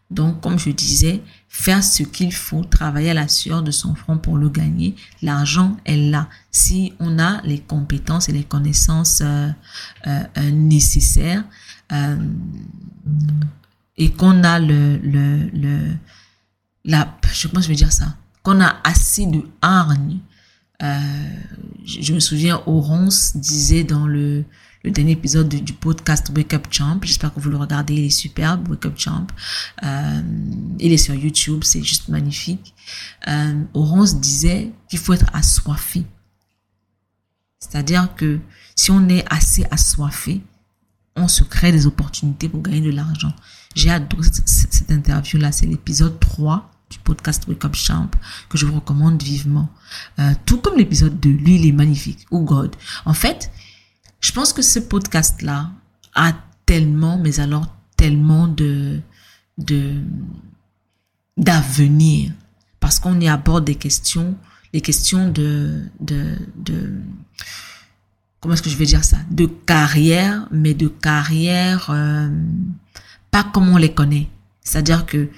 Donc, 0.08 0.40
comme 0.40 0.56
je 0.56 0.70
disais, 0.70 1.20
faire 1.48 1.82
ce 1.82 2.04
qu'il 2.04 2.32
faut, 2.32 2.62
travailler 2.62 3.10
à 3.10 3.14
la 3.14 3.26
sueur 3.26 3.64
de 3.64 3.72
son 3.72 3.96
front 3.96 4.18
pour 4.18 4.38
le 4.38 4.48
gagner. 4.48 4.94
L'argent 5.20 5.76
est 5.84 5.96
là. 5.96 6.28
Si 6.52 6.92
on 7.00 7.18
a 7.18 7.42
les 7.42 7.58
compétences 7.58 8.28
et 8.28 8.32
les 8.32 8.44
connaissances 8.44 9.20
euh, 9.20 9.48
euh, 10.06 10.22
euh 10.38 10.50
nécessaires 10.50 11.44
et 13.96 14.10
qu'on 14.10 14.42
a 14.42 14.58
le, 14.58 14.98
le, 14.98 15.48
le, 15.52 15.96
la, 16.84 17.16
je 17.32 17.46
pense 17.48 17.58
que 17.58 17.62
je 17.64 17.68
vais 17.68 17.74
dire 17.76 17.92
ça, 17.92 18.16
qu'on 18.44 18.60
a 18.60 18.76
assez 18.84 19.26
de 19.26 19.42
hargne. 19.60 20.20
Euh, 20.82 21.00
je, 21.84 22.12
me 22.12 22.20
souviens, 22.20 22.62
Oronce 22.66 23.36
disait 23.36 23.82
dans 23.82 24.06
le, 24.06 24.44
le 24.84 24.90
dernier 24.90 25.12
épisode 25.12 25.48
du, 25.48 25.72
podcast 25.72 26.30
Wake 26.36 26.52
Up 26.52 26.66
Champ, 26.70 27.00
j'espère 27.02 27.32
que 27.32 27.40
vous 27.40 27.48
le 27.48 27.56
regardez, 27.56 27.94
il 27.94 28.04
est 28.04 28.10
superbe, 28.10 28.68
Wake 28.68 28.84
Up 28.84 28.94
Champ. 28.98 29.26
Euh, 29.82 30.22
il 30.78 30.92
est 30.92 30.98
sur 30.98 31.14
YouTube, 31.14 31.64
c'est 31.64 31.82
juste 31.82 32.08
magnifique. 32.08 32.74
Euh, 33.28 33.62
Oronce 33.72 34.20
disait 34.20 34.72
qu'il 34.90 34.98
faut 34.98 35.14
être 35.14 35.30
assoiffé. 35.32 36.04
C'est-à-dire 37.58 38.14
que 38.14 38.40
si 38.76 38.90
on 38.90 39.08
est 39.08 39.24
assez 39.32 39.64
assoiffé, 39.70 40.42
on 41.16 41.28
se 41.28 41.44
crée 41.44 41.72
des 41.72 41.86
opportunités 41.86 42.48
pour 42.50 42.60
gagner 42.60 42.82
de 42.82 42.90
l'argent. 42.90 43.32
J'ai 43.74 43.90
adoré 43.90 44.28
cette, 44.44 44.90
interview-là, 44.90 45.50
c'est 45.50 45.66
l'épisode 45.66 46.20
3 46.20 46.73
du 46.90 46.98
podcast 46.98 47.46
Wake 47.48 47.64
Up 47.64 47.74
Champ 47.74 48.10
que 48.48 48.58
je 48.58 48.66
vous 48.66 48.74
recommande 48.74 49.22
vivement. 49.22 49.68
Euh, 50.18 50.32
tout 50.46 50.58
comme 50.58 50.76
l'épisode 50.76 51.18
2, 51.20 51.28
lui 51.30 51.56
il 51.56 51.66
est 51.66 51.72
magnifique. 51.72 52.26
Oh 52.30 52.40
God. 52.40 52.76
En 53.04 53.14
fait, 53.14 53.50
je 54.20 54.32
pense 54.32 54.52
que 54.52 54.62
ce 54.62 54.78
podcast-là 54.78 55.70
a 56.14 56.32
tellement, 56.66 57.18
mais 57.18 57.40
alors 57.40 57.66
tellement 57.96 58.48
de, 58.48 59.00
de, 59.58 60.00
d'avenir. 61.36 62.32
Parce 62.80 62.98
qu'on 62.98 63.20
y 63.20 63.28
aborde 63.28 63.64
des 63.64 63.74
questions, 63.74 64.36
les 64.72 64.80
questions 64.80 65.30
de, 65.30 65.84
de, 66.00 66.36
de, 66.56 67.00
comment 68.40 68.54
est-ce 68.54 68.62
que 68.62 68.70
je 68.70 68.76
vais 68.76 68.86
dire 68.86 69.04
ça? 69.04 69.18
De 69.30 69.46
carrière, 69.46 70.46
mais 70.50 70.74
de 70.74 70.88
carrière, 70.88 71.88
euh, 71.90 72.28
pas 73.30 73.44
comme 73.44 73.68
on 73.68 73.76
les 73.76 73.92
connaît. 73.92 74.28
C'est-à-dire 74.62 75.06
que 75.06 75.28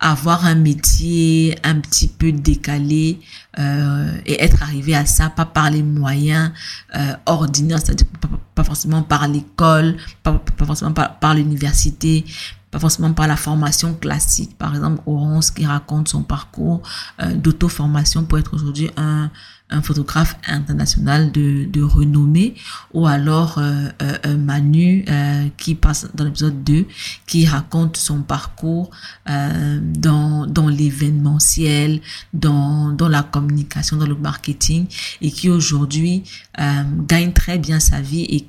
avoir 0.00 0.44
un 0.44 0.54
métier 0.54 1.56
un 1.62 1.80
petit 1.80 2.08
peu 2.08 2.32
décalé 2.32 3.18
euh, 3.58 4.12
et 4.26 4.42
être 4.42 4.62
arrivé 4.62 4.94
à 4.94 5.06
ça 5.06 5.30
pas 5.30 5.46
par 5.46 5.70
les 5.70 5.82
moyens 5.82 6.52
euh, 6.94 7.14
ordinaires, 7.26 7.78
c'est-à-dire 7.78 8.06
pas, 8.54 8.64
forcément 8.64 9.02
par 9.02 9.28
l'école, 9.28 9.96
pas, 10.22 10.40
forcément 10.64 10.92
par, 10.92 11.18
par 11.18 11.34
l'université, 11.34 12.24
pas 12.70 12.78
forcément 12.78 13.12
par 13.12 13.26
la 13.26 13.36
formation 13.36 13.94
classique. 13.94 14.56
Par 14.58 14.74
exemple, 14.74 15.02
Orange 15.06 15.52
qui 15.54 15.64
raconte 15.64 16.08
son 16.08 16.22
parcours 16.22 16.82
euh, 17.22 17.34
d'auto-formation 17.34 18.24
pour 18.24 18.38
être 18.38 18.54
aujourd'hui 18.54 18.90
un 18.96 19.30
un 19.68 19.82
photographe 19.82 20.36
international 20.46 21.32
de, 21.32 21.64
de 21.64 21.82
renommée, 21.82 22.54
ou 22.94 23.06
alors 23.06 23.58
euh, 23.58 23.88
euh, 24.00 24.36
Manu 24.36 25.04
euh, 25.08 25.48
qui 25.56 25.74
passe 25.74 26.06
dans 26.14 26.24
l'épisode 26.24 26.62
2, 26.62 26.86
qui 27.26 27.46
raconte 27.46 27.96
son 27.96 28.22
parcours 28.22 28.90
euh, 29.28 29.80
dans, 29.82 30.46
dans 30.46 30.68
l'événementiel, 30.68 32.00
dans, 32.32 32.92
dans 32.92 33.08
la 33.08 33.24
communication, 33.24 33.96
dans 33.96 34.06
le 34.06 34.14
marketing, 34.14 34.86
et 35.20 35.32
qui 35.32 35.48
aujourd'hui 35.48 36.22
euh, 36.60 36.82
gagne 37.08 37.32
très 37.32 37.58
bien 37.58 37.80
sa 37.80 38.00
vie. 38.00 38.22
Et 38.22 38.46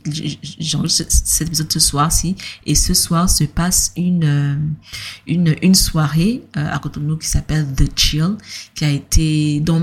j'enregistre 0.59 1.05
cet 1.09 1.47
épisode 1.47 1.72
ce 1.72 1.80
soir-ci, 1.80 2.36
et 2.68 2.76
ce 2.76 2.93
soir 2.93 3.28
se 3.28 3.45
passe 3.45 3.91
une, 3.97 4.76
une, 5.26 5.55
une 5.63 5.76
soirée 5.76 6.43
à 6.53 6.78
Cotonou 6.78 7.18
qui 7.18 7.28
s'appelle 7.28 7.65
The 7.76 7.89
Chill, 7.95 8.36
qui 8.76 8.86
a 8.86 8.91
été, 8.91 9.59
dont 9.61 9.80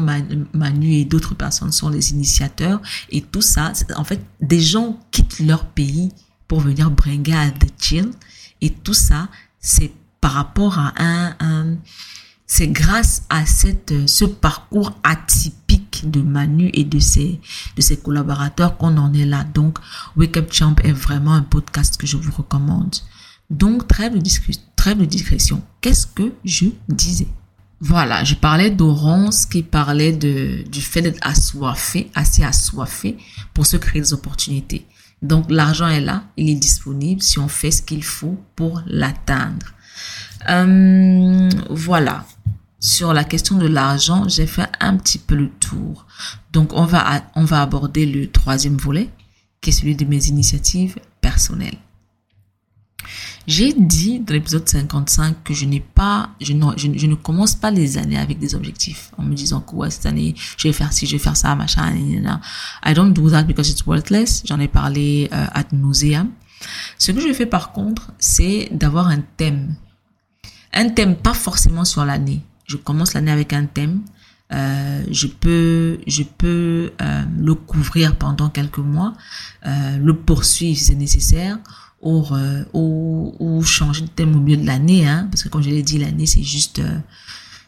Manu 0.52 0.92
et 0.94 1.04
d'autres 1.04 1.23
personnes 1.32 1.72
sont 1.72 1.88
les 1.88 2.10
initiateurs 2.10 2.82
et 3.08 3.22
tout 3.22 3.40
ça, 3.40 3.72
en 3.96 4.04
fait, 4.04 4.20
des 4.42 4.60
gens 4.60 5.00
quittent 5.10 5.40
leur 5.40 5.64
pays 5.64 6.12
pour 6.46 6.60
venir 6.60 6.90
bringuer 6.90 7.34
à 7.34 7.50
The 7.50 7.72
Chill 7.78 8.10
et 8.60 8.68
tout 8.70 8.92
ça, 8.92 9.28
c'est 9.60 9.92
par 10.20 10.32
rapport 10.32 10.78
à 10.78 10.92
un, 11.40 11.76
c'est 12.46 12.68
grâce 12.68 13.24
à 13.28 13.46
cette, 13.46 14.06
ce 14.06 14.24
parcours 14.24 14.98
atypique 15.02 16.10
de 16.10 16.20
Manu 16.20 16.70
et 16.72 16.84
de 16.84 16.98
ses, 16.98 17.40
de 17.76 17.80
ses 17.80 17.96
collaborateurs 17.96 18.76
qu'on 18.76 18.96
en 18.96 19.12
est 19.12 19.26
là. 19.26 19.44
Donc, 19.44 19.78
Wake 20.16 20.36
Up 20.36 20.52
Champ 20.52 20.76
est 20.82 20.92
vraiment 20.92 21.34
un 21.34 21.42
podcast 21.42 21.96
que 21.96 22.06
je 22.06 22.16
vous 22.16 22.32
recommande. 22.32 22.94
Donc, 23.50 23.88
trêve 23.88 24.16
de, 24.16 24.30
trêve 24.76 24.98
de 24.98 25.04
discrétion. 25.04 25.62
Qu'est-ce 25.80 26.06
que 26.06 26.32
je 26.44 26.66
disais? 26.88 27.28
Voilà, 27.80 28.24
je 28.24 28.34
parlais 28.34 28.70
d'Orance 28.70 29.46
qui 29.46 29.62
parlait 29.62 30.12
de, 30.12 30.64
du 30.68 30.80
fait 30.80 31.02
d'être 31.02 31.26
assoiffé, 31.26 32.10
assez 32.14 32.42
assoiffé 32.42 33.18
pour 33.52 33.66
se 33.66 33.76
créer 33.76 34.00
des 34.00 34.12
opportunités. 34.12 34.86
Donc 35.22 35.50
l'argent 35.50 35.88
est 35.88 36.00
là, 36.00 36.24
il 36.36 36.50
est 36.50 36.54
disponible 36.54 37.22
si 37.22 37.38
on 37.38 37.48
fait 37.48 37.70
ce 37.70 37.82
qu'il 37.82 38.04
faut 38.04 38.38
pour 38.56 38.82
l'atteindre. 38.86 39.66
Euh, 40.48 41.48
voilà. 41.70 42.26
Sur 42.78 43.14
la 43.14 43.24
question 43.24 43.56
de 43.56 43.66
l'argent, 43.66 44.28
j'ai 44.28 44.46
fait 44.46 44.68
un 44.80 44.96
petit 44.98 45.18
peu 45.18 45.34
le 45.34 45.48
tour. 45.48 46.06
Donc 46.52 46.74
on 46.74 46.84
va, 46.84 47.24
on 47.34 47.44
va 47.44 47.62
aborder 47.62 48.04
le 48.04 48.30
troisième 48.30 48.76
volet, 48.76 49.08
qui 49.62 49.70
est 49.70 49.72
celui 49.72 49.96
de 49.96 50.04
mes 50.04 50.26
initiatives 50.26 50.96
personnelles. 51.22 51.78
J'ai 53.46 53.72
dit 53.72 54.20
dans 54.20 54.34
l'épisode 54.34 54.68
55 54.68 55.42
que 55.44 55.54
je 55.54 55.64
n'ai 55.64 55.80
pas, 55.80 56.30
je, 56.40 56.52
ne, 56.52 57.14
commence 57.14 57.54
pas 57.54 57.70
les 57.70 57.98
années 57.98 58.18
avec 58.18 58.38
des 58.38 58.54
objectifs 58.54 59.10
en 59.18 59.22
me 59.22 59.34
disant 59.34 59.60
que 59.60 59.74
ouais, 59.74 59.90
cette 59.90 60.06
année, 60.06 60.34
je 60.56 60.68
vais 60.68 60.72
faire 60.72 60.92
ci, 60.92 61.06
je 61.06 61.12
vais 61.12 61.22
faire 61.22 61.36
ça, 61.36 61.54
machin, 61.54 61.92
I 62.84 62.94
don't 62.94 63.12
do 63.12 63.30
that 63.30 63.44
because 63.44 63.70
it's 63.70 63.84
worthless. 63.86 64.42
J'en 64.46 64.60
ai 64.60 64.68
parlé 64.68 65.28
euh, 65.32 65.46
ad 65.52 65.72
nauseam. 65.72 66.30
Ce 66.98 67.12
que 67.12 67.20
je 67.20 67.32
fais 67.32 67.46
par 67.46 67.72
contre, 67.72 68.12
c'est 68.18 68.68
d'avoir 68.72 69.08
un 69.08 69.20
thème. 69.36 69.74
Un 70.72 70.88
thème 70.88 71.16
pas 71.16 71.34
forcément 71.34 71.84
sur 71.84 72.04
l'année. 72.04 72.42
Je 72.66 72.76
commence 72.76 73.14
l'année 73.14 73.30
avec 73.30 73.52
un 73.52 73.66
thème. 73.66 74.00
Euh, 74.52 75.02
je 75.10 75.26
peux, 75.26 75.98
je 76.06 76.22
peux 76.22 76.92
euh, 77.00 77.22
le 77.38 77.54
couvrir 77.54 78.16
pendant 78.16 78.50
quelques 78.50 78.78
mois, 78.78 79.14
euh, 79.66 79.96
le 79.96 80.14
poursuivre 80.14 80.78
si 80.78 80.84
c'est 80.84 80.94
nécessaire, 80.94 81.58
euh, 82.04 82.64
ou, 82.72 83.34
ou, 83.38 83.62
changer 83.62 84.02
de 84.02 84.08
thème 84.08 84.36
au 84.36 84.40
milieu 84.40 84.56
de 84.56 84.66
l'année, 84.66 85.06
hein, 85.06 85.26
parce 85.30 85.42
que 85.42 85.48
comme 85.48 85.62
je 85.62 85.70
l'ai 85.70 85.82
dit, 85.82 85.98
l'année 85.98 86.26
c'est 86.26 86.42
juste 86.42 86.78
euh, 86.78 86.98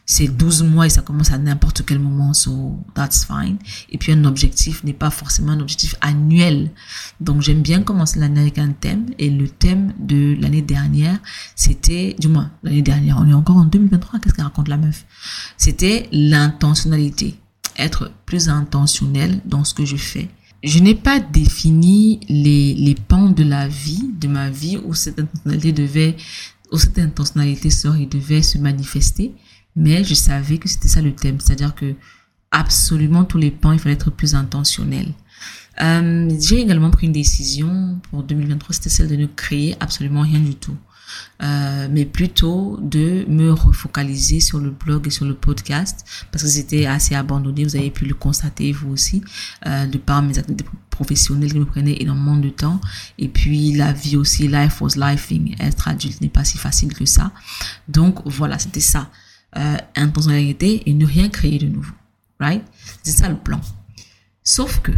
c'est 0.09 0.29
12 0.29 0.63
mois 0.63 0.85
et 0.85 0.89
ça 0.89 1.01
commence 1.01 1.31
à 1.31 1.37
n'importe 1.37 1.85
quel 1.85 1.99
moment, 1.99 2.33
so 2.33 2.79
that's 2.93 3.25
fine. 3.25 3.57
Et 3.89 3.97
puis 3.97 4.13
un 4.13 4.23
objectif 4.23 4.83
n'est 4.85 4.93
pas 4.93 5.09
forcément 5.09 5.51
un 5.51 5.59
objectif 5.59 5.95
annuel. 5.99 6.71
Donc 7.19 7.41
j'aime 7.41 7.61
bien 7.61 7.83
commencer 7.83 8.17
l'année 8.17 8.39
avec 8.39 8.57
un 8.57 8.71
thème. 8.71 9.07
Et 9.19 9.29
le 9.29 9.49
thème 9.49 9.93
de 9.99 10.37
l'année 10.39 10.61
dernière, 10.61 11.19
c'était, 11.55 12.15
du 12.17 12.29
moins 12.29 12.51
l'année 12.63 12.81
dernière, 12.81 13.17
on 13.19 13.27
est 13.27 13.33
encore 13.33 13.57
en 13.57 13.65
2023, 13.65 14.19
qu'est-ce 14.19 14.33
qu'elle 14.33 14.45
raconte 14.45 14.69
la 14.69 14.77
meuf? 14.77 15.05
C'était 15.57 16.07
l'intentionnalité, 16.13 17.37
être 17.77 18.09
plus 18.25 18.47
intentionnel 18.47 19.41
dans 19.43 19.65
ce 19.65 19.73
que 19.73 19.83
je 19.83 19.97
fais 19.97 20.29
je 20.63 20.79
n'ai 20.79 20.95
pas 20.95 21.19
défini 21.19 22.19
les, 22.29 22.73
les 22.73 22.95
pans 22.95 23.29
de 23.29 23.43
la 23.43 23.67
vie, 23.67 24.09
de 24.19 24.27
ma 24.27 24.49
vie, 24.49 24.77
où 24.77 24.93
cette 24.93 25.19
intentionnalité 25.19 25.71
devait, 25.71 26.15
où 26.71 26.77
cette 26.77 26.99
intentionnalité, 26.99 27.69
sorry, 27.69 28.07
devait 28.07 28.41
se 28.41 28.57
manifester. 28.57 29.33
Mais 29.75 30.03
je 30.03 30.15
savais 30.15 30.57
que 30.57 30.67
c'était 30.67 30.87
ça 30.87 31.01
le 31.01 31.13
thème. 31.13 31.39
C'est-à-dire 31.39 31.75
que 31.75 31.95
absolument 32.51 33.23
tous 33.23 33.37
les 33.37 33.51
pans, 33.51 33.71
il 33.71 33.79
fallait 33.79 33.95
être 33.95 34.09
plus 34.11 34.35
intentionnel. 34.35 35.13
Euh, 35.81 36.29
j'ai 36.39 36.59
également 36.59 36.89
pris 36.89 37.05
une 37.05 37.13
décision 37.13 37.99
pour 38.09 38.23
2023, 38.23 38.73
c'était 38.73 38.89
celle 38.89 39.09
de 39.09 39.15
ne 39.15 39.27
créer 39.27 39.75
absolument 39.79 40.21
rien 40.21 40.39
du 40.39 40.55
tout. 40.55 40.75
Euh, 41.41 41.87
mais 41.91 42.05
plutôt 42.05 42.79
de 42.81 43.25
me 43.27 43.51
refocaliser 43.51 44.39
sur 44.39 44.59
le 44.59 44.71
blog 44.71 45.07
et 45.07 45.09
sur 45.11 45.25
le 45.25 45.35
podcast 45.35 46.03
parce 46.31 46.43
que 46.43 46.49
c'était 46.49 46.85
assez 46.85 47.15
abandonné. 47.15 47.63
Vous 47.63 47.75
avez 47.75 47.91
pu 47.91 48.05
le 48.05 48.15
constater 48.15 48.71
vous 48.71 48.89
aussi 48.91 49.21
euh, 49.65 49.85
de 49.85 49.97
par 49.97 50.21
mes 50.23 50.37
activités 50.37 50.65
professionnelles 50.89 51.51
qui 51.51 51.59
me 51.59 51.65
prenaient 51.65 51.97
énormément 52.01 52.37
de 52.37 52.49
temps 52.49 52.81
et 53.19 53.27
puis 53.27 53.73
la 53.73 53.93
vie 53.93 54.17
aussi, 54.17 54.47
life 54.47 54.81
was 54.81 54.95
lifing. 54.95 55.55
Être 55.59 55.87
adulte 55.87 56.21
n'est 56.21 56.29
pas 56.29 56.43
si 56.43 56.57
facile 56.57 56.93
que 56.93 57.05
ça. 57.05 57.31
Donc 57.87 58.19
voilà, 58.25 58.57
c'était 58.57 58.79
ça. 58.79 59.09
Euh, 59.55 59.77
intentionnalité 59.95 60.89
et 60.89 60.93
ne 60.93 61.05
rien 61.05 61.29
créer 61.29 61.57
de 61.57 61.67
nouveau. 61.67 61.93
Right? 62.39 62.63
C'est 63.03 63.11
ça 63.11 63.29
le 63.29 63.37
plan. 63.37 63.61
Sauf 64.43 64.79
que 64.81 64.91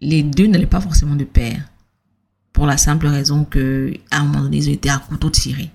les 0.00 0.22
deux 0.22 0.46
n'allaient 0.46 0.66
pas 0.66 0.80
forcément 0.80 1.16
de 1.16 1.24
pair. 1.24 1.62
Pour 2.56 2.64
la 2.64 2.78
simple 2.78 3.06
raison 3.06 3.44
que, 3.44 3.92
à 4.10 4.20
un 4.20 4.24
moment 4.24 4.40
donné, 4.40 4.56
ils 4.56 4.88
à 4.88 4.98
couteau 4.98 5.28
tiré. 5.28 5.70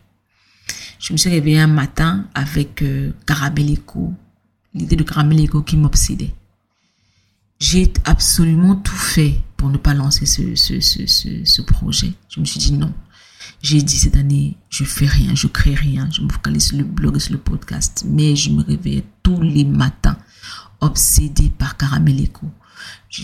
Je 0.97 1.13
me 1.13 1.17
suis 1.17 1.29
réveillée 1.29 1.59
un 1.59 1.67
matin 1.67 2.25
avec 2.33 2.81
euh, 2.81 3.11
l'idée 4.73 4.95
de 4.95 5.03
Caramelico 5.03 5.61
qui 5.61 5.77
m'obsédait. 5.77 6.33
J'ai 7.59 7.93
absolument 8.03 8.75
tout 8.77 8.95
fait 8.95 9.39
pour 9.57 9.69
ne 9.69 9.77
pas 9.77 9.93
lancer 9.93 10.25
ce, 10.25 10.55
ce, 10.55 10.79
ce, 10.79 11.05
ce, 11.05 11.61
projet. 11.61 12.13
Je 12.29 12.39
me 12.39 12.45
suis 12.45 12.59
dit 12.59 12.71
non. 12.71 12.91
J'ai 13.61 13.83
dit 13.83 13.99
cette 13.99 14.15
année, 14.15 14.57
je 14.71 14.83
fais 14.83 15.05
rien, 15.05 15.35
je 15.35 15.45
crée 15.45 15.75
rien, 15.75 16.09
je 16.09 16.23
me 16.23 16.29
focalise 16.29 16.69
sur 16.69 16.77
le 16.77 16.83
blog 16.83 17.17
et 17.17 17.19
sur 17.19 17.33
le 17.33 17.39
podcast. 17.39 18.05
Mais 18.09 18.35
je 18.35 18.49
me 18.49 18.63
réveillais 18.63 19.03
tous 19.21 19.39
les 19.39 19.65
matins 19.65 20.17
obsédée 20.79 21.51
par 21.51 21.77
Caramelico 21.77 22.47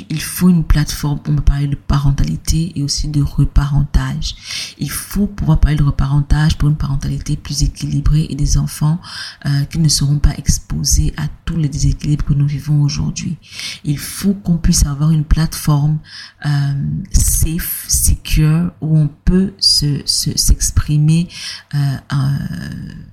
il 0.10 0.22
faut 0.22 0.50
une 0.50 0.66
plateforme 0.66 1.20
pour 1.20 1.34
me 1.34 1.40
parler 1.40 1.68
de 1.68 1.76
parentalité 1.76 2.74
et 2.76 2.84
aussi 2.84 3.08
de 3.08 3.22
reparentage. 3.22 4.36
Il 4.78 4.92
faut 4.92 5.28
pouvoir 5.28 5.60
parler 5.60 5.78
de 5.78 5.84
reparentage 5.84 6.58
pour 6.58 6.68
une 6.68 6.76
parentalité 6.76 7.38
plus 7.38 7.64
équilibrée 7.64 8.28
et 8.30 8.36
des 8.36 8.58
enfants 8.58 9.00
euh, 9.46 9.64
qui 9.66 9.80
ne 9.80 9.88
seront 9.88 10.20
pas 10.20 10.34
exposés 10.38 11.14
à 11.16 11.28
tous 11.46 11.56
les 11.56 11.70
déséquilibres 11.70 12.26
que 12.26 12.34
nous 12.34 12.48
vivons 12.48 12.82
aujourd'hui. 12.82 13.38
Il 13.86 13.98
faut 13.98 14.34
qu'on 14.34 14.58
puisse 14.58 14.86
avoir 14.86 15.12
une 15.12 15.24
plateforme 15.24 16.00
euh, 16.46 16.50
safe, 17.14 17.86
secure, 17.88 18.72
où 18.82 18.98
on 18.98 19.10
peut 19.24 19.54
se 19.58 20.02
s'exprimer 20.06 21.30
euh, 21.76 21.78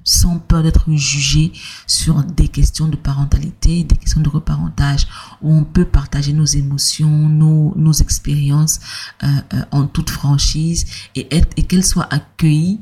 sans 0.02 0.38
peur 0.38 0.62
d'être 0.62 0.90
jugé 0.90 1.52
sur 1.86 2.24
des 2.24 2.48
questions 2.48 2.88
de 2.88 2.96
parentalité, 2.96 3.84
des 3.84 3.96
questions 3.96 4.20
de 4.20 4.28
reparentage, 4.28 5.06
où 5.40 5.52
on 5.52 5.64
peut 5.64 5.84
partager 5.84 6.32
nos 6.32 6.44
émotions 6.44 6.63
nos, 6.64 7.92
expériences 7.92 8.80
euh, 9.22 9.26
euh, 9.54 9.62
en 9.70 9.86
toute 9.86 10.10
franchise 10.10 10.86
et, 11.14 11.28
et 11.56 11.62
qu'elles 11.62 11.84
soient 11.84 12.08
accueillies 12.12 12.80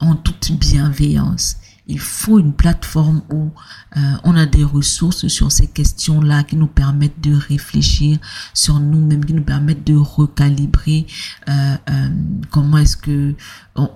en 0.00 0.14
toute 0.14 0.52
bienveillance. 0.52 1.56
Il 1.90 1.98
faut 1.98 2.38
une 2.38 2.52
plateforme 2.52 3.22
où 3.30 3.50
euh, 3.96 4.00
on 4.22 4.36
a 4.36 4.44
des 4.44 4.62
ressources 4.62 5.26
sur 5.28 5.50
ces 5.50 5.66
questions-là 5.66 6.42
qui 6.42 6.56
nous 6.56 6.66
permettent 6.66 7.20
de 7.22 7.34
réfléchir 7.34 8.18
sur 8.52 8.78
nous-mêmes, 8.78 9.24
qui 9.24 9.32
nous 9.32 9.42
permettent 9.42 9.86
de 9.86 9.96
recalibrer 9.96 11.06
comment 12.50 12.76
est-ce 12.76 12.98
que 12.98 13.34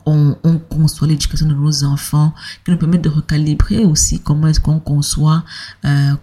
on, 0.07 0.37
on, 0.43 0.59
conçoit 0.59 1.09
l'éducation 1.09 1.47
de 1.47 1.55
nos 1.55 1.85
enfants, 1.85 2.35
qui 2.65 2.71
nous 2.71 2.79
permettent 2.79 3.05
de 3.05 3.09
recalibrer 3.09 3.85
aussi 3.85 4.21
comment 4.21 4.47
est-ce 4.47 4.61
qu'on 4.61 4.79
conçoit, 4.81 5.45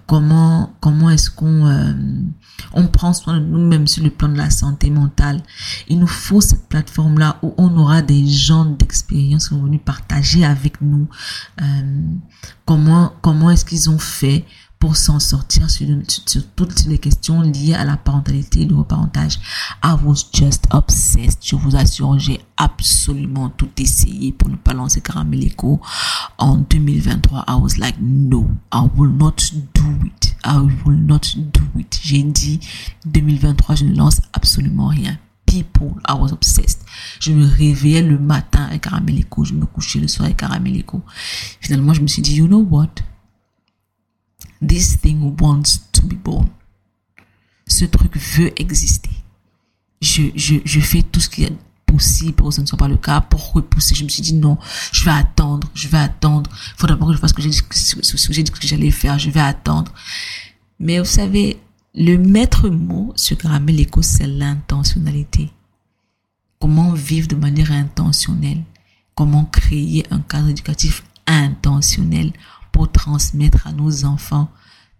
comment 0.07 0.73
comment 0.79 1.09
est-ce 1.09 1.29
qu'on 1.29 1.67
on 2.73 2.87
prend 2.87 3.13
soin 3.13 3.39
de 3.39 3.45
nous-mêmes 3.45 3.87
sur 3.87 4.03
le 4.03 4.09
plan 4.09 4.29
de 4.29 4.37
la 4.37 4.49
santé 4.49 4.89
mentale. 4.89 5.41
Il 5.87 5.99
nous 5.99 6.07
faut 6.07 6.41
cette 6.41 6.67
plateforme-là 6.69 7.37
où 7.41 7.53
on 7.57 7.75
aura 7.77 8.01
des 8.01 8.27
gens 8.27 8.65
d'expérience 8.65 9.49
qui 9.49 9.55
vont 9.55 9.63
venir 9.63 9.79
partager 9.81 10.45
avec 10.45 10.81
nous 10.81 11.07
euh, 11.61 11.65
comment 12.65 13.13
comment 13.21 13.49
est-ce 13.49 13.65
qu'ils 13.65 13.89
ont 13.89 13.99
fait 13.99 14.45
pour 14.79 14.95
s'en 14.95 15.19
sortir 15.19 15.69
sur, 15.69 15.87
toutes 16.55 16.85
les 16.85 16.97
questions 16.97 17.41
liées 17.41 17.73
à 17.73 17.83
la 17.83 17.97
parentalité 17.97 18.61
et 18.61 18.65
le 18.65 18.75
reparentage. 18.75 19.37
I 19.83 19.95
was 20.03 20.25
just 20.33 20.67
obsessed. 20.71 21.39
Je 21.43 21.57
vous 21.57 21.75
assure, 21.75 22.17
j'ai 22.17 22.39
absolument 22.55 23.49
tout 23.49 23.69
essayé 23.77 24.31
pour 24.31 24.49
ne 24.49 24.55
pas 24.55 24.73
lancer 24.73 25.01
Caramélico 25.01 25.81
en 26.37 26.57
2023. 26.57 27.45
I 27.49 27.55
was 27.61 27.77
like, 27.77 27.97
no, 27.99 28.49
I 28.73 28.87
will 28.95 29.11
not 29.11 29.51
do 29.73 30.05
it. 30.05 30.35
I 30.45 30.59
will 30.85 30.97
not 30.97 31.35
do 31.35 31.63
it. 31.77 31.99
J'ai 32.01 32.23
dit, 32.23 32.61
2023, 33.05 33.75
je 33.75 33.83
ne 33.83 33.95
lance 33.95 34.21
absolument 34.33 34.87
rien 34.87 35.17
people. 35.45 35.99
I 36.05 36.13
was 36.13 36.31
obsessed. 36.31 36.85
Je 37.19 37.31
me 37.31 37.45
réveillais 37.45 38.01
le 38.01 38.17
matin 38.17 38.65
avec 38.65 38.81
Caramélico, 38.81 39.43
je 39.43 39.53
me 39.53 39.65
couchais 39.65 39.99
le 39.99 40.07
soir 40.07 40.25
avec 40.25 40.37
Caramélico. 40.37 41.01
Finalement, 41.59 41.93
je 41.93 42.01
me 42.01 42.07
suis 42.07 42.21
dit, 42.21 42.35
you 42.35 42.47
know 42.47 42.61
what? 42.69 42.89
This 44.65 44.99
thing 44.99 45.35
wants 45.39 45.79
to 45.93 46.01
be 46.01 46.15
born. 46.15 46.49
Ce 47.67 47.85
truc 47.85 48.17
veut 48.17 48.51
exister. 48.59 49.09
Je, 50.01 50.23
je, 50.35 50.55
je 50.65 50.79
fais 50.79 51.01
tout 51.01 51.19
ce 51.19 51.29
qui 51.29 51.43
est 51.43 51.57
possible 51.85 52.33
pour 52.33 52.49
que 52.49 52.55
ce 52.55 52.61
ne 52.61 52.65
soit 52.65 52.77
pas 52.77 52.87
le 52.87 52.97
cas, 52.97 53.21
pour 53.21 53.51
repousser. 53.51 53.95
Je 53.95 54.03
me 54.03 54.09
suis 54.09 54.21
dit 54.21 54.33
non, 54.33 54.57
je 54.91 55.05
vais 55.05 55.11
attendre, 55.11 55.69
je 55.73 55.87
vais 55.87 55.97
attendre. 55.97 56.49
Il 56.53 56.73
faut 56.77 56.87
d'abord 56.87 57.09
que 57.09 57.15
je 57.15 57.19
fasse 57.19 57.31
ce 57.31 57.35
que 57.35 58.33
j'ai 58.33 58.43
dit, 58.43 58.51
que 58.51 58.67
j'allais 58.67 58.91
faire, 58.91 59.17
je 59.19 59.29
vais 59.29 59.39
attendre. 59.39 59.91
Mais 60.79 60.99
vous 60.99 61.05
savez, 61.05 61.59
le 61.95 62.17
maître 62.17 62.69
mot 62.69 63.13
sur 63.15 63.37
Caramel 63.37 63.79
Echo, 63.79 64.01
c'est 64.01 64.27
l'intentionnalité. 64.27 65.51
Comment 66.59 66.93
vivre 66.93 67.27
de 67.27 67.35
manière 67.35 67.71
intentionnelle? 67.71 68.63
Comment 69.15 69.45
créer 69.45 70.05
un 70.11 70.19
cadre 70.19 70.49
éducatif 70.49 71.03
intentionnel? 71.27 72.31
Transmettre 72.87 73.67
à 73.67 73.71
nos 73.71 74.05
enfants 74.05 74.49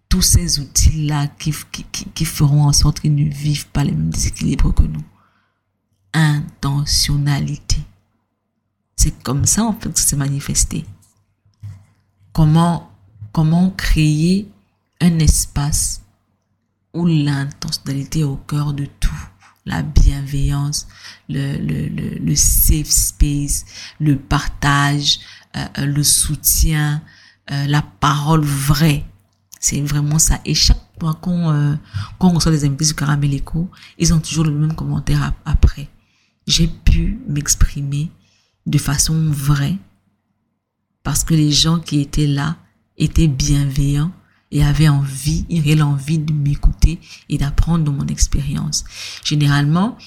tous 0.09 0.21
ces 0.23 0.59
outils-là 0.59 1.27
qui, 1.27 1.53
qui, 1.71 1.84
qui, 1.84 2.25
feront 2.25 2.63
en 2.63 2.73
sorte 2.73 2.99
qu'ils 2.99 3.13
ne 3.13 3.30
vivent 3.30 3.67
pas 3.67 3.84
les 3.84 3.91
mêmes 3.91 4.09
déséquilibres 4.09 4.73
que 4.73 4.84
nous. 4.84 5.03
Intentionnalité. 6.13 7.77
C'est 8.95 9.21
comme 9.23 9.45
ça, 9.45 9.63
en 9.63 9.73
fait, 9.73 9.91
que 9.93 9.99
ça 9.99 10.07
s'est 10.09 10.15
manifesté. 10.15 10.84
Comment, 12.34 12.91
comment 13.32 13.69
créer 13.69 14.51
un 14.99 15.19
espace 15.19 16.01
où 16.93 17.05
l'intentionnalité 17.05 18.21
est 18.21 18.23
au 18.23 18.36
cœur 18.36 18.73
de 18.73 18.86
tout. 18.86 19.30
La 19.65 19.84
bienveillance, 19.84 20.88
le, 21.27 21.57
le, 21.57 21.88
le, 21.88 22.17
le 22.17 22.36
safe 22.36 22.89
space, 22.89 23.65
le 23.99 24.17
partage, 24.17 25.19
euh, 25.55 25.65
euh, 25.77 25.86
le 25.86 26.03
soutien, 26.03 27.03
euh, 27.52 27.68
la 27.68 27.82
parole 27.82 28.43
vraie. 28.43 29.06
C'est 29.60 29.82
vraiment 29.82 30.20
ça. 30.20 30.39
Et 30.45 30.54
chaque 30.54 30.82
fois 31.00 31.16
qu'on 31.16 31.52
euh, 31.52 31.76
reçoit 32.20 32.52
des 32.52 32.66
invités 32.66 32.86
sur 32.86 32.95
Caramélico, 32.95 33.70
ils 33.97 34.14
ont 34.14 34.20
toujours 34.20 34.45
le 34.45 34.52
même 34.52 34.76
commentaire 34.76 35.34
après. 35.45 35.89
J'ai 36.47 36.68
pu 36.68 37.20
m'exprimer 37.28 38.12
de 38.66 38.78
façon 38.78 39.30
vraie 39.30 39.78
parce 41.04 41.24
que 41.24 41.34
les 41.34 41.52
gens 41.52 41.80
qui 41.80 42.02
étaient 42.02 42.28
là 42.28 42.58
étaient 42.97 43.28
bienveillants 43.28 44.12
et 44.52 44.64
avait 44.64 44.89
envie, 44.89 45.45
il 45.50 45.60
avait 45.60 45.76
l'envie 45.76 46.18
de 46.18 46.34
m'écouter 46.34 47.00
et 47.30 47.38
d'apprendre 47.38 47.84
de 47.84 47.89
mon 47.89 48.08
expérience. 48.08 48.84
Généralement, 49.24 49.97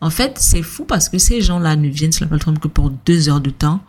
en 0.00 0.10
fait, 0.10 0.38
c'est 0.38 0.62
fou 0.62 0.84
parce 0.84 1.08
que 1.08 1.18
ces 1.18 1.40
gens-là 1.42 1.76
ne 1.76 1.88
viennent 1.88 2.12
sur 2.12 2.24
la 2.24 2.28
plateforme 2.28 2.58
que 2.58 2.68
pour 2.68 2.90
deux 2.90 3.28
heures 3.28 3.40
de 3.40 3.50
temps 3.50 3.82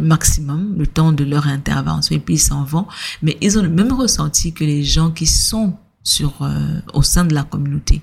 maximum, 0.00 0.74
le 0.78 0.86
temps 0.86 1.12
de 1.12 1.24
leur 1.24 1.46
intervention, 1.46 2.16
et 2.16 2.18
puis 2.18 2.34
ils 2.34 2.38
s'en 2.38 2.64
vont. 2.64 2.86
Mais 3.22 3.36
ils 3.40 3.58
ont 3.58 3.62
le 3.62 3.68
même 3.68 3.92
ressenti 3.92 4.52
que 4.52 4.64
les 4.64 4.84
gens 4.84 5.10
qui 5.10 5.26
sont 5.26 5.74
sur 6.06 6.42
euh, 6.42 6.80
au 6.94 7.02
sein 7.02 7.24
de 7.24 7.34
la 7.34 7.42
communauté. 7.42 8.00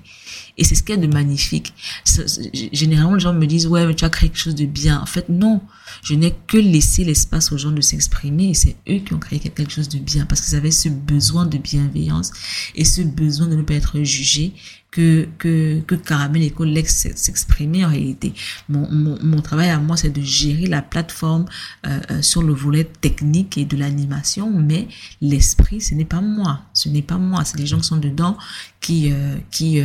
Et 0.56 0.64
c'est 0.64 0.74
ce 0.74 0.82
qu'il 0.82 0.94
y 0.94 0.98
a 0.98 1.00
de 1.00 1.12
magnifique. 1.12 1.74
Généralement, 2.72 3.14
les 3.14 3.20
gens 3.20 3.32
me 3.32 3.46
disent, 3.46 3.66
ouais, 3.66 3.86
mais 3.86 3.94
tu 3.94 4.04
as 4.04 4.10
créé 4.10 4.28
quelque 4.28 4.38
chose 4.38 4.54
de 4.54 4.66
bien. 4.66 5.00
En 5.00 5.06
fait, 5.06 5.28
non. 5.28 5.60
Je 6.02 6.14
n'ai 6.14 6.34
que 6.46 6.56
laissé 6.56 7.04
l'espace 7.04 7.52
aux 7.52 7.58
gens 7.58 7.70
de 7.70 7.80
s'exprimer 7.80 8.50
et 8.50 8.54
c'est 8.54 8.76
eux 8.88 8.98
qui 8.98 9.14
ont 9.14 9.18
créé 9.18 9.38
quelque 9.38 9.70
chose 9.70 9.88
de 9.88 9.98
bien 9.98 10.26
parce 10.26 10.40
qu'ils 10.40 10.56
avaient 10.56 10.70
ce 10.70 10.88
besoin 10.88 11.46
de 11.46 11.58
bienveillance 11.58 12.32
et 12.74 12.84
ce 12.84 13.02
besoin 13.02 13.46
de 13.46 13.56
ne 13.56 13.62
pas 13.62 13.74
être 13.74 14.02
jugés 14.02 14.52
que, 14.94 15.26
que, 15.38 15.80
que 15.80 15.96
Caramel 15.96 16.44
Echo 16.44 16.64
laisse 16.64 17.08
s'exprimer 17.16 17.84
en 17.84 17.88
réalité. 17.88 18.32
Mon, 18.68 18.88
mon, 18.88 19.40
travail 19.42 19.70
à 19.70 19.80
moi, 19.80 19.96
c'est 19.96 20.10
de 20.10 20.22
gérer 20.22 20.66
la 20.66 20.82
plateforme 20.82 21.46
euh, 21.84 21.98
euh, 22.12 22.22
sur 22.22 22.42
le 22.42 22.52
volet 22.52 22.84
technique 22.84 23.58
et 23.58 23.64
de 23.64 23.76
l'animation, 23.76 24.52
mais 24.56 24.86
l'esprit, 25.20 25.80
ce 25.80 25.96
n'est 25.96 26.04
pas 26.04 26.20
moi. 26.20 26.60
Ce 26.74 26.88
n'est 26.88 27.02
pas 27.02 27.18
moi. 27.18 27.44
C'est 27.44 27.58
les 27.58 27.66
gens 27.66 27.78
qui 27.78 27.88
sont 27.88 27.96
dedans 27.96 28.38
qui, 28.80 29.10
euh, 29.10 29.36
qui, 29.50 29.82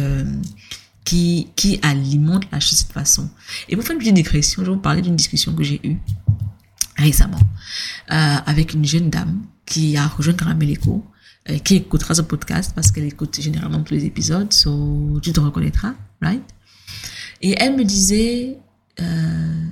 qui, 1.56 1.80
alimentent 1.82 2.52
la 2.52 2.60
chose 2.60 2.72
de 2.72 2.78
cette 2.78 2.92
façon. 2.92 3.30
Et 3.68 3.76
pour 3.76 3.84
faire 3.86 3.94
une 3.94 4.00
petite 4.00 4.14
digression, 4.16 4.64
je 4.64 4.70
vais 4.70 4.76
vous 4.76 4.82
parler 4.82 5.02
d'une 5.02 5.16
discussion 5.16 5.54
que 5.54 5.64
j'ai 5.64 5.80
eue 5.84 5.98
récemment 6.98 7.40
euh, 8.12 8.36
avec 8.46 8.74
une 8.74 8.86
jeune 8.86 9.10
dame 9.10 9.42
qui 9.66 9.96
a 9.98 10.08
rejoint 10.08 10.34
Caramel 10.34 10.70
Echo 10.70 11.06
euh, 11.50 11.58
qui 11.60 11.76
écoutera 11.76 12.14
ce 12.14 12.22
podcast 12.22 12.74
parce 12.76 12.92
qu'elle 12.92 13.06
écoute 13.06 13.40
généralement 13.42 13.82
tous 13.82 13.94
les 13.94 14.06
épisodes, 14.06 14.52
so 14.52 15.20
tu 15.22 15.32
te 15.32 15.40
reconnaîtras, 15.40 15.94
right? 16.22 16.44
Et 17.42 17.56
elle 17.58 17.76
me 17.78 17.86
disait, 17.86 18.58
euh, 19.00 19.66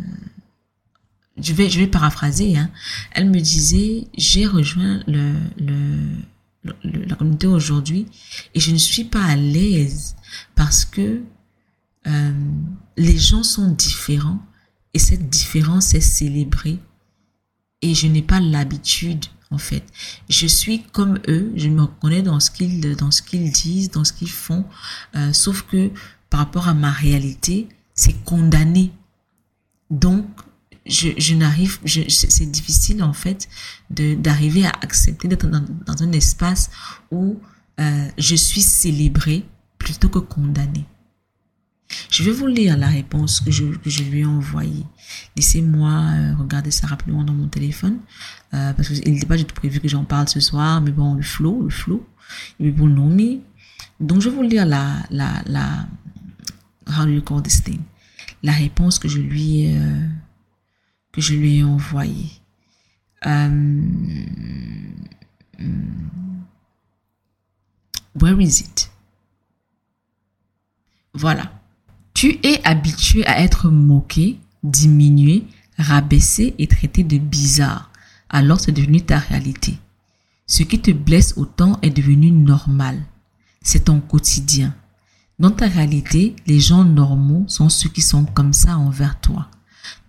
je 1.38 1.54
vais, 1.54 1.70
je 1.70 1.80
vais 1.80 1.88
paraphraser, 1.88 2.58
hein. 2.58 2.70
Elle 3.12 3.30
me 3.30 3.40
disait, 3.40 4.08
j'ai 4.18 4.46
rejoint 4.48 5.02
le, 5.08 5.34
le- 5.60 6.18
la 6.84 7.16
communauté 7.16 7.48
aujourd'hui 7.48 8.08
et 8.54 8.60
je 8.60 8.72
ne 8.72 8.78
suis 8.78 9.04
pas 9.04 9.24
à 9.24 9.36
l'aise 9.36 10.16
parce 10.56 10.86
que 10.86 11.22
euh, 12.08 12.32
les 12.98 13.18
gens 13.18 13.44
sont 13.44 13.70
différents 13.72 14.40
et 14.94 15.00
cette 15.00 15.30
différence 15.30 15.94
est 15.94 16.02
célébrée 16.02 16.80
et 17.82 17.94
je 17.94 18.08
n'ai 18.08 18.22
pas 18.22 18.40
l'habitude 18.40 19.26
en 19.52 19.58
fait. 19.58 19.84
Je 20.30 20.48
suis 20.48 20.84
comme 20.84 21.20
eux, 21.28 21.52
je 21.56 21.70
me 21.70 21.82
reconnais 21.82 22.22
dans 22.22 22.40
ce 22.40 22.52
qu'ils 22.52 22.96
dans 22.96 23.12
ce 23.12 23.22
qu'ils 23.22 23.52
disent, 23.52 23.92
dans 23.92 24.04
ce 24.04 24.14
qu'ils 24.14 24.30
font, 24.30 24.66
euh, 25.16 25.32
sauf 25.34 25.64
que 25.64 25.92
par 26.30 26.42
rapport 26.42 26.68
à 26.68 26.74
ma 26.74 26.92
réalité, 26.92 27.70
c'est 27.94 28.24
condamné. 28.24 28.92
Donc 29.90 30.26
je, 30.90 31.36
n'arrive, 31.36 31.80
c'est 31.86 32.52
difficile 32.52 33.04
en 33.04 33.14
fait 33.14 33.48
d'arriver 33.90 34.66
à 34.66 34.72
accepter 34.82 35.28
d'être 35.28 35.48
dans, 35.48 35.66
dans 35.86 36.04
un 36.04 36.12
espace 36.12 36.70
où 37.12 37.40
euh, 37.80 38.08
je 38.18 38.36
suis 38.36 38.62
célébrée 38.62 39.46
plutôt 39.78 40.10
que 40.10 40.20
condamnée. 40.20 40.86
Je 42.10 42.24
vais 42.24 42.32
vous 42.32 42.48
lire 42.48 42.78
la 42.78 42.88
réponse 42.88 43.40
que 43.40 43.50
je, 43.52 43.66
que 43.66 43.90
je 43.90 44.04
lui 44.04 44.20
ai 44.20 44.26
envoyée. 44.26 44.86
Laissez-moi 45.38 45.90
euh, 45.90 46.36
regarder 46.36 46.72
ça 46.72 46.88
rapidement 46.88 47.24
dans 47.24 47.34
mon 47.34 47.48
téléphone. 47.48 48.00
Euh, 48.54 48.74
parce 48.74 48.90
qu'il 48.90 49.14
n'était 49.14 49.26
pas 49.26 49.38
du 49.38 49.46
tout 49.46 49.56
prévu 49.56 49.80
que 49.80 49.88
j'en 49.88 50.04
parle 50.04 50.28
ce 50.28 50.42
soir. 50.42 50.82
Mais 50.82 50.92
bon, 50.92 51.14
le 51.14 51.22
flow, 51.22 51.64
le 51.64 51.70
flow. 51.70 52.06
Puis 52.60 52.74
pour 52.74 52.88
le 52.88 52.94
nommer. 52.94 53.40
Donc, 54.00 54.22
je 54.22 54.30
vais 54.30 54.36
vous 54.36 54.42
lire 54.42 54.66
la, 54.66 54.98
la, 55.12 55.42
la? 55.46 55.88
La 58.44 58.52
réponse 58.54 59.00
que 59.00 59.08
je 59.08 59.20
lui 59.20 59.62
ai, 59.62 59.78
euh, 59.78 60.08
je 61.18 61.34
lui 61.34 61.58
ai 61.58 61.64
envoyée. 61.64 62.32
Euh, 63.26 63.50
hmm, 65.60 66.44
where 68.22 68.40
is 68.42 68.62
it? 68.62 68.92
Voilà. 71.14 71.52
Tu 72.14 72.40
es 72.44 72.62
habitué 72.66 73.26
à 73.26 73.42
être 73.42 73.70
moqué, 73.70 74.40
diminué, 74.64 75.46
rabaissé 75.78 76.56
et 76.58 76.68
traité 76.68 77.04
de 77.04 77.18
bizarre. 77.18 77.92
Alors 78.30 78.60
c'est 78.60 78.72
devenu 78.72 79.02
ta 79.02 79.20
réalité. 79.20 79.78
Ce 80.46 80.64
qui 80.64 80.80
te 80.80 80.92
blesse 80.92 81.34
autant 81.38 81.80
est 81.82 81.90
devenu 81.90 82.32
normal. 82.32 83.04
C'est 83.62 83.86
ton 83.86 84.00
quotidien. 84.00 84.76
Dans 85.40 85.52
ta 85.52 85.68
réalité, 85.68 86.36
les 86.48 86.60
gens 86.60 86.84
normaux 86.86 87.44
sont 87.48 87.70
ceux 87.70 87.90
qui 87.90 88.02
sont 88.02 88.26
comme 88.26 88.54
ça 88.54 88.78
envers 88.78 89.20
toi. 89.20 89.50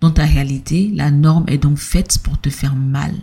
Dans 0.01 0.11
ta 0.11 0.25
réalité, 0.25 0.91
la 0.93 1.11
norme 1.11 1.45
est 1.47 1.57
donc 1.57 1.77
faite 1.77 2.17
pour 2.19 2.39
te 2.39 2.49
faire 2.49 2.75
mal. 2.75 3.13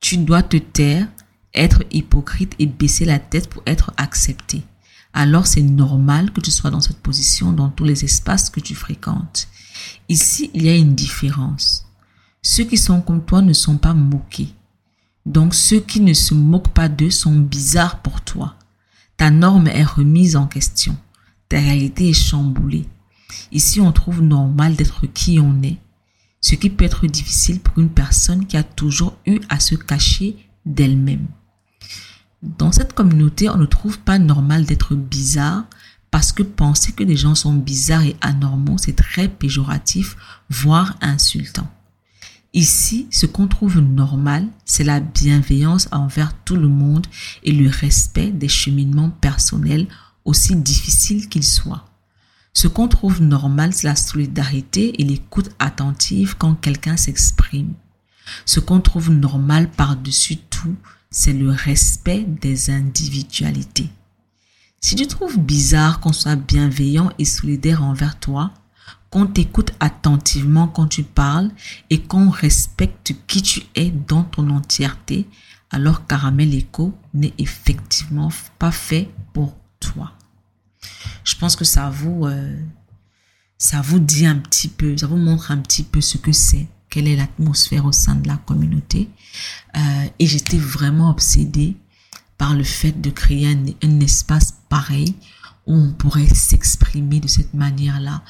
Tu 0.00 0.18
dois 0.18 0.42
te 0.42 0.56
taire, 0.56 1.08
être 1.54 1.84
hypocrite 1.92 2.54
et 2.58 2.66
baisser 2.66 3.04
la 3.04 3.18
tête 3.18 3.48
pour 3.48 3.62
être 3.66 3.92
accepté. 3.96 4.62
Alors 5.12 5.46
c'est 5.46 5.62
normal 5.62 6.32
que 6.32 6.40
tu 6.40 6.50
sois 6.50 6.70
dans 6.70 6.80
cette 6.80 6.98
position 6.98 7.52
dans 7.52 7.68
tous 7.68 7.84
les 7.84 8.04
espaces 8.04 8.50
que 8.50 8.60
tu 8.60 8.74
fréquentes. 8.74 9.48
Ici, 10.08 10.50
il 10.54 10.64
y 10.64 10.68
a 10.68 10.76
une 10.76 10.94
différence. 10.94 11.86
Ceux 12.42 12.64
qui 12.64 12.76
sont 12.76 13.00
comme 13.00 13.24
toi 13.24 13.40
ne 13.40 13.52
sont 13.52 13.78
pas 13.78 13.94
moqués. 13.94 14.52
Donc 15.24 15.54
ceux 15.54 15.80
qui 15.80 16.00
ne 16.00 16.12
se 16.12 16.34
moquent 16.34 16.72
pas 16.74 16.88
d'eux 16.88 17.10
sont 17.10 17.34
bizarres 17.34 18.00
pour 18.02 18.20
toi. 18.20 18.56
Ta 19.16 19.30
norme 19.30 19.68
est 19.68 19.84
remise 19.84 20.36
en 20.36 20.46
question. 20.46 20.96
Ta 21.48 21.58
réalité 21.58 22.10
est 22.10 22.12
chamboulée. 22.12 22.86
Ici, 23.52 23.80
on 23.80 23.92
trouve 23.92 24.22
normal 24.22 24.76
d'être 24.76 25.06
qui 25.06 25.38
on 25.40 25.62
est, 25.62 25.78
ce 26.40 26.54
qui 26.54 26.70
peut 26.70 26.84
être 26.84 27.06
difficile 27.06 27.60
pour 27.60 27.78
une 27.78 27.90
personne 27.90 28.46
qui 28.46 28.56
a 28.56 28.62
toujours 28.62 29.16
eu 29.26 29.40
à 29.48 29.60
se 29.60 29.74
cacher 29.74 30.36
d'elle-même. 30.66 31.26
Dans 32.42 32.72
cette 32.72 32.92
communauté, 32.92 33.48
on 33.48 33.56
ne 33.56 33.64
trouve 33.64 33.98
pas 33.98 34.18
normal 34.18 34.66
d'être 34.66 34.94
bizarre 34.94 35.64
parce 36.10 36.32
que 36.32 36.42
penser 36.42 36.92
que 36.92 37.02
les 37.02 37.16
gens 37.16 37.34
sont 37.34 37.54
bizarres 37.54 38.04
et 38.04 38.16
anormaux, 38.20 38.76
c'est 38.78 38.94
très 38.94 39.28
péjoratif, 39.28 40.16
voire 40.50 40.96
insultant. 41.00 41.68
Ici, 42.52 43.08
ce 43.10 43.26
qu'on 43.26 43.48
trouve 43.48 43.80
normal, 43.80 44.46
c'est 44.64 44.84
la 44.84 45.00
bienveillance 45.00 45.88
envers 45.90 46.32
tout 46.44 46.54
le 46.54 46.68
monde 46.68 47.06
et 47.42 47.50
le 47.50 47.68
respect 47.68 48.30
des 48.30 48.48
cheminements 48.48 49.10
personnels, 49.10 49.88
aussi 50.24 50.54
difficiles 50.54 51.28
qu'ils 51.28 51.42
soient. 51.42 51.84
Ce 52.54 52.68
qu'on 52.68 52.88
trouve 52.88 53.20
normal, 53.20 53.74
c'est 53.74 53.88
la 53.88 53.96
solidarité 53.96 55.00
et 55.00 55.04
l'écoute 55.04 55.50
attentive 55.58 56.36
quand 56.38 56.54
quelqu'un 56.54 56.96
s'exprime. 56.96 57.74
Ce 58.46 58.60
qu'on 58.60 58.80
trouve 58.80 59.10
normal 59.10 59.68
par-dessus 59.70 60.36
tout, 60.36 60.76
c'est 61.10 61.32
le 61.32 61.50
respect 61.50 62.24
des 62.24 62.70
individualités. 62.70 63.90
Si 64.80 64.94
tu 64.94 65.06
trouves 65.06 65.38
bizarre 65.38 66.00
qu'on 66.00 66.12
soit 66.12 66.36
bienveillant 66.36 67.10
et 67.18 67.24
solidaire 67.24 67.82
envers 67.82 68.18
toi, 68.18 68.52
qu'on 69.10 69.26
t'écoute 69.26 69.72
attentivement 69.80 70.68
quand 70.68 70.86
tu 70.86 71.02
parles 71.02 71.50
et 71.90 72.02
qu'on 72.02 72.30
respecte 72.30 73.14
qui 73.26 73.42
tu 73.42 73.62
es 73.74 73.90
dans 73.90 74.24
ton 74.24 74.50
entièreté, 74.50 75.26
alors 75.70 76.06
Caramel 76.06 76.54
Echo 76.54 76.94
n'est 77.14 77.34
effectivement 77.38 78.30
pas 78.58 78.70
fait 78.70 79.08
pour. 79.32 79.56
Je 81.24 81.36
pense 81.36 81.56
que 81.56 81.64
ça 81.64 81.90
vous, 81.90 82.26
euh, 82.26 82.56
ça 83.58 83.80
vous 83.80 83.98
dit 83.98 84.26
un 84.26 84.36
petit 84.36 84.68
peu, 84.68 84.96
ça 84.96 85.06
vous 85.06 85.16
montre 85.16 85.50
un 85.50 85.58
petit 85.58 85.82
peu 85.82 86.00
ce 86.00 86.18
que 86.18 86.32
c'est, 86.32 86.66
quelle 86.90 87.08
est 87.08 87.16
l'atmosphère 87.16 87.84
au 87.84 87.92
sein 87.92 88.14
de 88.16 88.28
la 88.28 88.36
communauté. 88.36 89.08
Euh, 89.76 89.80
et 90.18 90.26
j'étais 90.26 90.58
vraiment 90.58 91.10
obsédée 91.10 91.76
par 92.38 92.54
le 92.54 92.64
fait 92.64 93.00
de 93.00 93.10
créer 93.10 93.56
un 93.82 94.00
espace 94.00 94.54
pareil 94.68 95.14
où 95.66 95.74
on 95.74 95.92
pourrait 95.92 96.28
s'exprimer 96.34 97.20
de 97.20 97.28
cette 97.28 97.54
manière-là, 97.54 98.22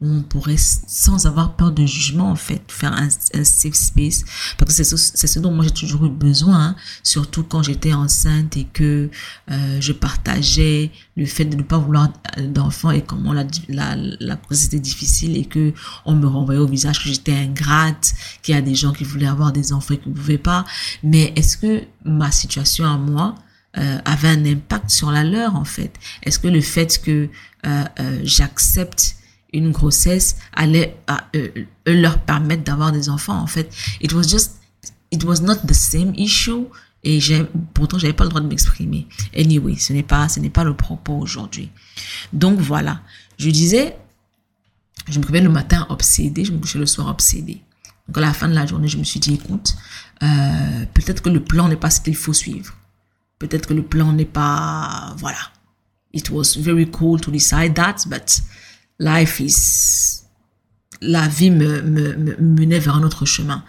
où 0.00 0.08
on 0.08 0.22
pourrait, 0.22 0.56
sans 0.56 1.26
avoir 1.26 1.56
peur 1.56 1.72
de 1.72 1.84
jugement, 1.84 2.30
en 2.30 2.36
fait, 2.36 2.62
faire 2.68 2.92
un, 2.92 3.10
safe 3.44 3.74
space. 3.74 4.24
Parce 4.56 4.74
que 4.74 4.82
c'est 4.82 5.26
ce, 5.26 5.38
dont 5.38 5.52
moi 5.52 5.64
j'ai 5.64 5.72
toujours 5.72 6.06
eu 6.06 6.10
besoin, 6.10 6.68
hein, 6.68 6.76
surtout 7.02 7.42
quand 7.42 7.62
j'étais 7.62 7.92
enceinte 7.92 8.56
et 8.56 8.64
que 8.64 9.10
euh, 9.50 9.80
je 9.80 9.92
partageais 9.92 10.90
le 11.16 11.26
fait 11.26 11.44
de 11.44 11.54
ne 11.54 11.62
pas 11.62 11.76
vouloir 11.76 12.08
d'enfant 12.38 12.90
et 12.90 13.02
comment 13.02 13.34
la, 13.34 13.44
la, 13.68 13.94
la 13.96 14.38
était 14.50 14.78
difficile 14.78 15.36
et 15.36 15.44
que 15.44 15.74
on 16.06 16.14
me 16.14 16.26
renvoyait 16.26 16.60
au 16.60 16.66
visage 16.66 17.02
que 17.02 17.08
j'étais 17.08 17.34
ingrate, 17.34 18.14
qu'il 18.42 18.54
y 18.54 18.58
a 18.58 18.62
des 18.62 18.74
gens 18.74 18.92
qui 18.92 19.04
voulaient 19.04 19.26
avoir 19.26 19.52
des 19.52 19.72
enfants 19.72 19.94
et 19.94 19.98
qui 19.98 20.08
ne 20.08 20.14
pouvaient 20.14 20.38
pas. 20.38 20.64
Mais 21.02 21.32
est-ce 21.36 21.58
que 21.58 21.82
ma 22.04 22.30
situation 22.30 22.86
à 22.86 22.96
moi, 22.96 23.34
euh, 23.78 23.98
avait 24.04 24.26
un 24.26 24.44
impact 24.46 24.90
sur 24.90 25.12
la 25.12 25.22
leur 25.22 25.54
en 25.54 25.64
fait? 25.64 25.92
Est-ce 26.24 26.38
que 26.38 26.48
le 26.48 26.60
fait 26.60 27.00
que 27.00 27.28
euh, 27.66 28.20
j'accepte 28.24 29.14
une 29.52 29.70
grossesse 29.72 30.36
allait 30.52 30.96
euh, 31.34 31.48
leur 31.86 32.18
permettre 32.20 32.64
d'avoir 32.64 32.92
des 32.92 33.08
enfants 33.08 33.38
en 33.38 33.46
fait 33.46 33.72
It 34.00 34.12
was 34.12 34.24
just, 34.24 34.60
it 35.10 35.24
was 35.24 35.40
not 35.40 35.56
the 35.66 35.74
same 35.74 36.12
issue 36.16 36.66
et 37.02 37.20
j'ai 37.20 37.46
pourtant 37.74 37.98
j'avais 37.98 38.12
pas 38.12 38.24
le 38.24 38.30
droit 38.30 38.40
de 38.42 38.46
m'exprimer. 38.46 39.06
Anyway, 39.36 39.76
ce 39.76 39.92
n'est 39.92 40.02
pas 40.02 40.28
ce 40.28 40.40
n'est 40.40 40.50
pas 40.50 40.64
le 40.64 40.74
propos 40.74 41.14
aujourd'hui. 41.14 41.70
Donc 42.32 42.58
voilà, 42.58 43.00
je 43.38 43.50
disais, 43.50 43.96
je 45.08 45.18
me 45.18 45.24
réveillais 45.24 45.44
le 45.44 45.50
matin 45.50 45.86
obsédé, 45.88 46.44
je 46.44 46.52
me 46.52 46.58
couchais 46.58 46.78
le 46.78 46.86
soir 46.86 47.08
obsédé. 47.08 47.62
Donc 48.06 48.18
à 48.18 48.20
la 48.20 48.34
fin 48.34 48.48
de 48.48 48.54
la 48.54 48.66
journée, 48.66 48.88
je 48.88 48.98
me 48.98 49.04
suis 49.04 49.20
dit 49.20 49.34
écoute, 49.34 49.74
euh, 50.22 50.84
peut-être 50.92 51.22
que 51.22 51.30
le 51.30 51.42
plan 51.42 51.68
n'est 51.68 51.76
pas 51.76 51.90
ce 51.90 52.00
qu'il 52.00 52.16
faut 52.16 52.32
suivre 52.32 52.74
peut-être 53.40 53.66
que 53.66 53.74
le 53.74 53.82
plan 53.82 54.12
n'est 54.12 54.24
pas, 54.24 55.14
voilà. 55.16 55.38
It 56.12 56.30
was 56.30 56.56
very 56.56 56.88
cool 56.88 57.20
to 57.20 57.30
decide 57.32 57.74
that, 57.74 58.04
but 58.06 58.40
life 59.00 59.40
is, 59.40 60.22
la 61.00 61.26
vie 61.26 61.50
me, 61.50 61.82
me, 61.82 62.14
me 62.14 62.36
menait 62.36 62.78
vers 62.78 62.94
un 62.94 63.02
autre 63.02 63.24
chemin. 63.24 63.64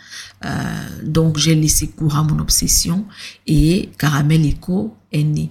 Euh, 0.46 1.02
donc 1.04 1.38
j'ai 1.38 1.56
laissé 1.56 1.88
cours 1.88 2.16
à 2.16 2.24
mon 2.24 2.38
obsession 2.40 3.06
et 3.48 3.90
Caramel 3.98 4.46
Echo 4.46 4.96
est 5.12 5.24
né. 5.24 5.50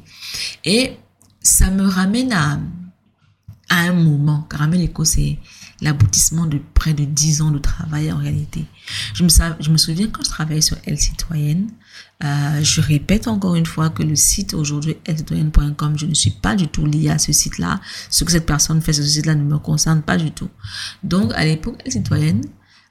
Et 0.64 0.92
ça 1.40 1.70
me 1.70 1.86
ramène 1.86 2.32
à, 2.32 2.60
à 3.70 3.76
un 3.80 3.92
moment. 3.92 4.46
Caramel 4.50 4.84
Eco, 4.84 5.04
c'est 5.04 5.38
l'aboutissement 5.80 6.44
de 6.46 6.60
près 6.74 6.92
de 6.92 7.04
dix 7.04 7.40
ans 7.40 7.50
de 7.50 7.58
travail 7.58 8.12
en 8.12 8.18
réalité. 8.18 8.66
Je 9.14 9.24
me, 9.24 9.28
je 9.60 9.70
me 9.70 9.78
souviens 9.78 10.08
quand 10.08 10.22
je 10.22 10.28
travaillais 10.28 10.60
sur 10.60 10.76
Elle 10.84 10.98
Citoyenne, 10.98 11.70
euh, 12.22 12.62
je 12.62 12.80
répète 12.80 13.28
encore 13.28 13.54
une 13.54 13.66
fois 13.66 13.90
que 13.90 14.02
le 14.02 14.14
site 14.16 14.54
aujourd'hui 14.54 14.96
elcitoyenne.com, 15.06 15.98
je 15.98 16.06
ne 16.06 16.14
suis 16.14 16.30
pas 16.30 16.54
du 16.54 16.68
tout 16.68 16.84
liée 16.84 17.10
à 17.10 17.18
ce 17.18 17.32
site-là. 17.32 17.80
Ce 18.10 18.24
que 18.24 18.32
cette 18.32 18.46
personne 18.46 18.80
fait 18.82 18.92
sur 18.92 19.04
ce 19.04 19.10
site-là 19.10 19.34
ne 19.34 19.44
me 19.44 19.58
concerne 19.58 20.02
pas 20.02 20.16
du 20.16 20.30
tout. 20.30 20.50
Donc 21.02 21.32
à 21.34 21.44
l'époque, 21.44 21.80
Elle 21.84 21.92
Citoyenne 21.92 22.42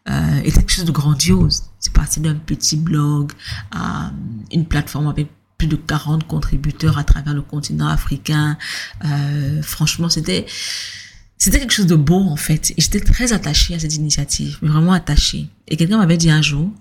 euh, 0.09 0.39
était 0.39 0.59
quelque 0.59 0.71
chose 0.71 0.85
de 0.85 0.91
grandiose. 0.91 1.63
C'est 1.79 1.93
parti 1.93 2.19
d'un 2.19 2.35
petit 2.35 2.75
blog 2.75 3.31
à 3.71 4.11
une 4.51 4.65
plateforme 4.65 5.07
avec 5.07 5.27
plus 5.57 5.67
de 5.67 5.75
40 5.75 6.25
contributeurs 6.25 6.97
à 6.97 7.03
travers 7.03 7.33
le 7.33 7.41
continent 7.41 7.87
africain. 7.87 8.57
Euh, 9.05 9.61
franchement, 9.61 10.09
c'était 10.09 10.45
c'était 11.37 11.59
quelque 11.59 11.73
chose 11.73 11.87
de 11.87 11.95
beau 11.95 12.21
en 12.21 12.35
fait. 12.35 12.71
Et 12.71 12.81
j'étais 12.81 13.01
très 13.01 13.33
attachée 13.33 13.75
à 13.75 13.79
cette 13.79 13.95
initiative, 13.95 14.57
vraiment 14.61 14.93
attachée. 14.93 15.47
Et 15.67 15.77
quelqu'un 15.77 15.97
m'avait 15.97 16.17
dit 16.17 16.31
un 16.31 16.41
jour, 16.41 16.71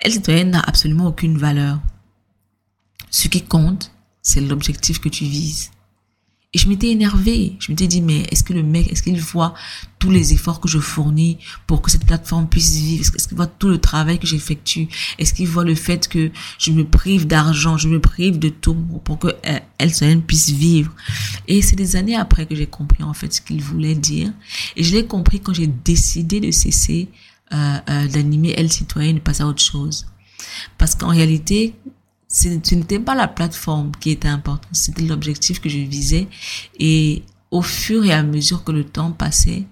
elle 0.00 0.12
citoyenne 0.12 0.50
n'a 0.50 0.60
absolument 0.60 1.06
aucune 1.06 1.38
valeur. 1.38 1.80
Ce 3.10 3.28
qui 3.28 3.42
compte, 3.42 3.92
c'est 4.22 4.40
l'objectif 4.40 5.00
que 5.00 5.08
tu 5.08 5.24
vises. 5.24 5.70
Et 6.52 6.58
je 6.58 6.68
m'étais 6.68 6.88
énervée. 6.88 7.54
Je 7.60 7.70
m'étais 7.70 7.86
dit, 7.86 8.00
mais 8.00 8.22
est-ce 8.32 8.42
que 8.42 8.52
le 8.52 8.64
mec, 8.64 8.90
est-ce 8.90 9.04
qu'il 9.04 9.20
voit 9.20 9.54
tous 10.00 10.10
les 10.10 10.32
efforts 10.32 10.60
que 10.60 10.68
je 10.68 10.80
fournis 10.80 11.38
pour 11.68 11.80
que 11.80 11.92
cette 11.92 12.04
plateforme 12.04 12.48
puisse 12.48 12.74
vivre? 12.74 13.04
Est-ce 13.14 13.28
qu'il 13.28 13.36
voit 13.36 13.46
tout 13.46 13.68
le 13.68 13.78
travail 13.78 14.18
que 14.18 14.26
j'effectue? 14.26 14.88
Est-ce 15.18 15.32
qu'il 15.32 15.46
voit 15.46 15.62
le 15.62 15.76
fait 15.76 16.08
que 16.08 16.32
je 16.58 16.72
me 16.72 16.84
prive 16.84 17.28
d'argent, 17.28 17.76
je 17.76 17.88
me 17.88 18.00
prive 18.00 18.40
de 18.40 18.48
tout 18.48 18.74
pour 19.04 19.20
que 19.20 19.28
euh, 19.28 19.60
elle 19.78 20.22
puisse 20.22 20.50
vivre? 20.50 20.92
Et 21.46 21.62
c'est 21.62 21.76
des 21.76 21.94
années 21.94 22.16
après 22.16 22.46
que 22.46 22.56
j'ai 22.56 22.66
compris, 22.66 23.04
en 23.04 23.14
fait, 23.14 23.32
ce 23.32 23.40
qu'il 23.40 23.62
voulait 23.62 23.94
dire. 23.94 24.32
Et 24.74 24.82
je 24.82 24.92
l'ai 24.92 25.06
compris 25.06 25.38
quand 25.38 25.54
j'ai 25.54 25.68
décidé 25.68 26.40
de 26.40 26.50
cesser 26.50 27.08
d'animer 27.50 28.54
Elle 28.56 28.70
Citoyenne 28.70 29.16
et 29.16 29.20
passer 29.20 29.42
à 29.42 29.46
autre 29.46 29.62
chose. 29.62 30.06
Parce 30.78 30.94
qu'en 30.94 31.08
réalité, 31.08 31.74
ce 32.28 32.48
n'était 32.48 33.00
pas 33.00 33.14
la 33.14 33.28
plateforme 33.28 33.92
qui 33.98 34.10
était 34.10 34.28
importante, 34.28 34.68
c'était 34.72 35.02
l'objectif 35.02 35.60
que 35.60 35.68
je 35.68 35.78
visais. 35.78 36.28
Et 36.78 37.24
au 37.50 37.62
fur 37.62 38.04
et 38.04 38.12
à 38.12 38.22
mesure 38.22 38.62
que 38.62 38.72
le 38.72 38.84
temps 38.84 39.10
passait, 39.10 39.64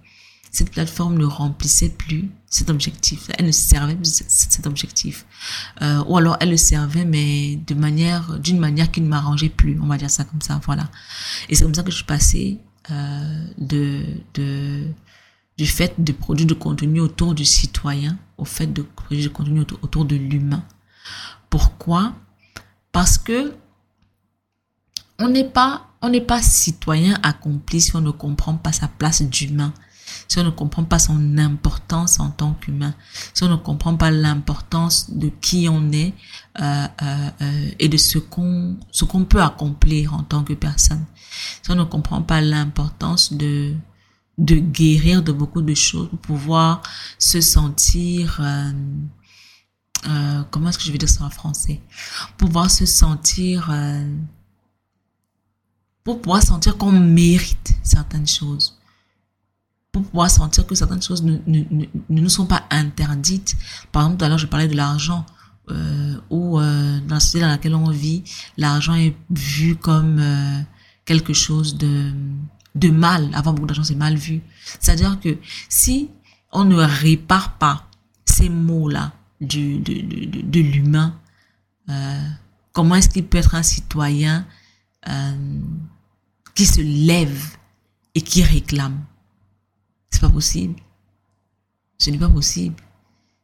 cette 0.51 0.71
plateforme 0.71 1.19
ne 1.19 1.25
remplissait 1.25 1.91
plus 1.91 2.31
cet 2.47 2.71
objectif. 2.71 3.31
Elle 3.39 3.47
ne 3.47 3.53
servait 3.53 3.95
plus 3.95 4.23
cet 4.27 4.67
objectif. 4.67 5.27
Euh, 5.83 6.03
ou 6.09 6.17
alors 6.17 6.37
elle 6.41 6.51
le 6.51 6.57
servait, 6.57 7.05
mais 7.05 7.57
d'une 7.57 7.79
manière 7.79 8.91
qui 8.91 9.01
ne 9.01 9.09
m'arrangeait 9.09 9.51
plus. 9.51 9.79
On 9.81 9.87
va 9.87 9.99
dire 9.99 10.11
ça 10.11 10.25
comme 10.25 10.41
ça, 10.41 10.61
voilà. 10.65 10.91
Et 11.49 11.55
c'est 11.55 11.65
comme 11.65 11.75
ça 11.75 11.83
que 11.83 11.91
je 11.91 11.97
suis 11.97 12.05
passée 12.05 12.59
euh, 12.91 13.45
de, 13.59 14.03
de, 14.35 14.85
du 15.59 15.67
fait 15.67 15.95
de 15.99 16.13
produire 16.13 16.47
du 16.47 16.55
contenu 16.55 17.01
autour 17.01 17.35
du 17.35 17.45
citoyen 17.45 18.17
au 18.39 18.45
fait 18.45 18.69
de 18.69 18.83
produire 18.83 19.23
du 19.25 19.31
contenu 19.31 19.65
autour, 19.83 20.05
de 20.05 20.15
l'humain. 20.15 20.63
Pourquoi? 21.51 22.15
Parce 22.93 23.19
que 23.19 23.55
on 25.19 25.29
n'est 25.29 25.49
pas, 25.49 25.89
on 26.01 26.11
n'est 26.11 26.21
pas 26.21 26.41
citoyen 26.41 27.19
accompli 27.25 27.81
si 27.81 27.97
on 27.97 28.01
ne 28.01 28.13
comprend 28.13 28.55
pas 28.55 28.71
sa 28.71 28.87
place 28.87 29.21
d'humain, 29.21 29.75
si 30.29 30.39
on 30.39 30.45
ne 30.45 30.51
comprend 30.51 30.85
pas 30.85 31.01
son 31.01 31.37
importance 31.39 32.21
en 32.21 32.31
tant 32.31 32.53
qu'humain, 32.55 32.95
si 33.35 33.43
on 33.43 33.49
ne 33.49 33.57
comprend 33.57 33.97
pas 33.97 34.13
l'importance 34.13 35.11
de 35.11 35.29
qui 35.41 35.69
on 35.69 35.91
est 35.91 36.15
euh, 36.61 36.87
euh, 37.03 37.31
euh, 37.43 37.71
et 37.81 37.89
de 37.89 37.97
ce 37.97 38.19
qu'on, 38.19 38.77
ce 38.93 39.05
qu'on 39.05 39.25
peut 39.25 39.43
accomplir 39.43 40.15
en 40.15 40.23
tant 40.23 40.45
que 40.45 40.53
personne, 40.53 41.05
si 41.63 41.71
on 41.73 41.75
ne 41.75 41.83
comprend 41.85 42.23
pas 42.23 42.41
l'importance 42.41 43.33
de 43.33 43.75
de 44.39 44.55
guérir 44.55 45.23
de 45.23 45.33
beaucoup 45.33 45.63
de 45.63 45.75
choses 45.75 46.09
pour 46.09 46.19
pouvoir 46.19 46.83
se 47.19 47.41
sentir 47.41 48.39
euh, 48.41 48.71
euh, 50.07 50.43
comment 50.51 50.69
est-ce 50.69 50.79
que 50.79 50.85
je 50.85 50.93
vais 50.93 50.99
dire 50.99 51.09
ça 51.09 51.25
en 51.25 51.31
français? 51.31 51.81
Pouvoir 52.37 52.71
se 52.71 52.87
sentir, 52.87 53.69
euh, 53.71 54.09
pour 56.05 56.23
pouvoir 56.23 56.41
sentir 56.43 56.77
qu'on 56.77 56.93
mérite 56.93 57.75
certaines 57.83 58.29
choses, 58.29 58.79
pour 59.91 60.05
pouvoir 60.05 60.31
sentir 60.31 60.65
que 60.67 60.77
certaines 60.77 61.03
choses 61.03 61.25
ne, 61.25 61.39
ne, 61.49 61.65
ne, 61.71 61.85
ne 62.09 62.21
nous 62.21 62.29
sont 62.29 62.47
pas 62.47 62.65
interdites. 62.71 63.57
Par 63.91 64.03
exemple, 64.03 64.19
tout 64.19 64.25
à 64.25 64.29
l'heure, 64.29 64.39
je 64.39 64.47
parlais 64.47 64.69
de 64.69 64.77
l'argent. 64.77 65.27
Ou 66.31 66.59
dans 66.59 67.03
la 67.11 67.21
société 67.21 67.41
dans 67.41 67.49
laquelle 67.49 67.75
on 67.75 67.91
vit, 67.91 68.25
l'argent 68.57 68.95
est 68.95 69.15
vu 69.29 69.77
comme 69.77 70.19
quelque 71.05 71.35
chose 71.35 71.77
de, 71.77 72.11
de 72.75 72.91
mal. 72.91 73.31
Avoir 73.35 73.55
beaucoup 73.55 73.67
d'argent, 73.67 73.85
c'est 73.85 73.95
mal 73.95 74.17
vu. 74.17 74.41
C'est-à-dire 74.81 75.19
que 75.21 75.39
si 75.69 76.11
on 76.53 76.65
ne 76.65 76.77
répare 76.77 77.59
pas 77.59 77.87
ces 78.25 78.49
mots-là, 78.49 79.13
de, 79.41 80.43
de, 80.43 80.61
l'humain. 80.61 81.19
Euh, 81.89 82.29
comment 82.73 82.97
est-ce 82.97 83.09
qu'il 83.09 83.27
peut 83.27 83.39
être 83.39 83.55
un 83.55 83.63
citoyen 83.63 84.47
euh, 85.09 85.61
qui 86.55 86.67
se 86.67 86.81
lève 86.81 87.57
et 88.15 88.21
qui 88.21 88.43
réclame? 88.43 89.05
C'est 90.11 90.21
pas 90.21 90.31
possible. 90.31 90.75
Ce 91.99 92.11
n'est 92.11 92.19
pas 92.19 92.29
possible. 92.29 92.77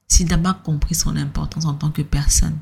S'il 0.09 0.29
n'a 0.29 0.39
pas 0.39 0.55
compris 0.55 0.95
son 0.95 1.17
importance 1.17 1.65
en 1.65 1.75
tant 1.75 1.91
que 1.91 2.03
personne, 2.03 2.59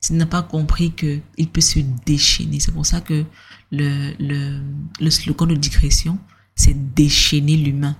s'il 0.00 0.16
n'a 0.16 0.26
pas 0.26 0.42
compris 0.42 0.92
que 0.92 1.20
il 1.36 1.48
peut 1.48 1.60
se 1.60 1.80
déchaîner, 2.04 2.60
c'est 2.60 2.72
pour 2.72 2.86
ça 2.86 3.00
que 3.00 3.24
le, 3.70 4.14
le, 4.18 4.60
le 5.00 5.10
slogan 5.10 5.48
de 5.48 5.54
digression, 5.54 6.18
c'est 6.54 6.94
déchaîner 6.94 7.56
l'humain. 7.56 7.96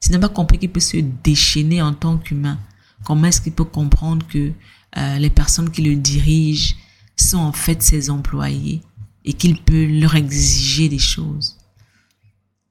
S'il 0.00 0.12
n'a 0.12 0.18
pas 0.18 0.28
compris 0.28 0.58
qu'il 0.58 0.70
peut 0.70 0.80
se 0.80 0.98
déchaîner 0.98 1.82
en 1.82 1.92
tant 1.92 2.18
qu'humain, 2.18 2.58
Comment 3.04 3.28
est-ce 3.28 3.40
qu'il 3.40 3.52
peut 3.52 3.64
comprendre 3.64 4.26
que 4.26 4.52
euh, 4.96 5.18
les 5.18 5.30
personnes 5.30 5.70
qui 5.70 5.82
le 5.82 5.96
dirigent 5.96 6.74
sont 7.16 7.38
en 7.38 7.52
fait 7.52 7.82
ses 7.82 8.10
employés 8.10 8.82
et 9.24 9.32
qu'il 9.32 9.62
peut 9.62 9.86
leur 9.86 10.14
exiger 10.16 10.88
des 10.88 10.98
choses? 10.98 11.56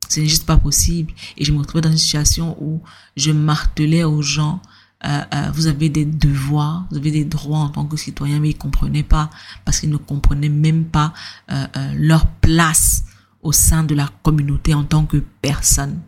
Ce 0.09 0.19
n'est 0.19 0.27
juste 0.27 0.45
pas 0.45 0.57
possible. 0.57 1.13
Et 1.37 1.45
je 1.45 1.51
me 1.51 1.59
retrouvais 1.59 1.81
dans 1.81 1.91
une 1.91 1.97
situation 1.97 2.55
où 2.61 2.81
je 3.15 3.31
martelais 3.31 4.03
aux 4.03 4.21
gens 4.21 4.61
euh, 5.07 5.21
euh, 5.33 5.51
vous 5.53 5.67
avez 5.67 5.89
des 5.89 6.05
devoirs, 6.05 6.85
vous 6.91 6.97
avez 6.97 7.11
des 7.11 7.25
droits 7.25 7.59
en 7.59 7.69
tant 7.69 7.85
que 7.85 7.97
citoyen, 7.97 8.39
mais 8.39 8.49
ils 8.49 8.57
comprenaient 8.57 9.03
pas 9.03 9.29
parce 9.65 9.79
qu'ils 9.79 9.89
ne 9.89 9.97
comprenaient 9.97 10.49
même 10.49 10.85
pas 10.85 11.13
euh, 11.51 11.65
leur 11.95 12.27
place 12.27 13.03
au 13.41 13.51
sein 13.51 13.83
de 13.83 13.95
la 13.95 14.09
communauté 14.23 14.73
en 14.73 14.83
tant 14.83 15.05
que 15.05 15.17
personne. 15.41 15.99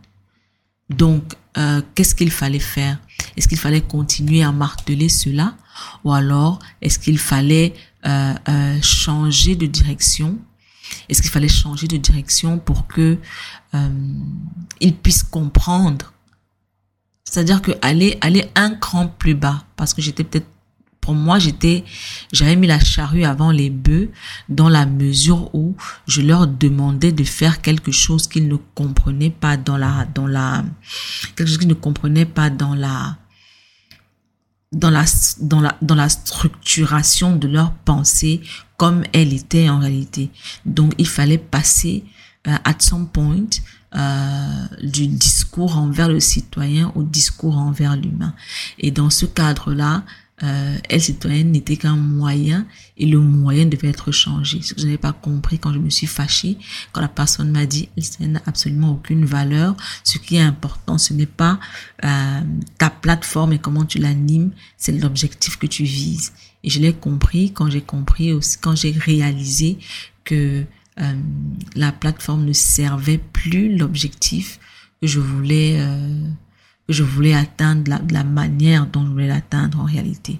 Donc, 0.90 1.36
qu'est-ce 1.94 2.16
qu'il 2.16 2.32
fallait 2.32 2.58
faire? 2.58 2.98
Est-ce 3.38 3.48
qu'il 3.48 3.60
fallait 3.60 3.82
continuer 3.82 4.42
à 4.44 4.52
marteler 4.52 5.08
cela? 5.08 5.56
Ou 6.04 6.12
alors 6.12 6.58
est-ce 6.82 6.98
qu'il 6.98 7.20
fallait 7.20 7.74
changer 8.82 9.56
de 9.56 9.68
direction? 9.68 10.40
Est-ce 11.08 11.22
qu'il 11.22 11.32
fallait 11.32 11.48
changer 11.48 11.88
de 11.88 11.98
direction 11.98 12.58
pour 12.60 12.88
que 12.88 13.18
euh, 13.74 13.90
il 14.80 14.96
puisse 14.96 15.24
comprendre 15.24 16.14
C'est-à-dire 17.30 17.62
que 17.62 17.72
aller 17.82 18.18
aller 18.22 18.50
un 18.56 18.72
cran 18.72 19.08
plus 19.08 19.36
bas 19.36 19.64
parce 19.76 19.94
que 19.94 20.02
j'étais 20.02 20.24
peut-être 20.24 20.48
pour 21.00 21.14
moi, 21.16 21.40
j'étais, 21.40 21.86
j'avais 22.34 22.56
mis 22.56 22.68
la 22.68 22.80
charrue 22.80 23.24
avant 23.24 23.52
les 23.52 23.70
bœufs 23.70 24.12
dans 24.48 24.70
la 24.70 24.86
mesure 24.86 25.50
où 25.56 25.76
je 26.08 26.22
leur 26.22 26.46
demandais 26.46 27.12
de 27.12 27.24
faire 27.24 27.62
quelque 27.62 27.92
chose 27.92 28.28
qu'ils 28.28 28.48
ne 28.48 28.58
comprenaient 28.76 29.30
pas 29.30 29.58
dans 29.58 29.78
la, 29.78 30.06
dans 30.14 30.28
la, 30.28 30.64
quelque 31.36 31.48
chose 31.48 31.58
qu'ils 31.58 31.68
ne 31.68 31.74
comprenaient 31.74 32.26
pas 32.26 32.50
dans 32.50 32.76
la, 32.76 33.18
dans 34.72 34.90
la, 34.90 35.06
dans 35.40 35.62
la, 35.62 35.78
dans 35.82 35.96
la 35.96 36.10
structuration 36.10 37.36
de 37.36 37.48
leur 37.48 37.74
pensée 37.74 38.42
comme 38.78 39.04
elle 39.14 39.34
était 39.34 39.70
en 39.70 39.80
réalité. 39.80 40.30
Donc, 40.66 40.94
il 40.98 41.08
fallait 41.08 41.40
passer 41.40 42.04
euh, 42.48 42.56
at 42.66 42.76
some 42.80 43.08
point 43.08 43.50
euh, 43.96 44.68
du 44.84 45.08
discours 45.08 45.78
envers 45.78 46.10
le 46.10 46.20
citoyen 46.20 46.92
au 46.96 47.04
discours 47.04 47.58
envers 47.58 47.96
l'humain. 47.96 48.34
Et 48.78 48.92
dans 48.92 49.10
ce 49.10 49.26
cadre-là, 49.26 50.04
euh, 50.42 50.78
elle 50.88 51.02
citoyenne 51.02 51.52
n'était 51.52 51.76
qu'un 51.76 51.98
moyen 51.98 52.66
et 52.98 53.06
le 53.06 53.20
moyen 53.20 53.66
devait 53.66 53.90
être 53.90 54.12
changé. 54.12 54.62
Ce 54.62 54.74
que 54.74 54.80
je 54.80 54.86
n'avais 54.86 54.98
pas 54.98 55.12
compris 55.12 55.60
quand 55.60 55.74
je 55.74 55.80
me 55.80 55.90
suis 55.90 56.08
fâchée, 56.08 56.58
quand 56.94 57.02
la 57.02 57.10
personne 57.10 57.52
m'a 57.52 57.66
dit 57.66 57.90
elle 57.98 58.04
citoyenne 58.04 58.34
n'a 58.34 58.42
absolument 58.46 58.92
aucune 58.92 59.26
valeur. 59.26 59.76
Ce 60.04 60.18
qui 60.18 60.38
est 60.38 60.42
important, 60.42 60.98
ce 60.98 61.14
n'est 61.14 61.26
pas 61.26 61.60
euh, 62.06 62.42
ta 62.78 62.90
plateforme 62.90 63.54
et 63.54 63.60
comment 63.60 63.86
tu 63.86 63.98
l'animes, 63.98 64.52
c'est 64.78 64.94
l'objectif 64.94 65.58
que 65.58 65.68
tu 65.68 65.84
vises. 65.84 66.32
Et 66.64 66.70
je 66.70 66.80
l'ai 66.80 66.94
compris 66.94 67.52
quand 67.52 67.70
j'ai 67.70 67.82
compris 67.82 68.32
aussi, 68.32 68.58
quand 68.60 68.76
j'ai 68.76 68.92
réalisé 68.92 69.78
que 70.24 70.64
euh, 71.02 71.14
la 71.76 71.92
plateforme 71.92 72.46
ne 72.46 72.54
servait 72.54 73.18
plus 73.18 73.78
l'objectif 73.78 74.60
que 75.02 75.08
je 75.08 75.20
voulais 75.20 75.78
euh, 75.80 76.28
que 76.88 76.94
je 76.94 77.04
voulais 77.04 77.36
atteindre, 77.36 78.00
la, 78.10 78.24
manière 78.24 78.88
dont 78.88 79.06
je 79.06 79.12
voulais 79.12 79.28
l'atteindre 79.28 79.80
en 79.80 79.84
réalité. 79.84 80.40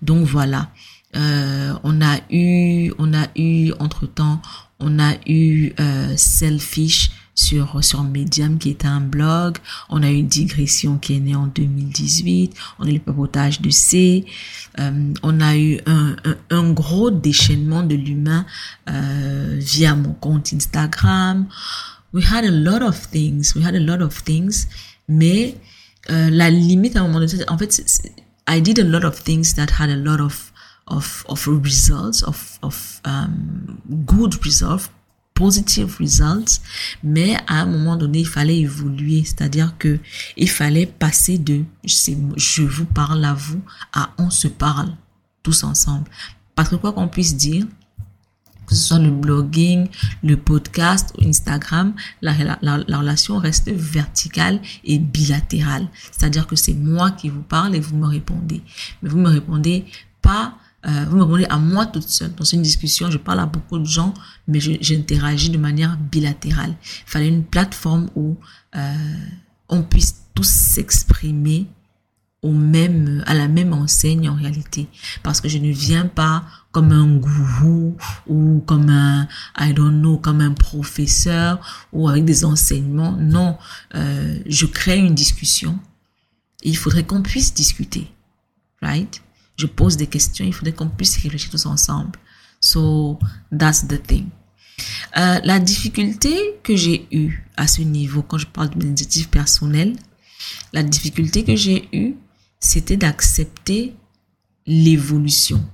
Donc 0.00 0.24
voilà, 0.26 0.70
euh, 1.14 1.74
on 1.84 2.00
a 2.00 2.18
eu, 2.30 2.90
on 2.98 3.12
a 3.12 3.26
eu 3.36 3.72
entre 3.78 4.06
temps, 4.06 4.40
on 4.78 4.98
a 4.98 5.12
eu 5.26 5.74
Selfish 6.16 7.10
sur, 7.34 7.82
sur 7.82 8.02
Medium 8.02 8.58
qui 8.58 8.70
était 8.70 8.86
un 8.86 9.00
blog. 9.00 9.58
On 9.88 10.02
a 10.02 10.10
eu 10.10 10.22
Digression 10.22 10.98
qui 10.98 11.16
est 11.16 11.20
né 11.20 11.34
en 11.34 11.46
2018. 11.46 12.54
On 12.78 12.86
a 12.86 12.90
eu 12.90 12.94
le 12.94 12.98
papotage 13.00 13.60
de 13.60 13.70
C. 13.70 14.24
Euh, 14.78 15.12
on 15.22 15.40
a 15.40 15.56
eu 15.56 15.80
un, 15.86 16.16
un, 16.24 16.36
un 16.50 16.72
gros 16.72 17.10
déchaînement 17.10 17.82
de 17.82 17.94
l'humain 17.94 18.46
euh, 18.88 19.56
via 19.58 19.94
mon 19.94 20.12
compte 20.12 20.52
Instagram. 20.52 21.46
We 22.12 22.24
had 22.24 22.44
a 22.44 22.50
lot 22.50 22.82
of 22.82 23.10
things. 23.10 23.54
We 23.54 23.64
had 23.64 23.74
a 23.74 23.80
lot 23.80 24.02
of 24.02 24.22
things. 24.24 24.66
Mais 25.08 25.56
euh, 26.10 26.30
la 26.30 26.50
limite 26.50 26.96
à 26.96 27.00
un 27.00 27.08
moment 27.08 27.20
donné, 27.20 27.44
en 27.48 27.58
fait, 27.58 27.82
I 28.48 28.60
did 28.60 28.78
a 28.78 28.84
lot 28.84 29.04
of 29.04 29.22
things 29.22 29.54
that 29.54 29.68
had 29.78 29.90
a 29.90 29.96
lot 29.96 30.20
of 30.20 30.52
of 30.86 31.24
of 31.28 31.46
results, 31.46 32.22
of 32.22 32.58
of 32.62 33.00
um, 33.04 33.78
good 34.06 34.44
results, 34.44 34.90
positive 35.40 35.96
results, 35.98 36.60
mais 37.02 37.34
à 37.46 37.62
un 37.62 37.66
moment 37.66 37.96
donné, 37.96 38.18
il 38.18 38.28
fallait 38.28 38.58
évoluer, 38.58 39.22
c'est-à-dire 39.24 39.74
que 39.78 39.98
il 40.36 40.50
fallait 40.50 40.84
passer 40.84 41.38
de 41.38 41.64
je 41.82 42.62
vous 42.62 42.84
parle 42.84 43.24
à 43.24 43.32
vous 43.32 43.62
à 43.94 44.10
on 44.18 44.28
se 44.28 44.48
parle 44.48 44.90
tous 45.42 45.64
ensemble. 45.64 46.10
Parce 46.54 46.68
que 46.68 46.76
quoi 46.76 46.92
qu'on 46.92 47.08
puisse 47.08 47.34
dire, 47.38 47.64
que 48.66 48.74
ce 48.74 48.82
soit 48.88 48.98
le 48.98 49.10
blogging, 49.10 49.88
le 50.22 50.36
podcast, 50.36 51.14
Instagram, 51.18 51.94
la, 52.20 52.34
la, 52.60 52.84
la 52.86 52.98
relation 52.98 53.38
reste 53.38 53.70
verticale 53.70 54.60
et 54.84 54.98
bilatérale. 54.98 55.88
C'est-à-dire 56.12 56.46
que 56.46 56.54
c'est 56.54 56.74
moi 56.74 57.12
qui 57.12 57.30
vous 57.30 57.42
parle 57.42 57.74
et 57.74 57.80
vous 57.80 57.96
me 57.96 58.06
répondez. 58.06 58.62
Mais 59.02 59.08
vous 59.08 59.18
me 59.18 59.30
répondez 59.30 59.86
pas 60.20 60.54
euh, 60.86 61.04
vous 61.08 61.16
me 61.16 61.22
répondez 61.22 61.46
à 61.50 61.58
moi 61.58 61.86
toute 61.86 62.08
seule. 62.08 62.34
Dans 62.34 62.44
une 62.44 62.62
discussion, 62.62 63.10
je 63.10 63.18
parle 63.18 63.40
à 63.40 63.46
beaucoup 63.46 63.78
de 63.78 63.84
gens, 63.84 64.14
mais 64.48 64.60
j'interagis 64.60 65.50
de 65.50 65.58
manière 65.58 65.96
bilatérale. 65.98 66.74
Il 67.06 67.10
fallait 67.10 67.28
une 67.28 67.44
plateforme 67.44 68.08
où 68.14 68.36
euh, 68.76 68.94
on 69.68 69.82
puisse 69.82 70.22
tous 70.34 70.48
s'exprimer 70.48 71.66
au 72.42 72.52
même, 72.52 73.22
à 73.26 73.34
la 73.34 73.48
même 73.48 73.74
enseigne 73.74 74.30
en 74.30 74.34
réalité. 74.34 74.88
Parce 75.22 75.42
que 75.42 75.48
je 75.48 75.58
ne 75.58 75.70
viens 75.70 76.06
pas 76.06 76.44
comme 76.72 76.92
un 76.92 77.16
gourou 77.16 77.96
ou 78.26 78.62
comme 78.64 78.88
un, 78.88 79.28
I 79.58 79.74
comme 80.22 80.40
un 80.40 80.52
professeur 80.52 81.88
ou 81.92 82.08
avec 82.08 82.24
des 82.24 82.44
enseignements. 82.46 83.12
Non, 83.12 83.58
euh, 83.94 84.38
je 84.46 84.64
crée 84.64 84.98
une 84.98 85.14
discussion. 85.14 85.78
Il 86.62 86.76
faudrait 86.76 87.04
qu'on 87.04 87.22
puisse 87.22 87.52
discuter. 87.52 88.10
Right? 88.80 89.20
Je 89.60 89.66
pose 89.66 89.96
des 89.96 90.06
questions, 90.06 90.44
il 90.44 90.52
faudrait 90.52 90.72
qu'on 90.72 90.88
puisse 90.88 91.16
réfléchir 91.18 91.50
tous 91.50 91.66
ensemble. 91.66 92.18
So, 92.60 93.18
that's 93.56 93.86
the 93.86 94.02
thing. 94.02 94.26
Euh, 95.16 95.40
la 95.44 95.58
difficulté 95.58 96.34
que 96.62 96.74
j'ai 96.76 97.06
eue 97.10 97.44
à 97.56 97.66
ce 97.66 97.82
niveau, 97.82 98.22
quand 98.22 98.38
je 98.38 98.46
parle 98.46 98.70
de 98.70 98.80
l'initiative 98.80 99.28
personnelle, 99.28 99.96
la 100.72 100.82
difficulté 100.82 101.44
que 101.44 101.56
j'ai 101.56 101.88
eue, 101.92 102.14
c'était 102.58 102.96
d'accepter 102.96 103.94
l'évolution. 104.66 105.64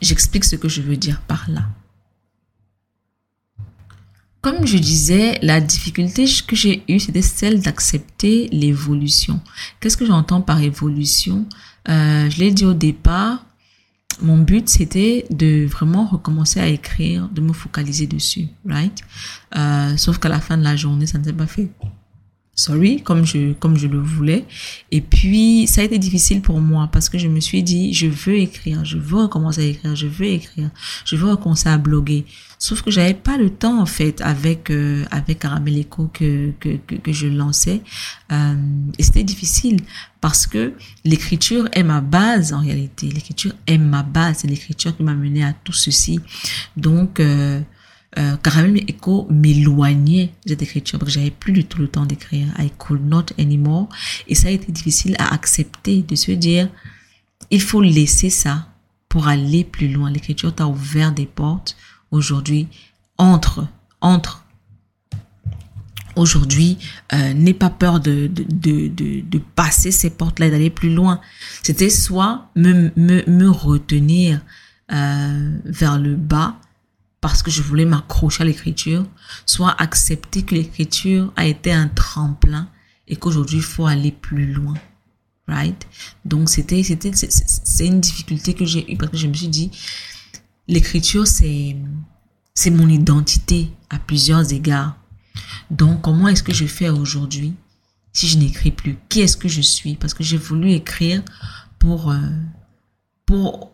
J'explique 0.00 0.44
ce 0.44 0.56
que 0.56 0.68
je 0.68 0.82
veux 0.82 0.96
dire 0.96 1.20
par 1.22 1.48
là. 1.50 1.68
Comme 4.42 4.66
je 4.66 4.76
disais, 4.76 5.38
la 5.40 5.60
difficulté 5.60 6.24
que 6.46 6.56
j'ai 6.56 6.82
eue, 6.88 6.98
c'était 6.98 7.22
celle 7.22 7.60
d'accepter 7.60 8.48
l'évolution. 8.50 9.40
Qu'est-ce 9.78 9.96
que 9.96 10.04
j'entends 10.04 10.42
par 10.42 10.60
évolution? 10.60 11.46
Euh, 11.88 12.30
Je 12.30 12.38
l'ai 12.38 12.50
dit 12.50 12.64
au 12.64 12.74
départ, 12.74 13.44
mon 14.20 14.38
but 14.38 14.68
c'était 14.68 15.24
de 15.30 15.66
vraiment 15.66 16.06
recommencer 16.06 16.60
à 16.60 16.68
écrire, 16.68 17.28
de 17.28 17.40
me 17.40 17.52
focaliser 17.52 18.06
dessus, 18.06 18.48
right? 18.66 19.02
Euh, 19.56 19.96
sauf 19.96 20.18
qu'à 20.18 20.28
la 20.28 20.40
fin 20.40 20.56
de 20.56 20.64
la 20.64 20.76
journée, 20.76 21.06
ça 21.06 21.18
ne 21.18 21.24
s'est 21.24 21.32
pas 21.32 21.46
fait 21.46 21.70
sorry, 22.54 23.02
comme 23.02 23.24
je, 23.24 23.52
comme 23.54 23.76
je 23.76 23.86
le 23.86 23.98
voulais. 23.98 24.44
Et 24.90 25.00
puis, 25.00 25.66
ça 25.66 25.80
a 25.80 25.84
été 25.84 25.98
difficile 25.98 26.42
pour 26.42 26.60
moi 26.60 26.88
parce 26.92 27.08
que 27.08 27.18
je 27.18 27.28
me 27.28 27.40
suis 27.40 27.62
dit, 27.62 27.92
je 27.92 28.06
veux 28.06 28.36
écrire, 28.36 28.84
je 28.84 28.98
veux 28.98 29.22
recommencer 29.22 29.62
à 29.62 29.64
écrire, 29.64 29.96
je 29.96 30.06
veux 30.06 30.26
écrire, 30.26 30.70
je 31.04 31.16
veux 31.16 31.30
recommencer 31.30 31.68
à 31.68 31.78
bloguer. 31.78 32.24
Sauf 32.62 32.82
que 32.82 32.92
j'avais 32.92 33.14
pas 33.14 33.38
le 33.38 33.50
temps, 33.50 33.82
en 33.82 33.86
fait, 33.86 34.20
avec, 34.20 34.70
euh, 34.70 35.04
avec 35.10 35.40
Caramel 35.40 35.76
Echo 35.78 36.08
que, 36.14 36.52
que, 36.60 36.76
que, 36.76 37.12
je 37.12 37.26
lançais. 37.26 37.82
Euh, 38.30 38.54
et 38.96 39.02
c'était 39.02 39.24
difficile 39.24 39.80
parce 40.20 40.46
que 40.46 40.72
l'écriture 41.04 41.68
est 41.72 41.82
ma 41.82 42.00
base, 42.00 42.52
en 42.52 42.60
réalité. 42.60 43.08
L'écriture 43.08 43.52
est 43.66 43.78
ma 43.78 44.04
base. 44.04 44.36
C'est 44.38 44.46
l'écriture 44.46 44.96
qui 44.96 45.02
m'a 45.02 45.14
mené 45.14 45.42
à 45.42 45.52
tout 45.52 45.72
ceci. 45.72 46.20
Donc, 46.76 47.18
euh, 47.18 47.60
euh, 48.16 48.36
Caramel 48.36 48.84
Echo 48.86 49.26
m'éloignait 49.28 50.30
de 50.46 50.50
cette 50.50 50.62
écriture 50.62 51.00
parce 51.00 51.12
que 51.12 51.18
j'avais 51.18 51.32
plus 51.32 51.52
du 51.52 51.64
tout 51.64 51.80
le 51.80 51.88
temps 51.88 52.06
d'écrire. 52.06 52.46
I 52.60 52.70
could 52.78 53.04
not 53.04 53.26
anymore. 53.40 53.88
Et 54.28 54.36
ça 54.36 54.46
a 54.46 54.50
été 54.52 54.70
difficile 54.70 55.16
à 55.18 55.34
accepter 55.34 56.02
de 56.02 56.14
se 56.14 56.30
dire, 56.30 56.68
il 57.50 57.60
faut 57.60 57.82
laisser 57.82 58.30
ça 58.30 58.68
pour 59.08 59.26
aller 59.26 59.64
plus 59.64 59.88
loin. 59.88 60.12
L'écriture 60.12 60.54
t'a 60.54 60.68
ouvert 60.68 61.10
des 61.10 61.26
portes. 61.26 61.76
Aujourd'hui, 62.12 62.68
entre, 63.18 63.66
entre. 64.00 64.44
Aujourd'hui, 66.14 66.78
euh, 67.14 67.32
n'aie 67.32 67.54
pas 67.54 67.70
peur 67.70 67.98
de, 67.98 68.26
de, 68.26 68.88
de, 68.88 69.38
passer 69.56 69.90
ces 69.90 70.10
portes-là 70.10 70.46
et 70.46 70.50
d'aller 70.50 70.68
plus 70.68 70.92
loin. 70.92 71.20
C'était 71.62 71.88
soit 71.88 72.50
me, 72.54 72.90
me, 72.96 73.24
me 73.26 73.48
retenir 73.48 74.42
euh, 74.92 75.58
vers 75.64 75.98
le 75.98 76.14
bas, 76.14 76.56
parce 77.22 77.42
que 77.42 77.50
je 77.50 77.62
voulais 77.62 77.86
m'accrocher 77.86 78.42
à 78.42 78.44
l'écriture, 78.44 79.06
soit 79.46 79.74
accepter 79.80 80.42
que 80.42 80.54
l'écriture 80.54 81.32
a 81.36 81.46
été 81.46 81.72
un 81.72 81.88
tremplin 81.88 82.68
et 83.08 83.16
qu'aujourd'hui 83.16 83.58
il 83.58 83.62
faut 83.62 83.86
aller 83.86 84.12
plus 84.12 84.52
loin. 84.52 84.74
Right? 85.48 85.86
Donc 86.24 86.48
c'était 86.48 86.82
c'était 86.82 87.10
c'est 87.14 87.86
une 87.86 88.00
difficulté 88.00 88.54
que 88.54 88.64
j'ai 88.64 88.92
eue 88.92 88.96
parce 88.96 89.10
que 89.10 89.16
je 89.16 89.26
me 89.26 89.34
suis 89.34 89.48
dit 89.48 89.70
l'écriture 90.68 91.26
c'est 91.26 91.76
c'est 92.54 92.70
mon 92.70 92.88
identité 92.88 93.70
à 93.90 93.98
plusieurs 93.98 94.52
égards. 94.52 94.96
Donc 95.70 96.02
comment 96.02 96.28
est-ce 96.28 96.42
que 96.42 96.52
je 96.52 96.66
fais 96.66 96.88
aujourd'hui 96.88 97.54
si 98.12 98.28
je 98.28 98.38
n'écris 98.38 98.70
plus? 98.70 98.98
Qui 99.08 99.20
est-ce 99.20 99.36
que 99.36 99.48
je 99.48 99.62
suis? 99.62 99.96
Parce 99.96 100.12
que 100.14 100.22
j'ai 100.22 100.36
voulu 100.36 100.72
écrire 100.72 101.22
pour 101.78 102.10
euh, 102.10 102.18
pour 103.26 103.72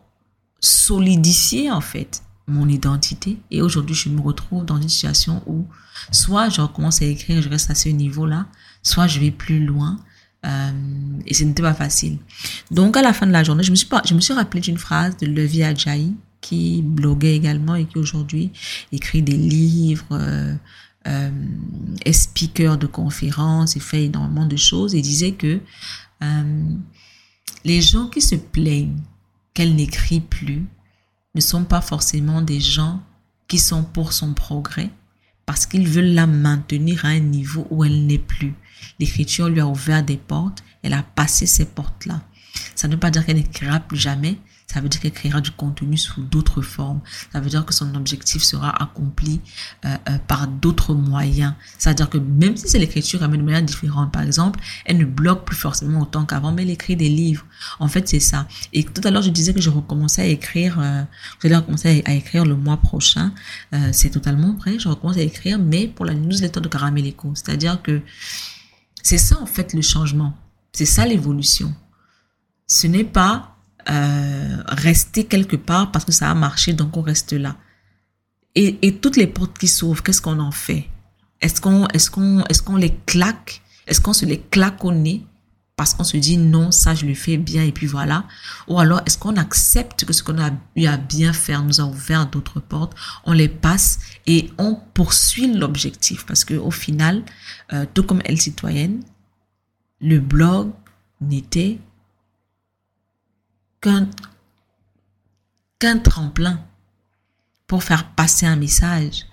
solidifier 0.60 1.70
en 1.70 1.80
fait 1.80 2.22
mon 2.48 2.68
identité. 2.68 3.38
Et 3.50 3.62
aujourd'hui, 3.62 3.94
je 3.94 4.08
me 4.08 4.20
retrouve 4.20 4.64
dans 4.64 4.80
une 4.80 4.88
situation 4.88 5.42
où 5.46 5.66
soit 6.10 6.48
je 6.48 6.60
recommence 6.60 7.02
à 7.02 7.04
écrire, 7.04 7.42
je 7.42 7.48
reste 7.48 7.70
à 7.70 7.74
ce 7.74 7.88
niveau-là, 7.88 8.46
soit 8.82 9.06
je 9.06 9.20
vais 9.20 9.30
plus 9.30 9.64
loin. 9.64 9.98
Euh, 10.46 10.70
et 11.26 11.34
ce 11.34 11.44
n'était 11.44 11.62
pas 11.62 11.74
facile. 11.74 12.18
Donc, 12.70 12.96
à 12.96 13.02
la 13.02 13.12
fin 13.12 13.26
de 13.26 13.32
la 13.32 13.42
journée, 13.42 13.64
je 13.64 13.70
me 13.72 13.76
suis 13.76 13.88
je 14.04 14.14
me 14.14 14.20
suis 14.20 14.32
rappelé 14.32 14.60
d'une 14.60 14.78
phrase 14.78 15.16
de 15.16 15.26
Levi 15.26 15.64
Ajayi, 15.64 16.14
qui 16.40 16.82
bloguait 16.82 17.34
également 17.34 17.74
et 17.74 17.86
qui 17.86 17.98
aujourd'hui 17.98 18.52
écrit 18.92 19.22
des 19.22 19.36
livres, 19.36 20.06
euh, 20.12 20.54
euh, 21.06 21.30
est 22.04 22.12
speaker 22.12 22.76
de 22.76 22.86
conférences 22.86 23.76
et 23.76 23.80
fait 23.80 24.04
énormément 24.04 24.46
de 24.46 24.56
choses 24.56 24.94
et 24.94 25.00
disait 25.00 25.32
que 25.32 25.60
euh, 26.22 26.74
les 27.64 27.80
gens 27.80 28.08
qui 28.08 28.20
se 28.20 28.34
plaignent 28.34 29.00
qu'elle 29.54 29.74
n'écrit 29.74 30.20
plus 30.20 30.66
ne 31.34 31.40
sont 31.40 31.64
pas 31.64 31.80
forcément 31.80 32.42
des 32.42 32.60
gens 32.60 33.00
qui 33.46 33.58
sont 33.58 33.84
pour 33.84 34.12
son 34.12 34.34
progrès 34.34 34.90
parce 35.46 35.64
qu'ils 35.64 35.88
veulent 35.88 36.12
la 36.12 36.26
maintenir 36.26 37.06
à 37.06 37.08
un 37.08 37.20
niveau 37.20 37.66
où 37.70 37.84
elle 37.84 38.06
n'est 38.06 38.18
plus. 38.18 38.54
L'écriture 38.98 39.48
lui 39.48 39.60
a 39.60 39.66
ouvert 39.66 40.02
des 40.02 40.18
portes, 40.18 40.62
elle 40.82 40.92
a 40.92 41.02
passé 41.02 41.46
ces 41.46 41.64
portes-là. 41.64 42.22
Ça 42.74 42.86
ne 42.86 42.92
veut 42.92 43.00
pas 43.00 43.10
dire 43.10 43.24
qu'elle 43.24 43.36
n'écrira 43.36 43.80
plus 43.80 43.96
jamais, 43.96 44.36
ça 44.70 44.80
veut 44.80 44.88
dire 44.88 45.00
qu'elle 45.00 45.12
créera 45.12 45.40
du 45.40 45.50
contenu 45.50 45.96
sous 45.96 46.22
d'autres 46.22 46.60
formes. 46.60 47.00
Ça 47.32 47.40
veut 47.40 47.48
dire 47.48 47.64
que 47.64 47.72
son 47.72 47.94
objectif 47.94 48.42
sera 48.42 48.82
accompli 48.82 49.40
euh, 49.86 49.96
euh, 50.10 50.18
par 50.26 50.46
d'autres 50.46 50.94
moyens. 50.94 51.54
C'est-à-dire 51.78 52.10
que 52.10 52.18
même 52.18 52.56
si 52.56 52.68
c'est 52.68 52.78
l'écriture 52.78 53.26
mais 53.28 53.38
de 53.38 53.42
manière 53.42 53.62
différente, 53.62 54.12
par 54.12 54.22
exemple, 54.22 54.60
elle 54.84 54.98
ne 54.98 55.06
bloque 55.06 55.46
plus 55.46 55.56
forcément 55.56 56.02
autant 56.02 56.26
qu'avant, 56.26 56.52
mais 56.52 56.62
elle 56.62 56.70
écrit 56.70 56.96
des 56.96 57.08
livres. 57.08 57.46
En 57.80 57.88
fait, 57.88 58.06
c'est 58.08 58.20
ça. 58.20 58.46
Et 58.72 58.84
tout 58.84 59.00
à 59.04 59.10
l'heure, 59.10 59.22
je 59.22 59.30
disais 59.30 59.54
que 59.54 59.60
je 59.60 59.70
recommençais 59.70 60.22
à 60.22 60.26
écrire, 60.26 60.78
euh, 60.80 61.02
j'allais 61.42 61.56
recommencer 61.56 62.02
à, 62.04 62.12
écrire 62.12 62.44
le 62.44 62.54
mois 62.54 62.76
prochain. 62.76 63.32
Euh, 63.74 63.88
c'est 63.92 64.10
totalement 64.10 64.54
vrai. 64.54 64.78
Je 64.78 64.88
recommence 64.88 65.16
à 65.16 65.22
écrire, 65.22 65.58
mais 65.58 65.88
pour 65.88 66.04
la 66.04 66.14
newsletter 66.14 66.60
de 66.60 66.68
Caramelico. 66.68 67.32
C'est-à-dire 67.34 67.80
que 67.82 68.02
c'est 69.02 69.18
ça, 69.18 69.38
en 69.40 69.46
fait, 69.46 69.72
le 69.72 69.82
changement. 69.82 70.36
C'est 70.72 70.84
ça 70.84 71.06
l'évolution. 71.06 71.74
Ce 72.66 72.86
n'est 72.86 73.04
pas 73.04 73.57
euh, 73.90 74.62
rester 74.68 75.24
quelque 75.24 75.56
part 75.56 75.92
parce 75.92 76.04
que 76.04 76.12
ça 76.12 76.30
a 76.30 76.34
marché, 76.34 76.72
donc 76.72 76.96
on 76.96 77.02
reste 77.02 77.32
là. 77.32 77.56
Et, 78.54 78.78
et 78.82 78.96
toutes 78.96 79.16
les 79.16 79.26
portes 79.26 79.58
qui 79.58 79.68
s'ouvrent, 79.68 80.02
qu'est-ce 80.02 80.20
qu'on 80.20 80.38
en 80.40 80.50
fait? 80.50 80.88
Est-ce 81.40 81.60
qu'on 81.60 81.86
est-ce 81.88 82.10
qu'on 82.10 82.42
qu'on 82.64 82.76
les 82.76 82.94
claque? 83.06 83.62
Est-ce 83.86 84.00
qu'on 84.00 84.12
se 84.12 84.26
les 84.26 84.40
claque 84.40 84.84
au 84.84 84.92
nez 84.92 85.24
parce 85.76 85.94
qu'on 85.94 86.02
se 86.02 86.16
dit 86.16 86.36
non, 86.36 86.72
ça 86.72 86.96
je 86.96 87.06
le 87.06 87.14
fais 87.14 87.36
bien 87.36 87.62
et 87.62 87.70
puis 87.70 87.86
voilà? 87.86 88.24
Ou 88.66 88.80
alors 88.80 89.00
est-ce 89.06 89.16
qu'on 89.16 89.36
accepte 89.36 90.04
que 90.04 90.12
ce 90.12 90.24
qu'on 90.24 90.38
a 90.42 90.50
eu 90.74 90.86
à 90.86 90.96
bien 90.96 91.32
faire 91.32 91.62
nous 91.62 91.80
a 91.80 91.84
ouvert 91.84 92.26
d'autres 92.26 92.58
portes, 92.58 92.94
on 93.24 93.32
les 93.32 93.48
passe 93.48 94.00
et 94.26 94.50
on 94.58 94.74
poursuit 94.92 95.52
l'objectif? 95.54 96.26
Parce 96.26 96.44
que 96.44 96.54
au 96.54 96.72
final, 96.72 97.22
euh, 97.72 97.86
tout 97.94 98.02
comme 98.02 98.20
elle 98.24 98.40
citoyenne, 98.40 99.04
le 100.00 100.18
blog 100.18 100.72
n'était 101.20 101.78
qu'un 103.80 104.08
tremplin 105.98 106.60
pour 107.66 107.84
faire 107.84 108.10
passer 108.12 108.46
un 108.46 108.56
message. 108.56 109.26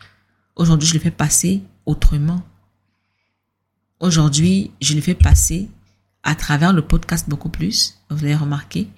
Aujourd'hui, 0.55 0.87
je 0.87 0.93
le 0.93 0.99
fais 0.99 1.11
passer 1.11 1.63
autrement. 1.85 2.43
Aujourd'hui, 3.99 4.71
je 4.81 4.93
le 4.93 5.01
fais 5.01 5.15
passer 5.15 5.69
à 6.23 6.35
travers 6.35 6.73
le 6.73 6.81
podcast 6.81 7.29
beaucoup 7.29 7.49
plus. 7.49 7.99
Vous 8.09 8.23
avez 8.23 8.35
remarqué, 8.35 8.89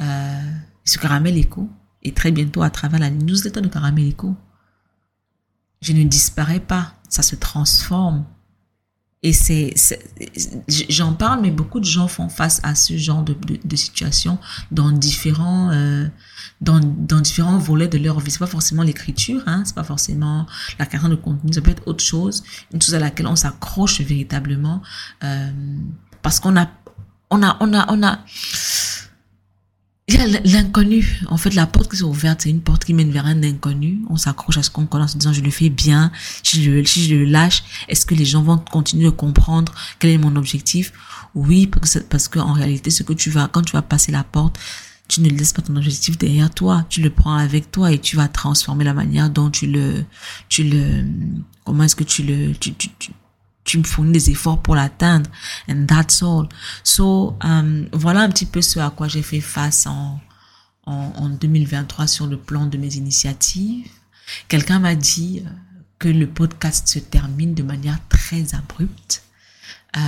euh, 0.00 0.52
Caramel 1.00 1.38
Echo 1.38 1.68
et 2.02 2.12
très 2.12 2.32
bientôt 2.32 2.62
à 2.62 2.70
travers 2.70 2.98
la 2.98 3.10
newsletter 3.10 3.60
de 3.60 3.68
Caramel 3.68 4.08
Echo. 4.08 4.34
Je 5.80 5.92
ne 5.92 6.04
disparais 6.04 6.60
pas, 6.60 6.94
ça 7.08 7.22
se 7.22 7.36
transforme. 7.36 8.24
Et 9.22 9.34
c'est, 9.34 9.74
j'en 10.88 11.12
parle, 11.12 11.42
mais 11.42 11.50
beaucoup 11.50 11.78
de 11.78 11.84
gens 11.84 12.08
font 12.08 12.30
face 12.30 12.58
à 12.62 12.74
ce 12.74 12.96
genre 12.96 13.22
de, 13.22 13.34
de, 13.34 13.58
de 13.62 13.76
situation 13.76 14.38
dans 14.70 14.92
différents, 14.92 15.70
euh, 15.72 16.08
dans, 16.62 16.80
dans 16.80 17.20
différents 17.20 17.58
volets 17.58 17.88
de 17.88 17.98
leur 17.98 18.18
vie. 18.20 18.30
C'est 18.30 18.38
pas 18.38 18.46
forcément 18.46 18.82
l'écriture, 18.82 19.42
hein, 19.44 19.62
c'est 19.66 19.74
pas 19.74 19.84
forcément 19.84 20.46
la 20.78 20.86
création 20.86 21.10
de 21.10 21.16
contenu, 21.16 21.52
ça 21.52 21.60
peut 21.60 21.70
être 21.70 21.86
autre 21.86 22.02
chose, 22.02 22.42
une 22.72 22.80
chose 22.80 22.94
à 22.94 22.98
laquelle 22.98 23.26
on 23.26 23.36
s'accroche 23.36 24.00
véritablement, 24.00 24.80
euh, 25.22 25.50
parce 26.22 26.40
qu'on 26.40 26.56
a, 26.56 26.70
on 27.30 27.42
a, 27.42 27.58
on 27.60 27.74
a, 27.74 27.92
on 27.92 28.02
a, 28.02 28.20
l'inconnu. 30.44 31.20
En 31.28 31.36
fait, 31.36 31.54
la 31.54 31.66
porte 31.66 31.90
qui 31.90 31.98
s'est 31.98 32.02
ouverte, 32.04 32.42
c'est 32.42 32.50
une 32.50 32.60
porte 32.60 32.84
qui 32.84 32.94
mène 32.94 33.10
vers 33.10 33.26
un 33.26 33.42
inconnu. 33.42 34.00
On 34.08 34.16
s'accroche 34.16 34.58
à 34.58 34.62
ce 34.62 34.70
qu'on 34.70 34.86
connaît 34.86 35.04
en 35.04 35.08
se 35.08 35.16
disant, 35.16 35.32
je 35.32 35.40
le 35.40 35.50
fais 35.50 35.70
bien. 35.70 36.12
Si 36.42 36.62
je, 36.62 36.84
si 36.84 37.04
je 37.04 37.14
le 37.14 37.24
lâche, 37.24 37.62
est-ce 37.88 38.06
que 38.06 38.14
les 38.14 38.24
gens 38.24 38.42
vont 38.42 38.58
continuer 38.58 39.04
de 39.04 39.10
comprendre 39.10 39.72
quel 39.98 40.10
est 40.10 40.18
mon 40.18 40.36
objectif? 40.36 40.92
Oui, 41.34 41.66
parce 41.66 41.94
que, 41.94 41.98
parce 42.00 42.28
que 42.28 42.38
en 42.38 42.52
réalité, 42.52 42.90
ce 42.90 43.02
que 43.02 43.12
tu 43.12 43.30
vas, 43.30 43.48
quand 43.48 43.62
tu 43.62 43.72
vas 43.72 43.82
passer 43.82 44.12
la 44.12 44.24
porte, 44.24 44.58
tu 45.08 45.20
ne 45.20 45.28
laisses 45.28 45.52
pas 45.52 45.62
ton 45.62 45.74
objectif 45.76 46.16
derrière 46.18 46.50
toi. 46.50 46.86
Tu 46.88 47.02
le 47.02 47.10
prends 47.10 47.34
avec 47.34 47.70
toi 47.72 47.92
et 47.92 47.98
tu 47.98 48.16
vas 48.16 48.28
transformer 48.28 48.84
la 48.84 48.94
manière 48.94 49.28
dont 49.28 49.50
tu 49.50 49.66
le, 49.66 50.04
tu 50.48 50.64
le, 50.64 51.04
comment 51.64 51.84
est-ce 51.84 51.96
que 51.96 52.04
tu 52.04 52.22
le, 52.22 52.52
tu, 52.54 52.72
tu, 52.74 52.88
tu, 52.98 53.10
tu 53.64 53.78
me 53.78 53.84
fournis 53.84 54.12
des 54.12 54.30
efforts 54.30 54.62
pour 54.62 54.74
l'atteindre. 54.74 55.30
And 55.68 55.86
that's 55.86 56.22
all. 56.22 56.48
So, 56.82 57.36
um, 57.42 57.86
voilà 57.92 58.20
un 58.20 58.28
petit 58.28 58.46
peu 58.46 58.62
ce 58.62 58.78
à 58.78 58.90
quoi 58.90 59.08
j'ai 59.08 59.22
fait 59.22 59.40
face 59.40 59.86
en, 59.86 60.20
en, 60.86 61.12
en 61.16 61.28
2023 61.28 62.06
sur 62.06 62.26
le 62.26 62.36
plan 62.36 62.66
de 62.66 62.78
mes 62.78 62.96
initiatives. 62.96 63.88
Quelqu'un 64.48 64.78
m'a 64.78 64.94
dit 64.94 65.42
euh, 65.44 65.50
que 65.98 66.08
le 66.08 66.26
podcast 66.26 66.88
se 66.88 66.98
termine 66.98 67.54
de 67.54 67.62
manière 67.62 67.98
très 68.08 68.54
abrupte. 68.54 69.22
Euh, 69.96 70.00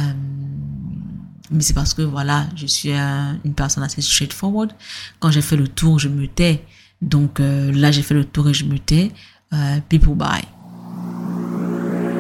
mais 1.51 1.62
c'est 1.62 1.74
parce 1.74 1.93
que 1.93 2.03
voilà, 2.03 2.47
je 2.57 2.66
suis 2.66 2.93
une 2.93 3.55
personne 3.55 3.83
assez 3.83 4.01
straightforward. 4.01 4.73
Quand 5.19 5.31
j'ai 5.31 5.43
fait 5.43 5.57
le 5.57 5.69
tour, 5.69 5.99
je 5.99 6.09
me 6.09 6.27
tais. 6.27 6.65
Donc 7.03 7.41
euh, 7.41 7.70
là, 7.73 7.91
j'ai 7.91 8.03
fait 8.03 8.15
le 8.15 8.24
tour 8.24 8.49
et 8.49 8.55
je 8.55 8.65
me 8.65 8.79
tais. 8.79 9.11
people 9.89 10.15
bye. 10.15 10.45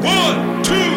One. 0.04 0.91